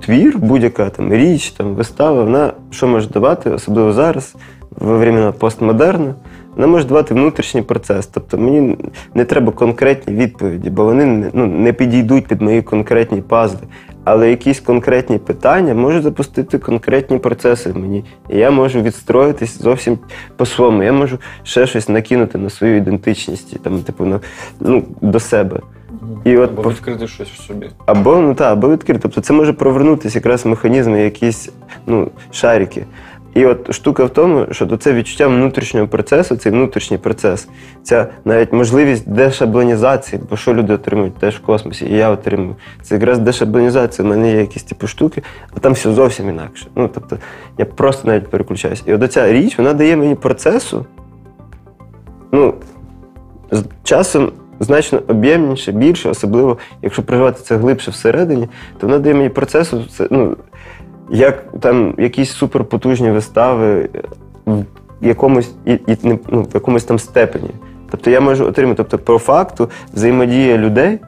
твір, 0.00 0.38
будь-яка 0.38 0.90
там 0.90 1.12
річ, 1.12 1.50
там 1.50 1.74
вистава, 1.74 2.24
вона 2.24 2.52
що 2.70 2.88
може 2.88 3.08
давати, 3.08 3.50
особливо 3.50 3.92
зараз, 3.92 4.34
во 4.70 4.98
времена 4.98 5.32
постмодерну, 5.32 6.14
вона 6.56 6.66
може 6.66 6.84
давати 6.84 7.14
внутрішній 7.14 7.62
процес. 7.62 8.06
Тобто 8.06 8.38
мені 8.38 8.76
не 9.14 9.24
треба 9.24 9.52
конкретні 9.52 10.14
відповіді, 10.14 10.70
бо 10.70 10.84
вони 10.84 11.30
ну, 11.32 11.46
не 11.46 11.72
підійдуть 11.72 12.26
під 12.26 12.42
мої 12.42 12.62
конкретні 12.62 13.20
пазли. 13.20 13.60
Але 14.04 14.30
якісь 14.30 14.60
конкретні 14.60 15.18
питання 15.18 15.74
можуть 15.74 16.02
запустити 16.02 16.58
конкретні 16.58 17.18
процеси 17.18 17.72
в 17.72 17.78
мені. 17.78 18.04
І 18.28 18.36
я 18.38 18.50
можу 18.50 18.82
відстроїтись 18.82 19.62
зовсім 19.62 19.98
по-своєму. 20.36 20.82
Я 20.82 20.92
можу 20.92 21.18
ще 21.42 21.66
щось 21.66 21.88
накинути 21.88 22.38
на 22.38 22.50
свою 22.50 22.76
ідентичність, 22.76 23.62
там, 23.62 23.78
типу, 23.78 24.04
на, 24.04 24.20
ну, 24.60 24.84
до 25.00 25.20
себе. 25.20 25.60
І 26.24 26.36
от 26.36 26.50
Або 26.58 26.70
відкрити 26.70 27.08
щось 27.08 27.28
в 27.28 27.42
собі. 27.42 27.70
або 27.86 28.16
ну 28.16 28.34
та, 28.34 28.52
або 28.52 28.70
відкрити. 28.70 29.00
Тобто 29.02 29.20
це 29.20 29.32
може 29.32 29.52
провернутися 29.52 30.18
якраз 30.18 30.46
механізми, 30.46 31.00
якісь 31.02 31.50
ну, 31.86 32.10
шарики. 32.30 32.84
І 33.34 33.46
от 33.46 33.74
штука 33.74 34.04
в 34.04 34.10
тому, 34.10 34.46
що 34.50 34.76
це 34.76 34.92
відчуття 34.92 35.28
внутрішнього 35.28 35.88
процесу, 35.88 36.36
цей 36.36 36.52
внутрішній 36.52 36.98
процес, 36.98 37.48
ця 37.82 38.06
навіть 38.24 38.52
можливість 38.52 39.08
дешаблонізації, 39.08 40.22
бо 40.30 40.36
що 40.36 40.54
люди 40.54 40.74
отримують 40.74 41.14
теж 41.14 41.36
в 41.36 41.40
космосі, 41.40 41.86
і 41.86 41.96
я 41.96 42.10
отримую. 42.10 42.56
Це 42.82 42.94
якраз 42.94 43.18
дешаблонізація. 43.18 44.08
У 44.08 44.10
мене 44.10 44.32
є 44.32 44.40
якісь 44.40 44.62
типу 44.62 44.86
штуки, 44.86 45.22
а 45.56 45.60
там 45.60 45.72
все 45.72 45.92
зовсім 45.92 46.28
інакше. 46.28 46.66
Ну 46.76 46.90
тобто 46.94 47.18
я 47.58 47.64
просто 47.64 48.08
навіть 48.08 48.28
переключаюся. 48.28 48.82
І 48.86 48.94
от 48.94 49.12
ця 49.12 49.32
річ, 49.32 49.58
вона 49.58 49.72
дає 49.72 49.96
мені 49.96 50.14
процесу. 50.14 50.86
Ну, 52.32 52.54
з 53.50 53.64
часом 53.82 54.32
значно 54.60 55.02
об'ємніше, 55.08 55.72
більше, 55.72 56.08
особливо, 56.08 56.58
якщо 56.82 57.02
проживати 57.02 57.40
це 57.42 57.56
глибше 57.56 57.90
всередині, 57.90 58.48
то 58.78 58.86
вона 58.86 58.98
дає 58.98 59.14
мені 59.14 59.28
процесу, 59.28 59.84
ну, 60.10 60.36
як 61.10 61.44
там 61.60 61.94
якісь 61.98 62.30
суперпотужні 62.30 63.10
вистави 63.10 63.88
в 64.46 64.64
якомусь, 65.00 65.54
і, 65.64 65.72
і, 65.72 65.96
ну, 66.02 66.18
в 66.28 66.54
якомусь 66.54 66.84
там 66.84 66.98
степені. 66.98 67.50
Тобто 67.90 68.10
я 68.10 68.20
можу 68.20 68.46
отримати, 68.46 68.76
тобто, 68.82 68.98
по 68.98 69.18
факту, 69.18 69.70
взаємодія 69.92 70.58
людей 70.58 70.98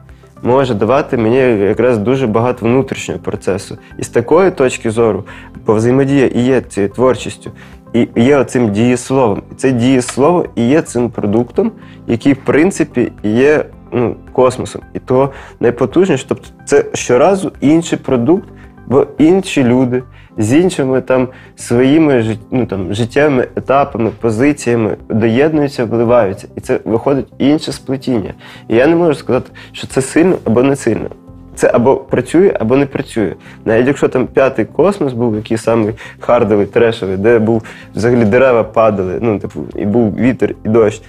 може 0.43 0.73
давати 0.73 1.17
мені 1.17 1.37
якраз 1.63 1.97
дуже 1.97 2.27
багато 2.27 2.65
внутрішнього 2.65 3.19
процесу. 3.19 3.77
І 3.97 4.03
з 4.03 4.09
такої 4.09 4.51
точки 4.51 4.91
зору, 4.91 5.23
бо 5.65 5.73
взаємодія 5.73 6.27
і 6.27 6.39
є 6.39 6.61
цією 6.61 6.93
творчістю, 6.93 7.51
і 7.93 8.07
є 8.15 8.37
оцим 8.37 8.71
дієсловом. 8.71 9.41
І 9.51 9.55
це 9.55 9.71
дієслово 9.71 10.45
і 10.55 10.67
є 10.67 10.81
цим 10.81 11.09
продуктом, 11.09 11.71
який, 12.07 12.33
в 12.33 12.45
принципі, 12.45 13.11
є 13.23 13.65
ну, 13.91 14.15
космосом. 14.31 14.81
І 14.93 14.99
то 14.99 15.31
найпотужніше, 15.59 16.25
тобто 16.27 16.47
це 16.65 16.85
щоразу 16.93 17.51
інший 17.61 17.99
продукт, 17.99 18.49
бо 18.87 19.07
інші 19.17 19.63
люди 19.63 20.03
з 20.37 20.53
іншими 20.53 21.01
там 21.01 21.27
своїми 21.55 22.37
ну, 22.51 22.65
там, 22.65 22.93
життєвими 22.93 23.47
етапами, 23.55 24.11
позиціями 24.21 24.97
доєднуються, 25.09 25.85
вливаються. 25.85 26.47
І 26.55 26.61
це 26.61 26.79
виходить 26.85 27.27
інше 27.37 27.71
сплетіння. 27.71 28.33
І 28.67 28.75
я 28.75 28.87
не 28.87 28.95
можу 28.95 29.15
сказати, 29.15 29.51
що 29.71 29.87
це 29.87 30.01
сильно 30.01 30.37
або 30.43 30.63
не 30.63 30.75
сильно. 30.75 31.09
Це 31.55 31.71
або 31.73 31.95
працює, 31.95 32.57
або 32.59 32.77
не 32.77 32.85
працює. 32.85 33.33
Навіть 33.65 33.87
якщо 33.87 34.07
там 34.07 34.27
п'ятий 34.27 34.65
космос 34.65 35.13
був, 35.13 35.35
який 35.35 35.57
самий 35.57 35.93
хардовий, 36.19 36.65
трешовий, 36.65 37.17
де 37.17 37.39
був 37.39 37.63
взагалі 37.95 38.25
дерева 38.25 38.63
падали, 38.63 39.17
ну, 39.21 39.39
типу, 39.39 39.59
і 39.75 39.85
був 39.85 40.15
вітер 40.15 40.55
і 40.65 40.69
дощ. 40.69 41.01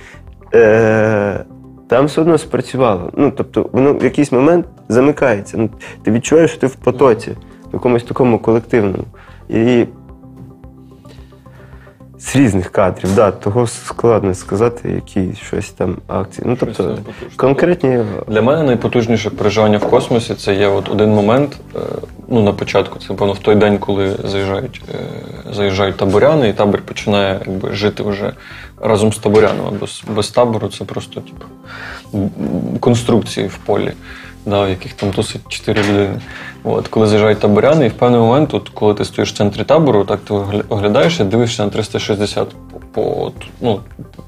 Е- 0.54 1.44
там 1.88 2.06
все 2.06 2.20
одно 2.20 2.38
спрацювало. 2.38 3.10
Ну, 3.16 3.32
тобто, 3.36 3.70
воно 3.72 3.94
в 3.94 4.04
якийсь 4.04 4.32
момент 4.32 4.66
замикається. 4.88 5.58
Ну, 5.58 5.70
ти 6.02 6.10
відчуваєш, 6.10 6.50
що 6.50 6.60
ти 6.60 6.66
в 6.66 6.74
потоці, 6.74 7.32
якомусь 7.76 8.02
такому 8.02 8.38
колективному. 8.38 9.04
І 9.48 9.86
з 12.18 12.36
різних 12.36 12.70
кадрів, 12.70 13.14
да, 13.14 13.30
того 13.30 13.66
складно 13.66 14.34
сказати, 14.34 14.90
які 14.90 15.32
щось 15.46 15.70
там 15.70 15.96
акції. 16.06 16.46
Ну, 16.46 16.56
тобто, 16.60 16.98
Щось 17.20 17.34
конкретні 17.36 17.98
Для 18.28 18.42
мене 18.42 18.62
найпотужніше 18.62 19.30
переживання 19.30 19.78
в 19.78 19.90
космосі 19.90 20.34
це 20.34 20.54
є 20.54 20.66
от 20.66 20.88
один 20.88 21.10
момент. 21.10 21.56
е, 21.76 21.78
ну, 22.28 22.42
на 22.42 22.52
початку, 22.52 22.98
це 22.98 23.06
напевно 23.08 23.32
в 23.32 23.38
той 23.38 23.54
день, 23.54 23.78
коли 23.78 24.16
заїжджають, 24.24 24.82
е, 24.94 24.98
заїжджають 25.52 25.96
таборяни, 25.96 26.48
і 26.48 26.52
табір 26.52 26.82
починає 26.82 27.40
якби, 27.46 27.74
жити 27.74 28.02
вже 28.02 28.32
разом 28.80 29.12
з 29.12 29.18
таборянами. 29.18 29.70
Без, 29.80 30.04
без 30.16 30.30
табору 30.30 30.68
це 30.68 30.84
просто 30.84 31.20
типу, 31.20 32.30
конструкції 32.80 33.46
в 33.46 33.56
полі, 33.56 33.92
да, 34.46 34.64
в 34.64 34.68
яких 34.68 34.92
там 34.92 35.10
тусить 35.12 35.48
чотири 35.48 35.82
людини. 35.82 36.20
От, 36.68 36.88
коли 36.88 37.06
заїжджають 37.06 37.38
таборяни, 37.38 37.86
і 37.86 37.88
в 37.88 37.92
певний 37.92 38.20
момент, 38.20 38.54
от, 38.54 38.68
коли 38.68 38.94
ти 38.94 39.04
стоїш 39.04 39.32
в 39.32 39.36
центрі 39.36 39.64
табору, 39.64 40.04
так 40.04 40.20
ти 40.20 40.34
огля- 40.34 40.64
оглядаєшся, 40.68 41.24
дивишся 41.24 41.64
на 41.64 41.70
360 41.70 42.48
по, 42.92 43.32
ну, 43.60 43.80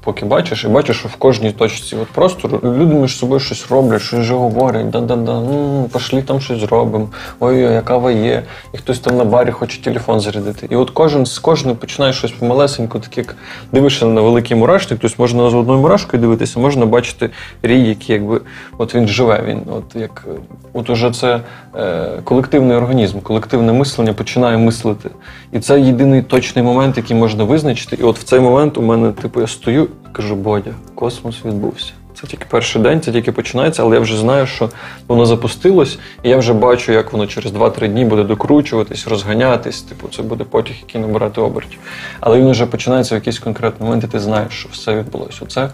поки 0.03 0.25
бачиш, 0.25 0.63
і 0.63 0.67
бачиш, 0.67 0.97
що 0.97 1.07
в 1.07 1.15
кожній 1.15 1.51
точці 1.51 1.95
от 1.95 2.07
простору 2.07 2.59
люди 2.63 2.95
між 2.95 3.17
собою 3.17 3.39
щось 3.39 3.71
роблять, 3.71 4.01
щось 4.01 4.19
вже 4.19 4.33
говорять, 4.33 4.89
да-да-да, 4.89 5.33
ну, 5.33 5.89
пошлі 5.91 6.21
там 6.21 6.41
щось 6.41 6.59
зробимо, 6.59 7.09
ой-ой, 7.39 7.73
яка 7.73 8.11
є, 8.11 8.43
і 8.73 8.77
хтось 8.77 8.99
там 8.99 9.17
на 9.17 9.23
барі 9.23 9.51
хоче 9.51 9.81
телефон 9.81 10.19
зарядити. 10.19 10.67
І 10.69 10.75
от 10.75 10.89
кожен 10.89 11.25
з 11.25 11.39
кожним 11.39 11.75
починає 11.75 12.13
щось 12.13 12.31
помалесенько, 12.31 12.99
так 12.99 13.17
як 13.17 13.35
дивишся 13.71 14.05
на 14.05 14.21
великий 14.21 14.57
мурашник, 14.57 14.99
тобто 15.01 15.15
можна 15.23 15.49
за 15.49 15.57
одною 15.57 15.79
мурашкою 15.79 16.21
дивитися, 16.21 16.59
можна 16.59 16.85
бачити 16.85 17.29
рій, 17.63 17.81
який 17.81 18.15
якби 18.15 18.41
от 18.77 18.95
він 18.95 19.07
живе. 19.07 19.43
Він 19.47 19.61
от 19.77 19.95
як 19.95 20.25
от 20.73 20.89
уже 20.89 21.11
це 21.11 21.41
е, 21.75 22.09
колективний 22.29 22.77
організм, 22.77 23.19
колективне 23.19 23.73
мислення 23.73 24.13
починає 24.13 24.57
мислити. 24.57 25.09
І 25.51 25.59
це 25.59 25.81
єдиний 25.81 26.21
точний 26.21 26.65
момент, 26.65 26.97
який 26.97 27.17
можна 27.17 27.43
визначити. 27.43 27.97
І 27.99 28.03
от 28.03 28.19
в 28.19 28.23
цей 28.23 28.39
момент 28.39 28.77
у 28.77 28.81
мене, 28.81 29.11
типу, 29.11 29.41
я 29.41 29.47
стою 29.47 29.83
і 29.83 29.87
кажу, 30.11 30.35
Бодя, 30.35 30.71
космос 30.95 31.35
відбувся. 31.45 31.91
Це 32.13 32.27
тільки 32.27 32.45
перший 32.49 32.81
день, 32.81 33.01
це 33.01 33.11
тільки 33.11 33.31
починається, 33.31 33.83
але 33.83 33.95
я 33.95 34.01
вже 34.01 34.17
знаю, 34.17 34.47
що 34.47 34.69
воно 35.07 35.25
запустилось, 35.25 35.99
і 36.23 36.29
я 36.29 36.37
вже 36.37 36.53
бачу, 36.53 36.91
як 36.91 37.13
воно 37.13 37.27
через 37.27 37.51
2-3 37.51 37.87
дні 37.87 38.05
буде 38.05 38.23
докручуватись, 38.23 39.07
розганятись. 39.07 39.81
Типу, 39.81 40.07
це 40.07 40.21
буде 40.21 40.43
потяг, 40.43 40.75
який 40.81 41.01
набирати 41.01 41.41
обертів. 41.41 41.79
Але 42.19 42.39
він 42.39 42.51
вже 42.51 42.65
починається 42.65 43.15
в 43.15 43.17
якийсь 43.17 43.39
конкретний 43.39 43.89
момент, 43.89 44.03
і 44.03 44.07
ти 44.07 44.19
знаєш, 44.19 44.53
що 44.53 44.69
все 44.71 44.95
відбулося. 44.95 45.45
Це 45.47 45.69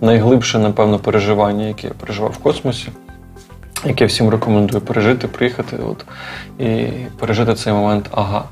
найглибше, 0.00 0.58
напевно, 0.58 0.98
переживання, 0.98 1.66
яке 1.66 1.86
я 1.86 1.92
переживав 2.00 2.30
в 2.30 2.38
космосі, 2.38 2.88
яке 3.84 4.06
всім 4.06 4.28
рекомендую 4.28 4.80
пережити, 4.80 5.28
приїхати 5.28 5.76
от, 5.90 6.04
і 6.58 6.86
пережити 7.18 7.54
цей 7.54 7.72
момент 7.72 8.06
ага. 8.10 8.44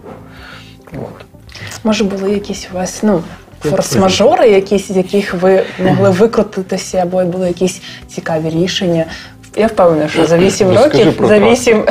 От. 0.93 1.25
Може, 1.85 2.05
були 2.05 2.33
якісь 2.33 2.69
у 2.73 2.75
вас 2.75 3.03
ну, 3.03 3.23
форс-мажори, 3.65 4.45
якісь, 4.45 4.89
з 4.89 4.97
яких 4.97 5.35
ви 5.35 5.65
могли 5.85 6.11
викрутитися, 6.11 6.99
або 6.99 7.25
були 7.25 7.49
якісь 7.49 7.83
цікаві 8.09 8.51
рішення. 8.51 9.05
Я 9.57 9.67
впевнена, 9.67 10.09
що 10.09 10.27
за 10.27 10.39
8 10.39 10.69
років, 10.69 11.15
за 11.21 11.39
трасу. 11.39 11.53
8 11.53 11.85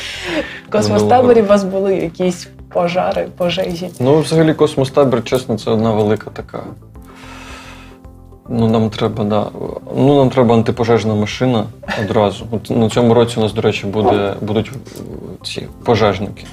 космостаборів 0.70 1.44
у 1.44 1.48
вас 1.48 1.64
були 1.64 1.94
якісь 1.94 2.48
пожари, 2.68 3.28
пожежі. 3.36 3.90
Ну, 4.00 4.20
взагалі, 4.20 4.54
космостабір, 4.54 5.24
чесно, 5.24 5.58
це 5.58 5.70
одна 5.70 5.92
велика 5.92 6.30
така. 6.30 6.62
Ну, 8.48 8.68
нам 8.68 8.90
треба, 8.90 9.24
да. 9.24 9.46
Ну, 9.96 10.16
нам 10.16 10.30
треба 10.30 10.54
антипожежна 10.54 11.14
машина 11.14 11.64
одразу. 12.04 12.46
От 12.50 12.70
на 12.70 12.90
цьому 12.90 13.14
році 13.14 13.34
у 13.36 13.40
нас, 13.42 13.52
до 13.52 13.60
речі, 13.60 13.86
буде, 13.86 14.34
будуть 14.40 14.70
ці 15.44 15.66
пожежники 15.84 16.44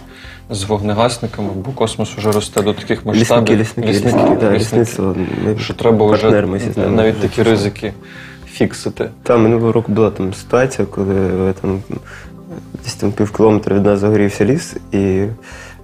з 0.50 0.64
вогнегасниками, 0.64 1.50
бо 1.66 1.72
космос 1.72 2.10
вже 2.18 2.32
росте 2.32 2.62
до 2.62 2.74
таких 2.74 3.06
масштабів. 3.06 3.60
Лісники, 3.60 3.90
лісники, 3.90 4.08
лісники, 4.08 4.38
да, 4.42 4.52
лісництво. 4.52 5.16
Ми 5.46 5.60
Що 5.60 5.74
треба 5.74 6.06
вже 6.06 6.22
партнеримося 6.22 6.72
з 6.74 6.78
ними. 6.78 6.92
навіть 6.96 7.20
такі 7.20 7.44
ризики 7.44 7.94
фіксити. 8.48 9.10
Там 9.24 9.44
минулого 9.44 9.72
року 9.72 9.92
була 9.92 10.10
там 10.10 10.34
ситуація, 10.34 10.88
коли 10.92 11.16
е, 11.50 11.54
там 11.62 11.80
десь 12.84 12.96
там 12.96 13.12
пів 13.12 13.32
кілометра 13.32 13.76
від 13.76 13.86
нас 13.86 14.00
загорівся 14.00 14.46
ліс, 14.46 14.76
і 14.92 15.24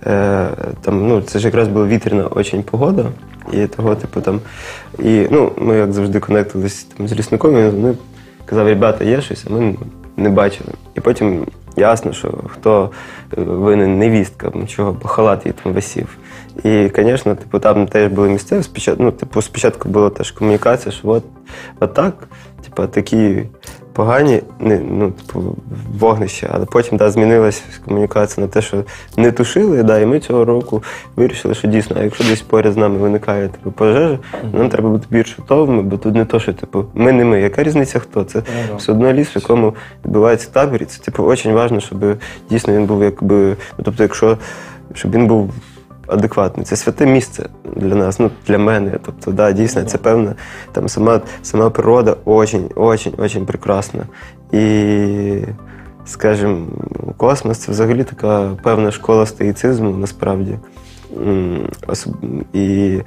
е, 0.05 0.47
там, 0.81 1.07
ну, 1.07 1.21
це 1.21 1.39
ж 1.39 1.45
якраз 1.45 1.67
була 1.67 1.87
вітряна 1.87 2.27
очень 2.27 2.63
погода. 2.63 3.05
І 3.53 3.67
того, 3.67 3.95
типу, 3.95 4.21
там, 4.21 4.41
і 4.99 5.27
ну, 5.31 5.51
ми 5.57 5.77
як 5.77 5.93
завжди 5.93 6.19
конектились 6.19 6.83
там, 6.83 7.07
з 7.07 7.13
лісником, 7.13 7.57
і 7.57 7.69
він 7.69 7.97
казав, 8.45 8.67
ребята, 8.67 9.03
є 9.03 9.21
щось, 9.21 9.45
а 9.49 9.53
ми 9.53 9.75
не 10.17 10.29
бачили. 10.29 10.69
І 10.95 10.99
потім 10.99 11.45
ясно, 11.77 12.13
що 12.13 12.33
хто 12.47 12.91
е, 13.37 13.41
винен 13.41 13.99
невістка, 13.99 14.51
чого, 14.67 14.97
бо 15.01 15.07
халат 15.07 15.45
їй 15.45 15.53
там 15.63 15.73
висів. 15.73 16.17
І, 16.63 16.91
звісно, 16.95 17.35
типу, 17.35 17.59
там 17.59 17.87
теж 17.87 18.11
були 18.11 18.29
місцеві. 18.29 18.63
Спочатку, 18.63 19.03
ну, 19.03 19.11
типу, 19.11 19.41
спочатку 19.41 19.89
була 19.89 20.09
теж 20.09 20.31
комунікація, 20.31 20.91
що 20.91 21.07
от, 21.09 21.23
от 21.79 21.93
так, 21.93 22.27
типу, 22.63 22.87
такі 22.87 23.43
погані 23.99 24.41
не, 24.59 24.79
ну, 24.79 25.11
типу, 25.11 25.55
вогнища, 25.99 26.49
але 26.51 26.65
потім 26.65 26.97
да, 26.97 27.11
змінилася 27.11 27.63
комунікація 27.85 28.45
на 28.47 28.53
те, 28.53 28.61
що 28.61 28.83
не 29.17 29.31
тушили, 29.31 29.83
да, 29.83 29.99
і 29.99 30.05
ми 30.05 30.19
цього 30.19 30.45
року 30.45 30.83
вирішили, 31.15 31.53
що 31.53 31.67
дійсно, 31.67 31.95
а 31.99 32.03
якщо 32.03 32.23
десь 32.23 32.41
поряд 32.41 32.73
з 32.73 32.77
нами 32.77 32.97
виникає 32.97 33.47
типу, 33.47 33.71
пожежа, 33.71 34.19
нам 34.53 34.69
треба 34.69 34.89
бути 34.89 35.05
більш 35.09 35.39
готовими, 35.39 35.81
бо 35.81 35.97
тут 35.97 36.15
не 36.15 36.25
то, 36.25 36.39
що 36.39 36.53
типу, 36.53 36.85
ми 36.93 37.11
не 37.11 37.25
ми. 37.25 37.41
Яка 37.41 37.63
різниця 37.63 37.99
хто? 37.99 38.23
Це 38.23 38.41
да. 38.41 38.75
все 38.75 38.91
одно 38.91 39.13
ліс, 39.13 39.35
в 39.35 39.37
якому 39.37 39.73
відбувається 40.05 40.49
табір, 40.53 40.81
і 40.81 40.85
це 40.85 41.03
типу, 41.03 41.23
дуже 41.23 41.53
важливо, 41.53 41.81
щоб 41.81 41.99
дійсно 42.49 42.73
він 42.73 42.85
був 42.85 43.03
якби. 43.03 43.49
Ну, 43.49 43.83
тобто, 43.83 44.03
якщо 44.03 44.37
щоб 44.93 45.11
він 45.11 45.27
був 45.27 45.53
адекватний. 46.09 46.65
Це 46.65 46.75
святе 46.75 47.05
місце 47.05 47.49
для 47.75 47.95
нас, 47.95 48.19
ну 48.19 48.31
для 48.47 48.57
мене. 48.57 48.91
Тобто, 49.05 49.31
да, 49.31 49.51
дійсно, 49.51 49.83
це 49.83 49.97
певна 49.97 50.35
там 50.71 50.89
сама, 50.89 51.21
сама 51.41 51.69
природа 51.69 52.15
очень, 52.25 52.69
очень, 52.75 53.13
очень 53.17 53.45
прекрасна. 53.45 54.03
І, 54.51 55.41
скажімо, 56.05 56.67
космос 57.17 57.57
це 57.57 57.71
взагалі 57.71 58.03
така 58.03 58.57
певна 58.63 58.91
школа 58.91 59.25
стоїцизму 59.25 59.97
насправді. 59.97 60.57
І 62.53 62.99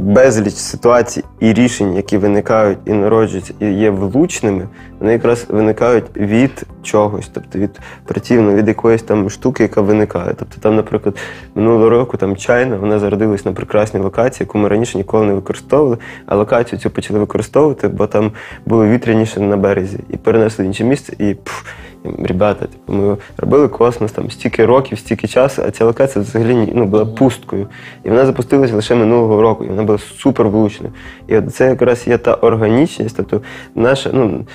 безліч 0.00 0.54
ситуацій 0.54 1.24
і 1.40 1.52
рішень, 1.52 1.96
які 1.96 2.18
виникають 2.18 2.78
і 2.86 2.92
народжуються, 2.92 3.54
і 3.60 3.66
є 3.66 3.90
влучними, 3.90 4.68
вони 5.00 5.12
якраз 5.12 5.46
виникають 5.48 6.04
від 6.16 6.66
чогось, 6.82 7.30
тобто 7.34 7.58
від 7.58 7.80
противно, 8.04 8.54
від 8.54 8.68
якоїсь 8.68 9.02
там 9.02 9.30
штуки, 9.30 9.62
яка 9.62 9.80
виникає. 9.80 10.34
Тобто 10.38 10.56
там, 10.60 10.76
наприклад, 10.76 11.16
минулого 11.54 11.90
року 11.90 12.16
там 12.16 12.36
чайна, 12.36 12.76
вона 12.76 12.98
зародилась 12.98 13.44
на 13.44 13.52
прекрасній 13.52 14.00
локації, 14.00 14.46
яку 14.46 14.58
ми 14.58 14.68
раніше 14.68 14.98
ніколи 14.98 15.26
не 15.26 15.34
використовували, 15.34 15.98
а 16.26 16.36
локацію 16.36 16.78
цю 16.78 16.90
почали 16.90 17.20
використовувати, 17.20 17.88
бо 17.88 18.06
там 18.06 18.32
було 18.66 18.86
вітряніше 18.86 19.40
на 19.40 19.56
березі, 19.56 19.98
і 20.10 20.16
перенесли 20.16 20.64
в 20.64 20.68
інше 20.68 20.84
місце, 20.84 21.12
і 21.18 21.34
пф, 21.34 21.64
ребята, 22.04 22.66
типу, 22.66 22.92
ми 22.92 23.16
робили 23.36 23.68
космос 23.68 24.12
там 24.12 24.30
стільки 24.30 24.66
років, 24.66 24.98
стільки 24.98 25.28
часу, 25.28 25.62
а 25.66 25.70
ця 25.70 25.84
локація 25.84 26.22
взагалі 26.24 26.72
ну, 26.74 26.84
була 26.84 27.06
пусткою. 27.06 27.66
І 28.04 28.08
вона 28.08 28.26
запустилася 28.26 28.74
лише 28.74 28.94
минулого 28.94 29.42
року, 29.42 29.64
і 29.64 29.68
вона 29.68 29.82
була 29.82 29.98
супер 29.98 30.48
влучною. 30.48 30.92
І 31.28 31.36
от 31.36 31.54
це 31.54 31.68
якраз 31.68 32.06
є 32.06 32.18
та 32.18 32.34
органічність, 32.34 33.16
тобто 33.16 33.42
наша, 33.74 34.10
ну, 34.12 34.46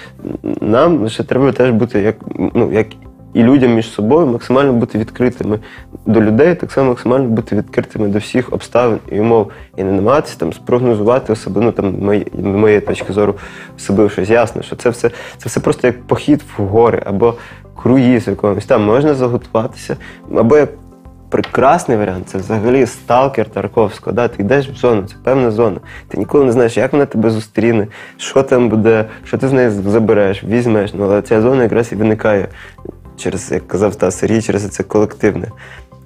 нам 0.61 1.03
лише 1.03 1.23
треба 1.23 1.51
теж 1.51 1.71
бути 1.71 2.01
як, 2.01 2.15
ну, 2.53 2.71
як 2.71 2.87
і 3.35 3.43
людям 3.43 3.73
між 3.73 3.91
собою 3.91 4.27
максимально 4.27 4.73
бути 4.73 4.97
відкритими 4.97 5.59
до 6.05 6.21
людей, 6.21 6.55
так 6.55 6.71
само 6.71 6.89
максимально 6.89 7.25
бути 7.25 7.55
відкритими 7.55 8.07
до 8.07 8.19
всіх 8.19 8.53
обставин 8.53 8.99
і 9.11 9.19
умов, 9.19 9.51
і 9.77 9.83
не 9.83 9.91
намагатися 9.91 10.37
там 10.37 10.53
спрогнозувати 10.53 11.33
особливо, 11.33 11.65
ну 11.65 11.71
там 11.71 11.99
мої, 11.99 12.27
моєї 12.33 12.81
точки 12.81 13.13
зору 13.13 13.35
особливо 13.77 14.09
щось 14.09 14.29
ясно, 14.29 14.61
що 14.61 14.75
це 14.75 14.89
все, 14.89 15.09
це 15.37 15.49
все 15.49 15.59
просто 15.59 15.87
як 15.87 16.03
похід 16.03 16.43
в 16.57 16.61
гори 16.61 17.03
або 17.05 17.33
круїз 17.75 18.27
якомусь. 18.27 18.65
Там 18.65 18.83
можна 18.83 19.13
заготуватися, 19.13 19.97
або 20.35 20.57
як 20.57 20.69
прекрасний 21.29 21.97
варіант 21.97 22.29
це 22.29 22.37
взагалі 22.37 22.85
сталкер 22.85 23.49
Тарковського. 23.49 24.15
Да? 24.15 24.27
Ти 24.27 24.43
йдеш 24.43 24.69
в 24.69 24.75
зону, 24.75 25.03
це 25.07 25.15
певна 25.23 25.51
зона. 25.51 25.77
Ти 26.07 26.17
ніколи 26.17 26.45
не 26.45 26.51
знаєш, 26.51 26.77
як 26.77 26.93
вона 26.93 27.05
тебе 27.05 27.29
зустріне, 27.29 27.87
що 28.17 28.43
там 28.43 28.69
буде, 28.69 29.05
що 29.23 29.37
ти 29.37 29.47
з 29.47 29.53
неї 29.53 29.69
забереш, 29.69 30.43
візьмеш. 30.43 30.93
Ну, 30.93 31.03
але 31.05 31.21
ця 31.21 31.41
зона 31.41 31.63
якраз 31.63 31.91
і 31.91 31.95
виникає 31.95 32.47
через, 33.17 33.51
як 33.51 33.67
казав 33.67 33.95
та 33.95 34.11
Сергій, 34.11 34.41
через 34.41 34.69
це 34.69 34.83
колективне. 34.83 35.47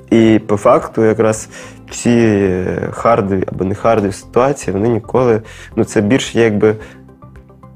І 0.10 0.40
по 0.48 0.58
факту, 0.58 1.04
якраз 1.04 1.50
всі 1.90 2.50
хардові 2.92 3.44
або 3.48 3.66
не 3.66 3.76
хардові 3.76 4.12
ситуації, 4.12 4.74
вони 4.74 4.90
ніколи, 4.90 5.42
ну 5.76 5.84
це 5.84 6.02
більше 6.02 6.40
якби 6.40 6.76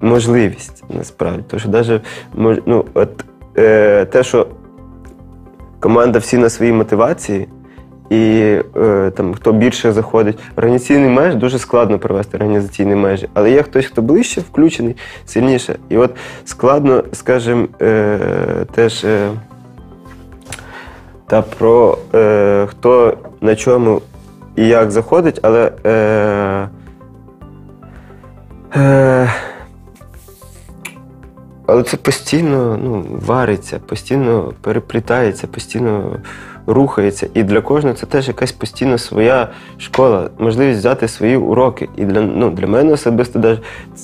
можливість 0.02 0.84
насправді. 0.90 1.44
Тому 1.48 1.60
що 1.60 1.70
навіть 1.70 2.02
ну, 2.66 2.86
от, 2.94 3.26
е, 3.58 4.06
те, 4.06 4.24
що 4.24 4.48
команда 5.80 6.20
всі 6.20 6.38
на 6.38 6.50
своїй 6.50 6.72
мотивації, 6.72 7.48
і 8.14 8.62
е, 8.76 9.12
там 9.16 9.34
хто 9.34 9.54
більше 9.54 9.92
заходить. 9.92 10.40
Організаційний 10.56 11.10
меж 11.10 11.36
дуже 11.36 11.60
складно 11.60 12.00
провести 12.00 12.38
організаційні 12.38 12.96
межі, 12.96 13.30
але 13.34 13.52
є 13.52 13.64
хтось, 13.64 13.86
хто 13.86 14.02
ближче 14.02 14.42
включений, 14.42 14.96
сильніше. 15.26 15.76
І 15.90 15.98
от 15.98 16.12
складно, 16.46 17.04
скажімо, 17.14 17.68
е, 17.82 18.20
теж 18.76 19.04
е, 19.04 19.30
та 21.28 21.42
про 21.42 21.98
е, 22.14 22.68
хто 22.70 23.18
на 23.42 23.56
чому 23.56 24.02
і 24.56 24.68
як 24.68 24.92
заходить, 24.92 25.40
але. 25.42 25.72
Е, 25.86 26.70
е, 28.76 29.34
Але 31.66 31.84
це 31.84 31.98
постійно 31.98 32.80
ну, 32.84 33.06
вариться, 33.26 33.80
постійно 33.80 34.54
переплітається, 34.62 35.48
постійно 35.48 36.20
рухається. 36.68 37.28
І 37.34 37.44
для 37.44 37.62
кожного 37.62 37.96
це 37.96 38.06
теж 38.06 38.28
якась 38.28 38.52
постійно 38.52 38.98
своя 38.98 39.48
школа, 39.78 40.30
можливість 40.40 40.80
взяти 40.80 41.08
свої 41.08 41.38
уроки. 41.38 41.90
І 41.96 42.06
для, 42.06 42.22
ну, 42.22 42.50
для 42.50 42.68
мене 42.68 42.94
особисто 42.94 43.40
навіть, 43.40 43.62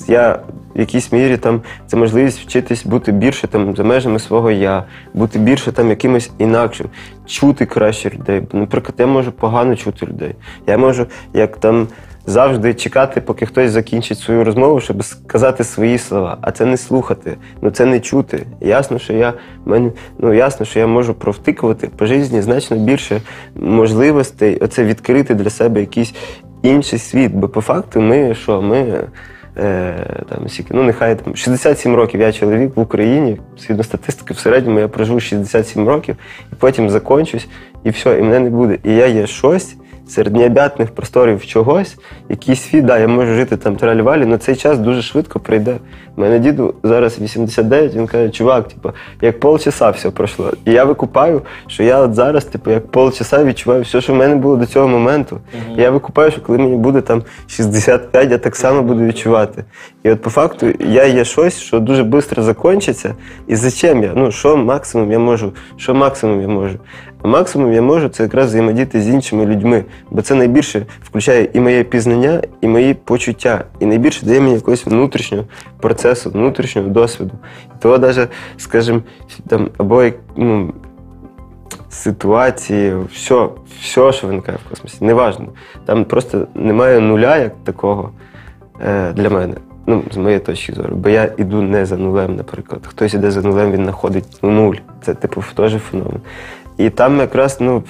я 0.08 0.40
в 0.76 0.80
якійсь 0.80 1.12
мірі 1.12 1.36
там 1.36 1.62
це 1.86 1.96
можливість 1.96 2.40
вчитись 2.40 2.86
бути 2.86 3.12
більше 3.12 3.46
там 3.46 3.76
за 3.76 3.84
межами 3.84 4.18
свого 4.18 4.50
я, 4.50 4.84
бути 5.14 5.38
більше 5.38 5.72
там 5.72 5.88
якимось 5.88 6.30
інакшим, 6.38 6.86
чути 7.26 7.66
краще 7.66 8.10
людей. 8.10 8.42
Наприклад, 8.52 8.94
я 8.98 9.06
можу 9.06 9.32
погано 9.32 9.76
чути 9.76 10.06
людей. 10.06 10.34
Я 10.66 10.78
можу, 10.78 11.06
як 11.34 11.56
там 11.56 11.88
завжди 12.26 12.74
чекати, 12.74 13.20
поки 13.20 13.46
хтось 13.46 13.70
закінчить 13.70 14.18
свою 14.18 14.44
розмову, 14.44 14.80
щоб 14.80 15.04
сказати 15.04 15.64
свої 15.64 15.98
слова. 15.98 16.38
А 16.40 16.50
це 16.50 16.64
не 16.64 16.76
слухати, 16.76 17.36
ну 17.62 17.70
це 17.70 17.86
не 17.86 18.00
чути. 18.00 18.46
Ясно, 18.60 18.98
що 18.98 19.12
я 19.12 19.34
мен, 19.64 19.92
ну 20.18 20.34
ясно, 20.34 20.66
що 20.66 20.78
я 20.78 20.86
можу 20.86 21.14
провтикувати 21.14 21.88
по 21.96 22.06
житті 22.06 22.42
значно 22.42 22.76
більше 22.76 23.20
можливостей, 23.54 24.58
оце 24.58 24.84
відкрити 24.84 25.34
для 25.34 25.50
себе 25.50 25.80
якийсь 25.80 26.14
інший 26.62 26.98
світ. 26.98 27.32
Бо 27.32 27.48
по 27.48 27.60
факту 27.60 28.00
ми 28.00 28.34
що, 28.34 28.62
ми. 28.62 29.08
Е, 29.58 30.24
там, 30.28 30.48
скільки, 30.48 30.74
ну, 30.74 30.82
нехай 30.82 31.18
там 31.18 31.36
67 31.36 31.94
років 31.94 32.20
я 32.20 32.32
чоловік 32.32 32.76
в 32.76 32.80
Україні, 32.80 33.40
згідно 33.58 33.82
статистики, 33.82 34.34
в 34.34 34.38
середньому 34.38 34.78
я 34.78 34.88
проживу 34.88 35.20
67 35.20 35.88
років, 35.88 36.16
і 36.52 36.54
потім 36.58 36.90
закончусь, 36.90 37.48
і 37.84 37.90
все, 37.90 38.18
і 38.18 38.22
мене 38.22 38.40
не 38.40 38.50
буде. 38.50 38.78
І 38.84 38.94
я 38.94 39.06
є 39.06 39.26
щось, 39.26 39.76
серед 40.10 40.36
необ'ятних 40.36 40.90
просторів 40.90 41.46
чогось, 41.46 41.96
якийсь 42.28 42.62
світ, 42.62 42.84
да, 42.84 42.98
я 42.98 43.08
можу 43.08 43.34
жити 43.34 43.56
там 43.56 43.76
тралівалі, 43.76 44.24
але 44.26 44.38
цей 44.38 44.56
час 44.56 44.78
дуже 44.78 45.02
швидко 45.02 45.40
прийде. 45.40 45.76
У 46.16 46.20
мене 46.20 46.38
діду 46.38 46.74
зараз 46.82 47.20
89, 47.20 47.94
він 47.94 48.06
каже, 48.06 48.30
чувак, 48.30 48.68
типу, 48.68 48.92
як 49.20 49.40
полчаса 49.40 49.90
все 49.90 50.10
пройшло. 50.10 50.52
І 50.64 50.72
я 50.72 50.84
викупаю, 50.84 51.42
що 51.66 51.82
я 51.82 51.98
от 51.98 52.14
зараз, 52.14 52.44
типу, 52.44 52.70
як 52.70 52.86
полчаса 52.86 53.44
відчуваю 53.44 53.82
все, 53.82 54.00
що 54.00 54.12
в 54.12 54.16
мене 54.16 54.34
було 54.34 54.56
до 54.56 54.66
цього 54.66 54.88
моменту. 54.88 55.40
І 55.76 55.80
я 55.80 55.90
викупаю, 55.90 56.30
що 56.30 56.40
коли 56.40 56.58
мені 56.58 56.76
буде 56.76 57.00
там 57.00 57.22
65, 57.46 58.30
я 58.30 58.38
так 58.38 58.56
само 58.56 58.82
буду 58.82 59.04
відчувати. 59.04 59.64
І 60.02 60.10
от 60.10 60.22
по 60.22 60.30
факту 60.30 60.66
я 60.80 61.04
є 61.04 61.24
щось, 61.24 61.60
що 61.60 61.80
дуже 61.80 62.04
швидко 62.04 62.42
закінчиться. 62.42 63.14
І 63.46 63.56
зачем 63.56 64.02
я? 64.02 64.12
Ну, 64.16 64.32
що 64.32 64.56
максимум 64.56 65.12
я 65.12 65.18
можу? 65.18 65.52
Що 65.76 65.94
максимум 65.94 66.40
я 66.40 66.48
можу? 66.48 66.78
А 67.22 67.28
максимум 67.28 67.72
я 67.72 67.82
можу 67.82 68.08
це 68.08 68.22
якраз 68.22 68.46
взаємодіяти 68.46 69.00
з 69.00 69.08
іншими 69.08 69.46
людьми, 69.46 69.84
бо 70.10 70.22
це 70.22 70.34
найбільше 70.34 70.86
включає 71.02 71.48
і 71.52 71.60
моє 71.60 71.84
пізнання, 71.84 72.42
і 72.60 72.68
мої 72.68 72.94
почуття, 72.94 73.64
і 73.80 73.86
найбільше 73.86 74.26
дає 74.26 74.40
мені 74.40 74.54
якогось 74.54 74.86
внутрішнього 74.86 75.44
процесу, 75.80 76.30
внутрішнього 76.30 76.88
досвіду. 76.88 77.32
І 77.76 77.82
того 77.82 77.98
навіть, 77.98 78.28
скажімо, 78.56 79.00
там 79.48 79.68
або 79.78 80.04
ну, 80.36 80.74
ситуації, 81.90 82.94
все, 83.12 83.48
все, 83.80 84.12
що 84.12 84.26
виникає 84.26 84.58
в 84.66 84.70
космосі, 84.70 85.04
неважно. 85.04 85.46
Там 85.86 86.04
просто 86.04 86.46
немає 86.54 87.00
нуля 87.00 87.36
як 87.36 87.52
такого 87.64 88.10
е, 88.86 89.12
для 89.12 89.30
мене. 89.30 89.54
Ну, 89.86 90.02
з 90.12 90.16
моєї 90.16 90.40
точки 90.40 90.72
зору, 90.72 90.96
бо 90.96 91.08
я 91.08 91.32
йду 91.36 91.62
не 91.62 91.86
за 91.86 91.96
нулем, 91.96 92.36
наприклад. 92.36 92.86
Хтось 92.86 93.14
іде 93.14 93.30
за 93.30 93.42
нулем, 93.42 93.72
він 93.72 93.82
знаходить 93.82 94.42
нуль. 94.42 94.74
Це 95.02 95.14
типу 95.14 95.44
теж 95.54 95.76
феномен. 95.78 96.20
І 96.76 96.90
там 96.90 97.18
якраз, 97.18 97.60
ну. 97.60 97.82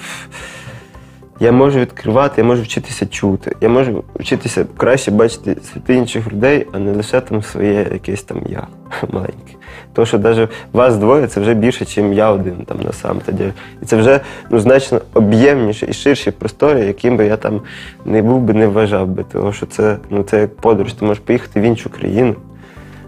Я 1.41 1.51
можу 1.51 1.79
відкривати, 1.79 2.41
я 2.41 2.47
можу 2.47 2.61
вчитися 2.61 3.05
чути. 3.05 3.55
Я 3.61 3.69
можу 3.69 4.03
вчитися 4.15 4.65
краще 4.77 5.11
бачити 5.11 5.57
світи 5.73 5.95
інших 5.95 6.31
людей, 6.31 6.67
а 6.71 6.79
не 6.79 6.91
лише 6.91 7.21
там 7.21 7.43
своє 7.43 7.87
якесь 7.93 8.23
там 8.23 8.41
я 8.49 8.67
маленьке. 9.11 9.53
Тому 9.93 10.05
що 10.05 10.19
навіть 10.19 10.49
вас 10.73 10.97
двоє 10.97 11.27
це 11.27 11.41
вже 11.41 11.53
більше, 11.53 12.01
ніж 12.01 12.17
я 12.17 12.31
один 12.31 12.55
там 12.65 12.77
на 12.81 12.91
сам 12.91 13.19
тоді. 13.25 13.43
І 13.81 13.85
це 13.85 13.97
вже 13.97 14.19
ну, 14.49 14.59
значно 14.59 15.01
об'ємніше 15.13 15.85
і 15.89 15.93
ширші 15.93 16.31
простори, 16.31 16.85
яким 16.85 17.17
би 17.17 17.25
я 17.25 17.37
там 17.37 17.61
не 18.05 18.21
був 18.21 18.41
би, 18.41 18.53
не 18.53 18.67
вважав 18.67 19.07
би. 19.07 19.25
Тому 19.31 19.53
що 19.53 19.65
це 19.65 19.97
ну, 20.09 20.23
це 20.23 20.41
як 20.41 20.55
подорож. 20.55 20.93
Ти 20.93 21.05
можеш 21.05 21.23
поїхати 21.23 21.61
в 21.61 21.63
іншу 21.63 21.89
країну, 21.89 22.35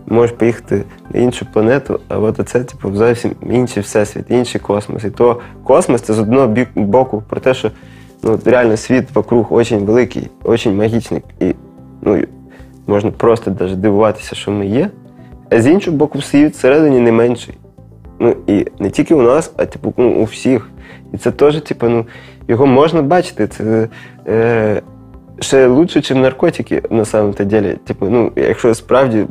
можеш 0.07 0.35
поїхати 0.35 0.83
на 1.13 1.19
іншу 1.19 1.45
планету, 1.53 1.99
а 2.07 2.19
от 2.19 2.41
це 2.45 2.63
типу, 2.63 2.95
зовсім 2.95 3.31
інший 3.49 3.83
всесвіт, 3.83 4.25
інший 4.29 4.61
космос. 4.61 5.03
І 5.03 5.09
то 5.09 5.41
космос 5.63 6.01
це 6.01 6.13
з 6.13 6.19
одного 6.19 6.55
боку 6.75 7.23
про 7.29 7.39
те, 7.39 7.53
що 7.53 7.71
ну, 8.23 8.39
реально 8.45 8.77
світ 8.77 9.15
вокруг 9.15 9.47
дуже 9.51 9.77
великий, 9.77 10.29
дуже 10.45 10.71
магічний. 10.71 11.21
І 11.39 11.53
ну, 12.01 12.23
можна 12.87 13.11
просто 13.11 13.55
навіть 13.59 13.81
дивуватися, 13.81 14.35
що 14.35 14.51
ми 14.51 14.67
є. 14.67 14.89
А 15.49 15.61
з 15.61 15.67
іншого 15.67 15.97
боку, 15.97 16.21
світ 16.21 16.53
всередині 16.53 16.99
не 16.99 17.11
менший. 17.11 17.57
Ну 18.19 18.35
і 18.47 18.67
не 18.79 18.89
тільки 18.89 19.15
у 19.15 19.21
нас, 19.21 19.53
а 19.57 19.65
типу, 19.65 19.93
ну, 19.97 20.09
у 20.09 20.23
всіх. 20.23 20.69
І 21.13 21.17
це 21.17 21.31
теж, 21.31 21.61
типу, 21.61 21.89
ну, 21.89 22.05
його 22.47 22.65
можна 22.65 23.01
бачити. 23.01 23.47
Це 23.47 23.87
е, 24.27 24.81
ще 25.43 25.67
лучше, 25.67 25.99
ніж 25.99 26.11
наркотики 26.11 26.81
на 26.89 27.05
самом 27.05 27.33
то 27.33 27.43
деле. 27.43 27.73
Типу, 27.73 28.09
ну, 28.09 28.31
якщо 28.35 28.75
справді 28.75 29.25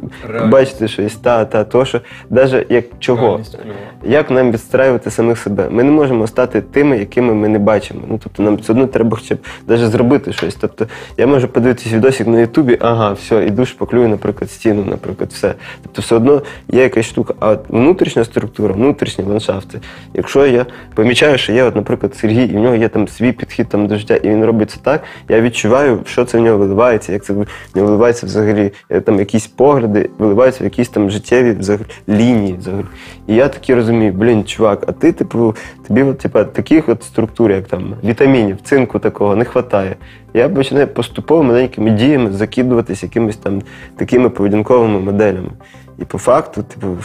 бачите 0.49 0.89
щось, 0.89 1.15
та, 1.15 1.45
та, 1.45 1.65
то 1.65 1.85
що, 1.85 2.01
навіть 2.31 2.67
як 2.71 2.85
чого, 2.99 3.27
Реальність 3.27 3.59
як 4.05 4.31
нам 4.31 4.53
відстраювати 4.53 5.11
самих 5.11 5.39
себе? 5.39 5.69
Ми 5.71 5.83
не 5.83 5.91
можемо 5.91 6.27
стати 6.27 6.61
тими, 6.61 6.99
якими 6.99 7.35
ми 7.35 7.49
не 7.49 7.59
бачимо. 7.59 8.01
Ну, 8.09 8.21
тобто 8.23 8.43
нам 8.43 8.57
все 8.57 8.73
одно 8.73 8.87
треба 8.87 9.17
хоча 9.17 9.35
б 9.35 9.39
навіть 9.67 9.91
зробити 9.91 10.33
щось. 10.33 10.55
Тобто 10.55 10.87
я 11.17 11.27
можу 11.27 11.49
подивитися 11.49 11.97
відосик 11.97 12.27
на 12.27 12.41
Ютубі, 12.41 12.79
ага, 12.81 13.13
все, 13.13 13.47
іду 13.47 13.67
шпаклюю, 13.67 14.09
наприклад, 14.09 14.51
стіну, 14.51 14.85
наприклад, 14.85 15.31
все. 15.33 15.55
Тобто 15.83 16.03
все 16.03 16.17
одно 16.17 16.43
є 16.69 16.83
якась 16.83 17.07
штука. 17.07 17.35
А 17.41 17.49
от 17.49 17.61
внутрішня 17.69 18.25
структура, 18.25 18.75
внутрішні 18.75 19.25
ландшафти. 19.25 19.81
Якщо 20.15 20.47
я 20.47 20.67
помічаю, 20.95 21.39
що 21.39 21.53
є, 21.53 21.65
от, 21.65 21.77
наприклад, 21.77 22.15
Сергій, 22.15 22.45
і 22.45 22.57
в 22.57 22.61
нього 22.61 22.75
є 22.75 22.89
там 22.89 23.09
свій 23.09 23.33
підхід 23.33 23.69
там, 23.69 23.87
до 23.87 23.97
життя, 23.97 24.17
і 24.17 24.29
він 24.29 24.45
робить 24.45 24.71
це 24.71 24.79
так, 24.83 25.03
я 25.29 25.41
відчуваю, 25.41 26.02
що 26.09 26.25
це 26.25 26.39
в 26.39 26.41
нього 26.41 26.59
виливається, 26.59 27.13
як 27.13 27.25
це 27.25 27.33
в 27.33 27.37
нього 27.37 27.47
виливається 27.75 28.27
взагалі, 28.27 28.73
е, 28.91 29.01
там 29.01 29.19
якісь 29.19 29.47
погляди, 29.47 30.11
виливаються 30.19 30.61
в 30.61 30.65
якісь 30.65 30.89
там 30.89 31.11
життєві 31.11 31.53
взагалі 31.53 31.85
лінії. 32.09 32.57
Взагалі. 32.59 32.85
І 33.27 33.35
я 33.35 33.49
такі 33.49 33.75
розумію, 33.75 34.13
блін, 34.13 34.45
чувак, 34.45 34.85
а 34.87 34.93
ти, 34.93 35.13
типу, 35.13 35.55
тобі 35.89 36.03
от, 36.03 36.19
типу, 36.19 36.45
таких 36.45 36.89
от 36.89 37.03
структур, 37.03 37.51
як 37.51 37.67
там 37.67 37.95
вітамінів, 38.05 38.57
цинку 38.63 38.99
такого 38.99 39.37
не 39.37 39.45
вистачає. 39.45 39.97
Я 40.35 40.49
починаю 40.49 40.87
поступово 40.87 41.43
маленькими 41.43 41.91
діями 41.91 42.33
закидуватись 42.33 43.03
якимись 43.03 43.37
там 43.37 43.63
такими 43.97 44.31
поведінковими 44.31 45.01
моделями. 45.01 45.51
І 45.99 46.05
по 46.05 46.19
факту, 46.19 46.63
типу. 46.63 46.97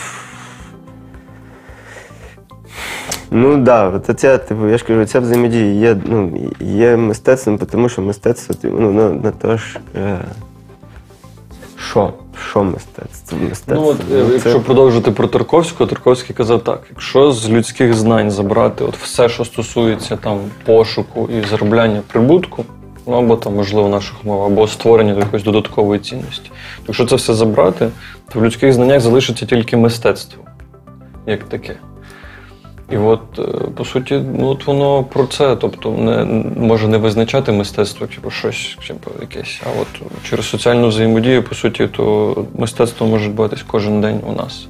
Ну 3.31 3.57
да, 3.57 3.89
от 3.89 4.19
ця, 4.19 4.37
типу, 4.37 4.67
я 4.67 4.77
ж 4.77 4.85
кажу, 4.85 5.05
ця 5.05 5.19
взаємодія 5.19 5.65
є, 5.65 5.97
ну, 6.05 6.51
є 6.59 6.97
мистецтвом, 6.97 7.57
тому 7.57 7.89
що 7.89 8.01
мистецтво 8.01 8.55
ну, 8.63 8.91
на, 8.91 9.09
на 9.09 9.31
то 9.31 9.57
ж. 9.57 9.79
Е, 9.95 10.17
що? 11.89 12.13
Що 12.49 12.63
мистецтво? 12.63 13.37
Мистецтво. 13.49 13.75
Ну, 13.75 13.87
от, 13.87 13.97
е, 13.99 14.27
це- 14.27 14.33
якщо 14.33 14.59
продовжити 14.59 15.11
про 15.11 15.27
Тарковського, 15.27 15.89
Тарковський 15.89 16.35
казав 16.35 16.63
так: 16.63 16.81
якщо 16.89 17.31
з 17.31 17.49
людських 17.49 17.93
знань 17.93 18.31
забрати 18.31 18.83
от 18.83 18.97
все, 18.97 19.29
що 19.29 19.45
стосується 19.45 20.15
там 20.15 20.39
пошуку 20.65 21.29
і 21.29 21.47
заробляння 21.47 22.01
прибутку, 22.07 22.65
ну 23.07 23.13
або 23.13 23.35
там, 23.35 23.55
можливо, 23.55 23.89
наших 23.89 24.25
умов, 24.25 24.43
або 24.43 24.67
створення 24.67 25.13
якоїсь 25.13 25.45
додаткової 25.45 25.99
цінності. 25.99 26.51
Якщо 26.87 27.05
це 27.05 27.15
все 27.15 27.33
забрати, 27.33 27.89
то 28.33 28.39
в 28.39 28.45
людських 28.45 28.73
знаннях 28.73 29.01
залишиться 29.01 29.45
тільки 29.45 29.77
мистецтво, 29.77 30.43
як 31.25 31.43
таке. 31.43 31.75
І 32.91 32.97
от, 32.97 33.39
е, 33.39 33.41
по 33.75 33.85
суті, 33.85 34.21
ну 34.39 34.47
от 34.47 34.67
воно 34.67 35.03
про 35.03 35.27
це, 35.27 35.55
тобто 35.55 35.91
не 35.91 36.25
може 36.57 36.87
не 36.87 36.97
визначати 36.97 37.51
мистецтво, 37.51 38.07
типу 38.07 38.29
щось, 38.31 38.77
типу, 38.87 39.11
якесь. 39.21 39.61
А 39.65 39.81
от 39.81 40.11
через 40.29 40.45
соціальну 40.45 40.87
взаємодію, 40.87 41.43
по 41.43 41.55
суті, 41.55 41.87
то 41.87 42.45
мистецтво 42.57 43.07
може 43.07 43.27
відбуватись 43.27 43.63
кожен 43.67 44.01
день 44.01 44.21
у 44.27 44.33
нас. 44.33 44.67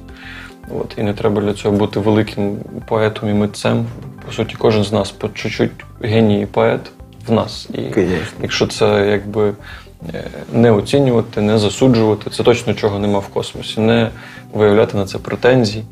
От, 0.80 0.94
і 0.96 1.02
не 1.02 1.12
треба 1.14 1.42
для 1.42 1.54
цього 1.54 1.76
бути 1.76 2.00
великим 2.00 2.56
поетом 2.88 3.30
і 3.30 3.32
митцем. 3.32 3.86
По 4.26 4.32
суті, 4.32 4.56
кожен 4.58 4.84
з 4.84 4.92
нас 4.92 5.10
по 5.10 5.28
чуть-чуть 5.28 5.70
геній 6.00 6.42
і 6.42 6.46
поет 6.46 6.80
в 7.26 7.32
нас. 7.32 7.68
І 7.74 7.82
Конечно. 7.82 8.38
якщо 8.42 8.66
це 8.66 9.08
якби 9.10 9.52
е, 10.14 10.24
не 10.52 10.70
оцінювати, 10.70 11.40
не 11.40 11.58
засуджувати, 11.58 12.30
це 12.30 12.42
точно 12.42 12.74
чого 12.74 12.98
нема 12.98 13.18
в 13.18 13.28
космосі, 13.28 13.80
не 13.80 14.10
виявляти 14.52 14.96
на 14.96 15.06
це 15.06 15.18
претензій. 15.18 15.82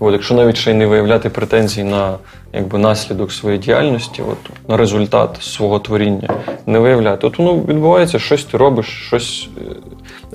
От, 0.00 0.12
якщо 0.12 0.34
навіть 0.34 0.56
ще 0.56 0.70
й 0.70 0.74
не 0.74 0.86
виявляти 0.86 1.28
претензій 1.28 1.84
на 1.84 2.18
якби, 2.52 2.78
наслідок 2.78 3.32
своєї 3.32 3.62
діяльності, 3.62 4.22
от, 4.22 4.68
на 4.68 4.76
результат 4.76 5.38
свого 5.40 5.78
творіння, 5.78 6.28
не 6.66 6.78
виявляти. 6.78 7.26
От 7.26 7.38
воно 7.38 7.54
відбувається, 7.54 8.18
щось 8.18 8.44
ти 8.44 8.56
робиш, 8.56 8.86
щось 9.06 9.48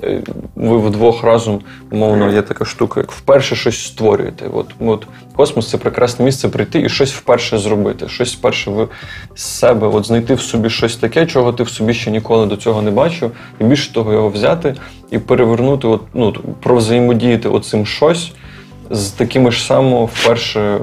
е, 0.02 0.06
е, 0.08 0.22
ви 0.56 0.78
вдвох 0.78 1.24
разом, 1.24 1.60
умовно, 1.90 2.32
є 2.32 2.42
така 2.42 2.64
штука, 2.64 3.00
як 3.00 3.12
вперше 3.12 3.56
щось 3.56 3.84
створюєте. 3.84 4.44
От, 4.52 4.66
от, 4.80 5.06
космос 5.36 5.70
це 5.70 5.78
прекрасне 5.78 6.24
місце 6.24 6.48
прийти 6.48 6.80
і 6.80 6.88
щось 6.88 7.12
вперше 7.12 7.58
зробити, 7.58 8.08
щось 8.08 8.34
вперше 8.34 8.86
з 9.34 9.42
себе, 9.42 9.86
от 9.86 10.06
знайти 10.06 10.34
в 10.34 10.40
собі 10.40 10.70
щось 10.70 10.96
таке, 10.96 11.26
чого 11.26 11.52
ти 11.52 11.62
в 11.62 11.68
собі 11.68 11.94
ще 11.94 12.10
ніколи 12.10 12.46
до 12.46 12.56
цього 12.56 12.82
не 12.82 12.90
бачив, 12.90 13.30
і 13.60 13.64
більше 13.64 13.92
того, 13.92 14.12
його 14.12 14.28
взяти 14.28 14.74
і 15.10 15.18
перевернути, 15.18 15.88
от, 15.88 16.02
ну, 16.14 16.32
провзаємодіяти 16.62 17.48
оцим 17.48 17.86
щось 17.86 18.32
з 18.90 19.10
такими 19.10 19.50
ж 19.50 19.64
само 19.66 20.06
вперше 20.06 20.60
е, 20.60 20.80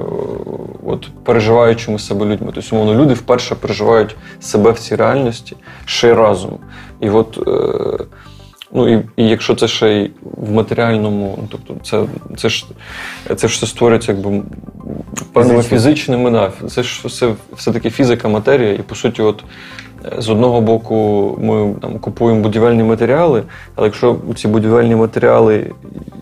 от, 0.86 1.08
переживаючими 1.24 1.98
себе 1.98 2.26
людьми. 2.26 2.52
Тобто, 2.54 2.76
умовно, 2.76 3.02
люди 3.02 3.14
вперше 3.14 3.54
переживають 3.54 4.16
себе 4.40 4.70
в 4.70 4.78
цій 4.78 4.96
реальності 4.96 5.56
ще 5.84 6.08
й 6.08 6.12
разом. 6.12 6.58
І 7.00 7.10
от, 7.10 7.38
е, 7.48 8.04
ну, 8.72 8.94
і, 8.94 9.02
і 9.16 9.28
якщо 9.28 9.54
це 9.54 9.68
ще 9.68 9.92
й 9.92 10.10
в 10.22 10.52
матеріальному, 10.52 11.38
ну, 11.42 11.48
тобто 11.50 11.84
це, 11.84 12.04
це 12.36 12.48
ж 12.48 12.66
це 13.36 13.48
ж 13.48 13.54
все 13.54 13.66
створюється 13.66 14.12
якби 14.12 14.42
певними 15.32 15.62
фізичними, 15.62 16.30
да, 16.30 16.52
це 16.68 16.82
ж 16.82 17.08
все, 17.08 17.34
все-таки 17.56 17.90
фізика, 17.90 18.28
матерія, 18.28 18.72
і 18.72 18.82
по 18.82 18.94
суті, 18.94 19.22
от. 19.22 19.44
З 20.18 20.28
одного 20.28 20.60
боку, 20.60 21.38
ми 21.42 21.74
там 21.80 21.98
купуємо 21.98 22.40
будівельні 22.40 22.82
матеріали, 22.82 23.42
але 23.74 23.86
якщо 23.86 24.16
ці 24.34 24.48
будівельні 24.48 24.96
матеріали 24.96 25.72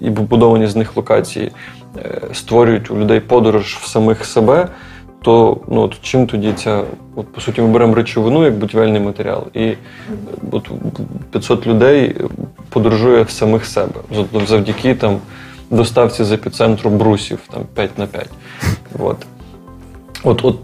і 0.00 0.10
побудовані 0.10 0.66
з 0.66 0.76
них 0.76 0.96
локації 0.96 1.52
е, 1.96 2.20
створюють 2.32 2.90
у 2.90 2.96
людей 2.96 3.20
подорож 3.20 3.78
в 3.80 3.86
самих 3.86 4.24
себе, 4.24 4.68
то 5.22 5.60
ну, 5.68 5.80
от 5.80 6.00
чим 6.02 6.26
тоді 6.26 6.52
ця, 6.52 6.82
от, 7.14 7.32
по 7.32 7.40
суті, 7.40 7.62
ми 7.62 7.68
беремо 7.68 7.94
речовину 7.94 8.44
як 8.44 8.54
будівельний 8.54 9.00
матеріал, 9.00 9.46
і 9.54 9.62
е, 9.62 9.76
от 10.50 10.70
500 11.30 11.66
людей 11.66 12.16
подорожує 12.68 13.22
в 13.22 13.30
самих 13.30 13.64
себе 13.64 13.94
завдяки 14.46 14.94
там, 14.94 15.18
доставці 15.70 16.24
з 16.24 16.32
епіцентру 16.32 16.90
брусів 16.90 17.38
там, 17.50 17.62
5 17.74 17.98
на 17.98 18.06
5. 18.06 18.28
От. 18.98 19.16
От, 20.22 20.44
от 20.44 20.58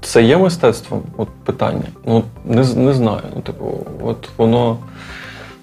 це 0.00 0.22
є 0.22 0.38
мистецтвом? 0.38 1.02
От 1.16 1.28
питання. 1.44 1.84
Ну, 2.06 2.24
не, 2.44 2.64
не 2.74 2.92
знаю. 2.92 3.22
Ну, 3.36 3.40
типу, 3.42 3.86
от 4.02 4.28
воно 4.36 4.78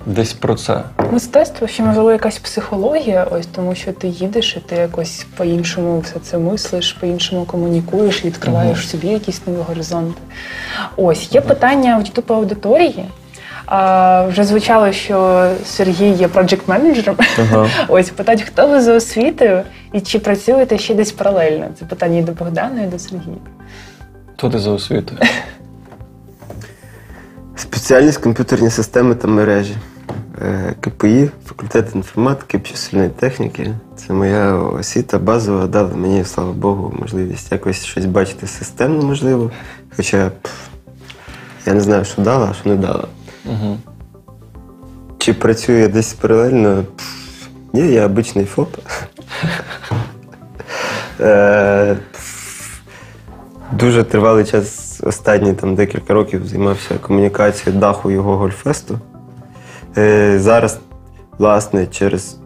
десь 0.06 0.34
про 0.34 0.56
це. 0.56 0.84
Мистецтво, 1.12 1.68
ще 1.68 1.84
можливо 1.84 2.12
якась 2.12 2.38
психологія, 2.38 3.24
ось 3.24 3.46
тому 3.46 3.76
що 3.76 3.94
ти 3.94 4.08
їдеш 4.08 4.58
і 4.58 4.60
ти 4.60 4.76
якось 4.76 5.26
по-іншому 5.38 6.00
все 6.00 6.20
це 6.20 6.38
мислиш, 6.38 6.94
по-іншому 6.94 7.46
комунікуєш, 7.46 8.26
відкриваєш 8.26 8.90
собі 8.90 9.08
якісь 9.08 9.42
нові 9.48 9.58
горизонти. 9.68 10.22
Ось 10.96 11.34
є 11.34 11.42
питання 11.42 11.98
в 11.98 12.02
youtube 12.02 12.34
аудиторії. 12.34 13.06
А, 13.66 14.26
вже 14.28 14.44
звучало, 14.44 14.92
що 14.92 15.48
Сергій 15.66 16.10
є 16.10 16.28
проджект 16.28 16.68
менеджером 16.68 17.16
Ага. 17.40 17.70
Ось 17.88 18.10
питають, 18.10 18.42
хто 18.42 18.68
ви 18.68 18.82
за 18.82 18.94
освітою 18.94 19.62
і 19.94 20.02
чи 20.02 20.20
працюєте 20.20 20.78
ще 20.78 20.94
десь 20.94 21.12
паралельно? 21.12 21.66
Це 21.80 21.86
питання 21.86 22.20
і 22.20 22.22
до 22.22 22.32
Богдана, 22.32 22.84
і 22.84 22.88
до 22.88 23.00
Сергія. 23.00 23.38
Хто 24.38 24.50
ти 24.50 24.60
за 24.60 24.72
освітою? 24.72 25.20
Спеціальність 27.56 28.18
комп'ютерні 28.18 28.70
системи 28.70 29.16
та 29.16 29.28
мережі. 29.28 29.78
Е, 30.42 30.76
КПІ, 30.80 31.30
факультет 31.46 31.96
інформатики, 31.96 32.60
чисельної 32.60 33.10
техніки. 33.10 33.74
Це 33.96 34.14
моя 34.14 34.54
освіта 34.54 35.20
базова, 35.20 35.68
дала 35.68 35.96
мені, 35.96 36.26
слава 36.26 36.52
Богу, 36.54 36.94
можливість 37.00 37.52
якось 37.52 37.86
щось 37.86 38.06
бачити 38.06 38.48
системно, 38.48 39.02
можливо. 39.02 39.52
Хоча 39.96 40.32
пф, 40.42 40.52
я 41.66 41.74
не 41.74 41.82
знаю, 41.82 42.06
що 42.06 42.22
дала, 42.22 42.48
а 42.52 42.54
що 42.54 42.70
не 42.70 42.76
дала. 42.76 43.08
Угу. 43.46 43.78
Чи 45.18 45.34
працюю 45.34 45.80
я 45.80 45.88
десь 45.88 46.14
паралельно? 46.14 46.84
Пф, 46.96 47.48
Ні, 47.74 47.88
я 47.88 48.06
обичний 48.06 48.46
ФОП. 48.46 48.78
Дуже 53.72 54.04
тривалий 54.04 54.46
час, 54.46 55.02
останні 55.04 55.54
там 55.54 55.76
декілька 55.76 56.14
років 56.14 56.48
займався 56.48 56.98
комунікацією 57.02 57.82
даху 57.82 58.12
його 58.12 58.38
гольфесту. 58.38 59.00
Е, 59.98 60.40
Зараз, 60.40 60.80
власне, 61.38 61.88
через 61.88 62.38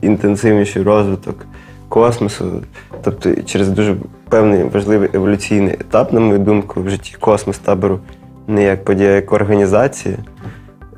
інтенсивніший 0.00 0.82
розвиток 0.82 1.46
космосу, 1.88 2.62
тобто 3.02 3.42
через 3.42 3.68
дуже 3.68 3.96
певний 4.28 4.64
важливий 4.64 5.10
еволюційний 5.12 5.74
етап, 5.74 6.12
на 6.12 6.20
мою 6.20 6.38
думку, 6.38 6.82
в 6.82 6.90
житті 6.90 7.16
космос 7.20 7.58
табору 7.58 8.00
не 8.46 8.62
як 8.62 8.84
подія, 8.84 9.10
як 9.10 9.32
організація. 9.32 10.16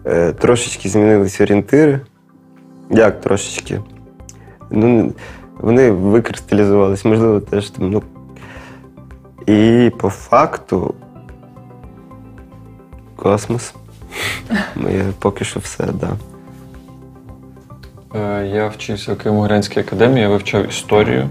Е, 0.07 0.32
Трошечки 0.32 0.88
змінились 0.88 1.40
орієнтири. 1.40 2.01
Як 2.90 3.20
трошечки? 3.20 3.80
Ну, 4.70 5.12
вони 5.59 5.90
викристалізувалися, 5.90 7.09
можливо, 7.09 7.40
теж 7.40 7.70
там. 7.70 7.90
Ну, 7.90 8.03
і 9.51 9.90
по 9.90 10.11
факту 10.11 10.94
космос. 13.16 13.74
Моє 14.76 15.05
поки 15.18 15.44
що 15.44 15.61
все, 15.61 15.84
так. 15.84 15.94
Да. 15.94 16.09
Е, 18.20 18.46
Я 18.46 18.68
вчився 18.68 19.12
в 19.12 19.16
Києво-Могилянській 19.16 19.80
академії, 19.80 20.20
я 20.22 20.28
вивчав 20.28 20.68
історію. 20.68 21.28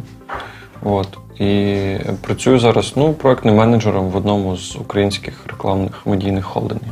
От. 0.84 1.18
І 1.40 1.98
працюю 2.22 2.60
зараз 2.60 2.94
ну, 2.96 3.14
проектним 3.14 3.56
менеджером 3.56 4.10
в 4.10 4.16
одному 4.16 4.58
з 4.58 4.76
українських 4.76 5.48
рекламних 5.48 6.06
медійних 6.06 6.46
холдингів. 6.46 6.92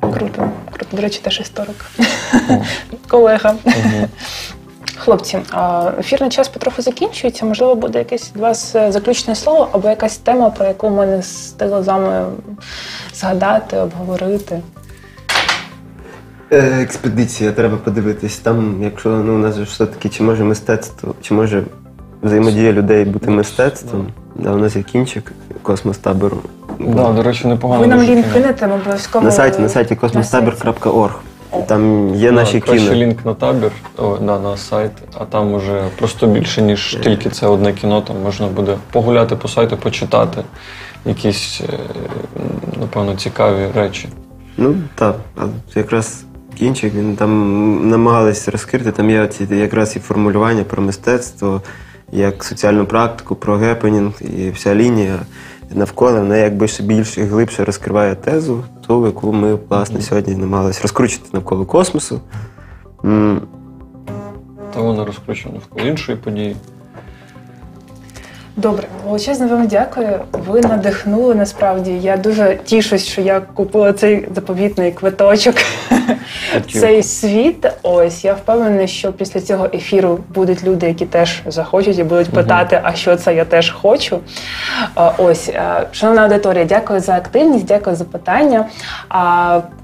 Круто, 0.00 0.50
круто. 0.72 0.96
До 0.96 1.02
речі, 1.02 1.20
теж 1.22 1.40
історик. 1.40 1.90
Колега. 3.08 3.54
Угу. 3.64 4.08
Хлопці, 5.08 5.38
ефірний 5.98 6.30
час 6.30 6.48
потроху 6.48 6.82
закінчується. 6.82 7.46
Можливо, 7.46 7.74
буде 7.74 7.98
якесь 7.98 8.30
від 8.34 8.42
вас 8.42 8.74
е, 8.74 8.92
заключне 8.92 9.34
слово 9.34 9.68
або 9.72 9.88
якась 9.88 10.16
тема, 10.16 10.50
про 10.50 10.66
яку 10.66 10.90
ми 10.90 11.06
не 11.06 11.18
встигли 11.18 11.82
з 11.82 11.86
вами 11.86 12.26
згадати, 13.14 13.76
обговорити. 13.76 14.60
Е, 16.52 16.82
Експедиція, 16.82 17.52
треба 17.52 17.76
подивитись. 17.76 18.36
Там, 18.36 18.80
якщо 18.82 19.08
ну, 19.08 19.34
у 19.34 19.38
нас 19.38 19.56
же 19.56 19.62
все-таки 19.62 20.08
чи 20.08 20.22
може 20.22 20.44
мистецтво, 20.44 21.14
чи 21.22 21.34
може 21.34 21.62
взаємодія 22.22 22.72
людей 22.72 23.04
бути 23.04 23.30
мистецтвом. 23.30 24.06
Да, 24.34 24.52
у 24.52 24.56
нас 24.56 24.76
є 24.76 24.82
кінчик 24.82 25.32
космос 25.62 25.98
табору. 25.98 26.38
Да, 26.80 27.12
до 27.12 27.22
речі, 27.22 27.48
непогано. 27.48 27.80
Ви 27.80 27.86
нам 27.86 28.02
лінк 28.02 28.32
кинете, 28.32 28.66
ми 28.66 28.74
обов'язково 28.74 29.24
На 29.24 29.30
сайті, 29.30 29.62
на 29.62 29.68
сайті 29.68 29.94
kosmostабір.org. 29.94 31.12
Там 31.66 32.14
є 32.14 32.32
наші 32.32 32.60
краще 32.60 32.84
кіно. 32.84 32.96
лінк 32.96 33.24
на 33.24 33.34
табір, 33.34 33.72
о, 33.96 34.16
да, 34.20 34.38
на 34.38 34.56
сайт, 34.56 34.92
а 35.18 35.24
там 35.24 35.54
уже 35.54 35.82
просто 35.98 36.26
більше, 36.26 36.62
ніж 36.62 36.98
тільки 37.02 37.30
це 37.30 37.46
одне 37.46 37.72
кіно. 37.72 38.02
Там 38.02 38.16
можна 38.22 38.46
буде 38.46 38.76
погуляти 38.92 39.36
по 39.36 39.48
сайту, 39.48 39.76
почитати 39.76 40.42
якісь, 41.04 41.60
е, 41.60 41.78
напевно, 42.80 43.16
цікаві 43.16 43.66
речі. 43.74 44.08
Ну 44.56 44.74
так, 44.94 45.16
а 45.36 45.42
якраз 45.78 46.24
кінчик, 46.58 46.94
він 46.94 47.16
там 47.16 47.90
намагались 47.90 48.48
розкрити. 48.48 48.92
Там 48.92 49.10
є 49.10 49.26
ці 49.26 49.54
якраз 49.54 49.96
і 49.96 50.00
формулювання 50.00 50.64
про 50.64 50.82
мистецтво, 50.82 51.62
як 52.12 52.44
соціальну 52.44 52.86
практику, 52.86 53.34
про 53.34 53.56
гепенінг, 53.56 54.12
і 54.20 54.50
вся 54.50 54.74
лінія 54.74 55.18
навколо 55.70 56.12
вона 56.12 56.36
якби 56.36 56.68
ще 56.68 56.82
більше 56.82 57.20
і 57.20 57.24
глибше 57.24 57.64
розкриває 57.64 58.14
тезу, 58.14 58.64
ту, 58.86 59.06
яку 59.06 59.32
ми 59.32 59.54
власне 59.54 60.02
сьогодні 60.02 60.36
намагалися 60.36 60.82
розкручити 60.82 61.28
навколо 61.32 61.64
космосу. 61.64 62.20
Та 64.74 64.80
вона 64.80 65.04
розкручена 65.04 65.54
навколо 65.54 65.86
іншої 65.86 66.18
події. 66.18 66.56
Добре, 68.58 68.86
величезно 69.06 69.48
вам 69.48 69.66
дякую. 69.66 70.20
Ви 70.32 70.60
надихнули 70.60 71.34
насправді. 71.34 71.90
Я 71.90 72.16
дуже 72.16 72.58
тішусь, 72.64 73.06
що 73.06 73.20
я 73.20 73.40
купила 73.40 73.92
цей 73.92 74.28
заповітний 74.34 74.92
квиточок. 74.92 75.54
Цей 76.72 77.02
світ. 77.02 77.66
Ось 77.82 78.24
я 78.24 78.34
впевнена, 78.34 78.86
що 78.86 79.12
після 79.12 79.40
цього 79.40 79.68
ефіру 79.74 80.18
будуть 80.34 80.64
люди, 80.64 80.86
які 80.86 81.06
теж 81.06 81.42
захочуть 81.46 81.98
і 81.98 82.04
будуть 82.04 82.30
питати, 82.30 82.80
а 82.82 82.94
що 82.94 83.16
це 83.16 83.34
я 83.34 83.44
теж 83.44 83.70
хочу. 83.70 84.18
Ось, 85.18 85.48
е, 85.48 85.86
шановна 85.92 86.22
аудиторія, 86.22 86.64
дякую 86.64 87.00
за 87.00 87.12
активність, 87.16 87.64
дякую 87.64 87.96
за 87.96 88.04
питання. 88.04 88.66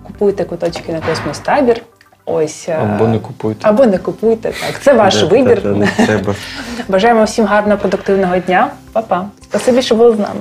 Купуйте 0.02 0.44
куточки 0.44 0.92
на 0.92 1.00
космос 1.00 1.38
табір. 1.38 1.80
Ось 2.26 2.68
е, 2.68 2.72
Або 2.82 3.06
не 3.06 3.18
купуйте. 3.18 3.68
або 3.68 3.86
не 3.86 3.98
купуйте. 3.98 4.52
Так, 4.66 4.80
це 4.82 4.92
ваш 4.94 5.20
да, 5.20 5.26
вибір. 5.26 5.62
та- 5.62 5.68
та 5.72 5.74
не 5.78 5.86
треба. 6.06 6.34
Бажаємо 6.88 7.24
всім 7.24 7.44
гарного 7.46 7.78
продуктивного 7.78 8.38
дня. 8.38 8.70
Па-па. 8.92 9.26
Спасибі, 9.42 9.82
що 9.82 9.94
були 9.94 10.16
з 10.16 10.18
нами. 10.18 10.40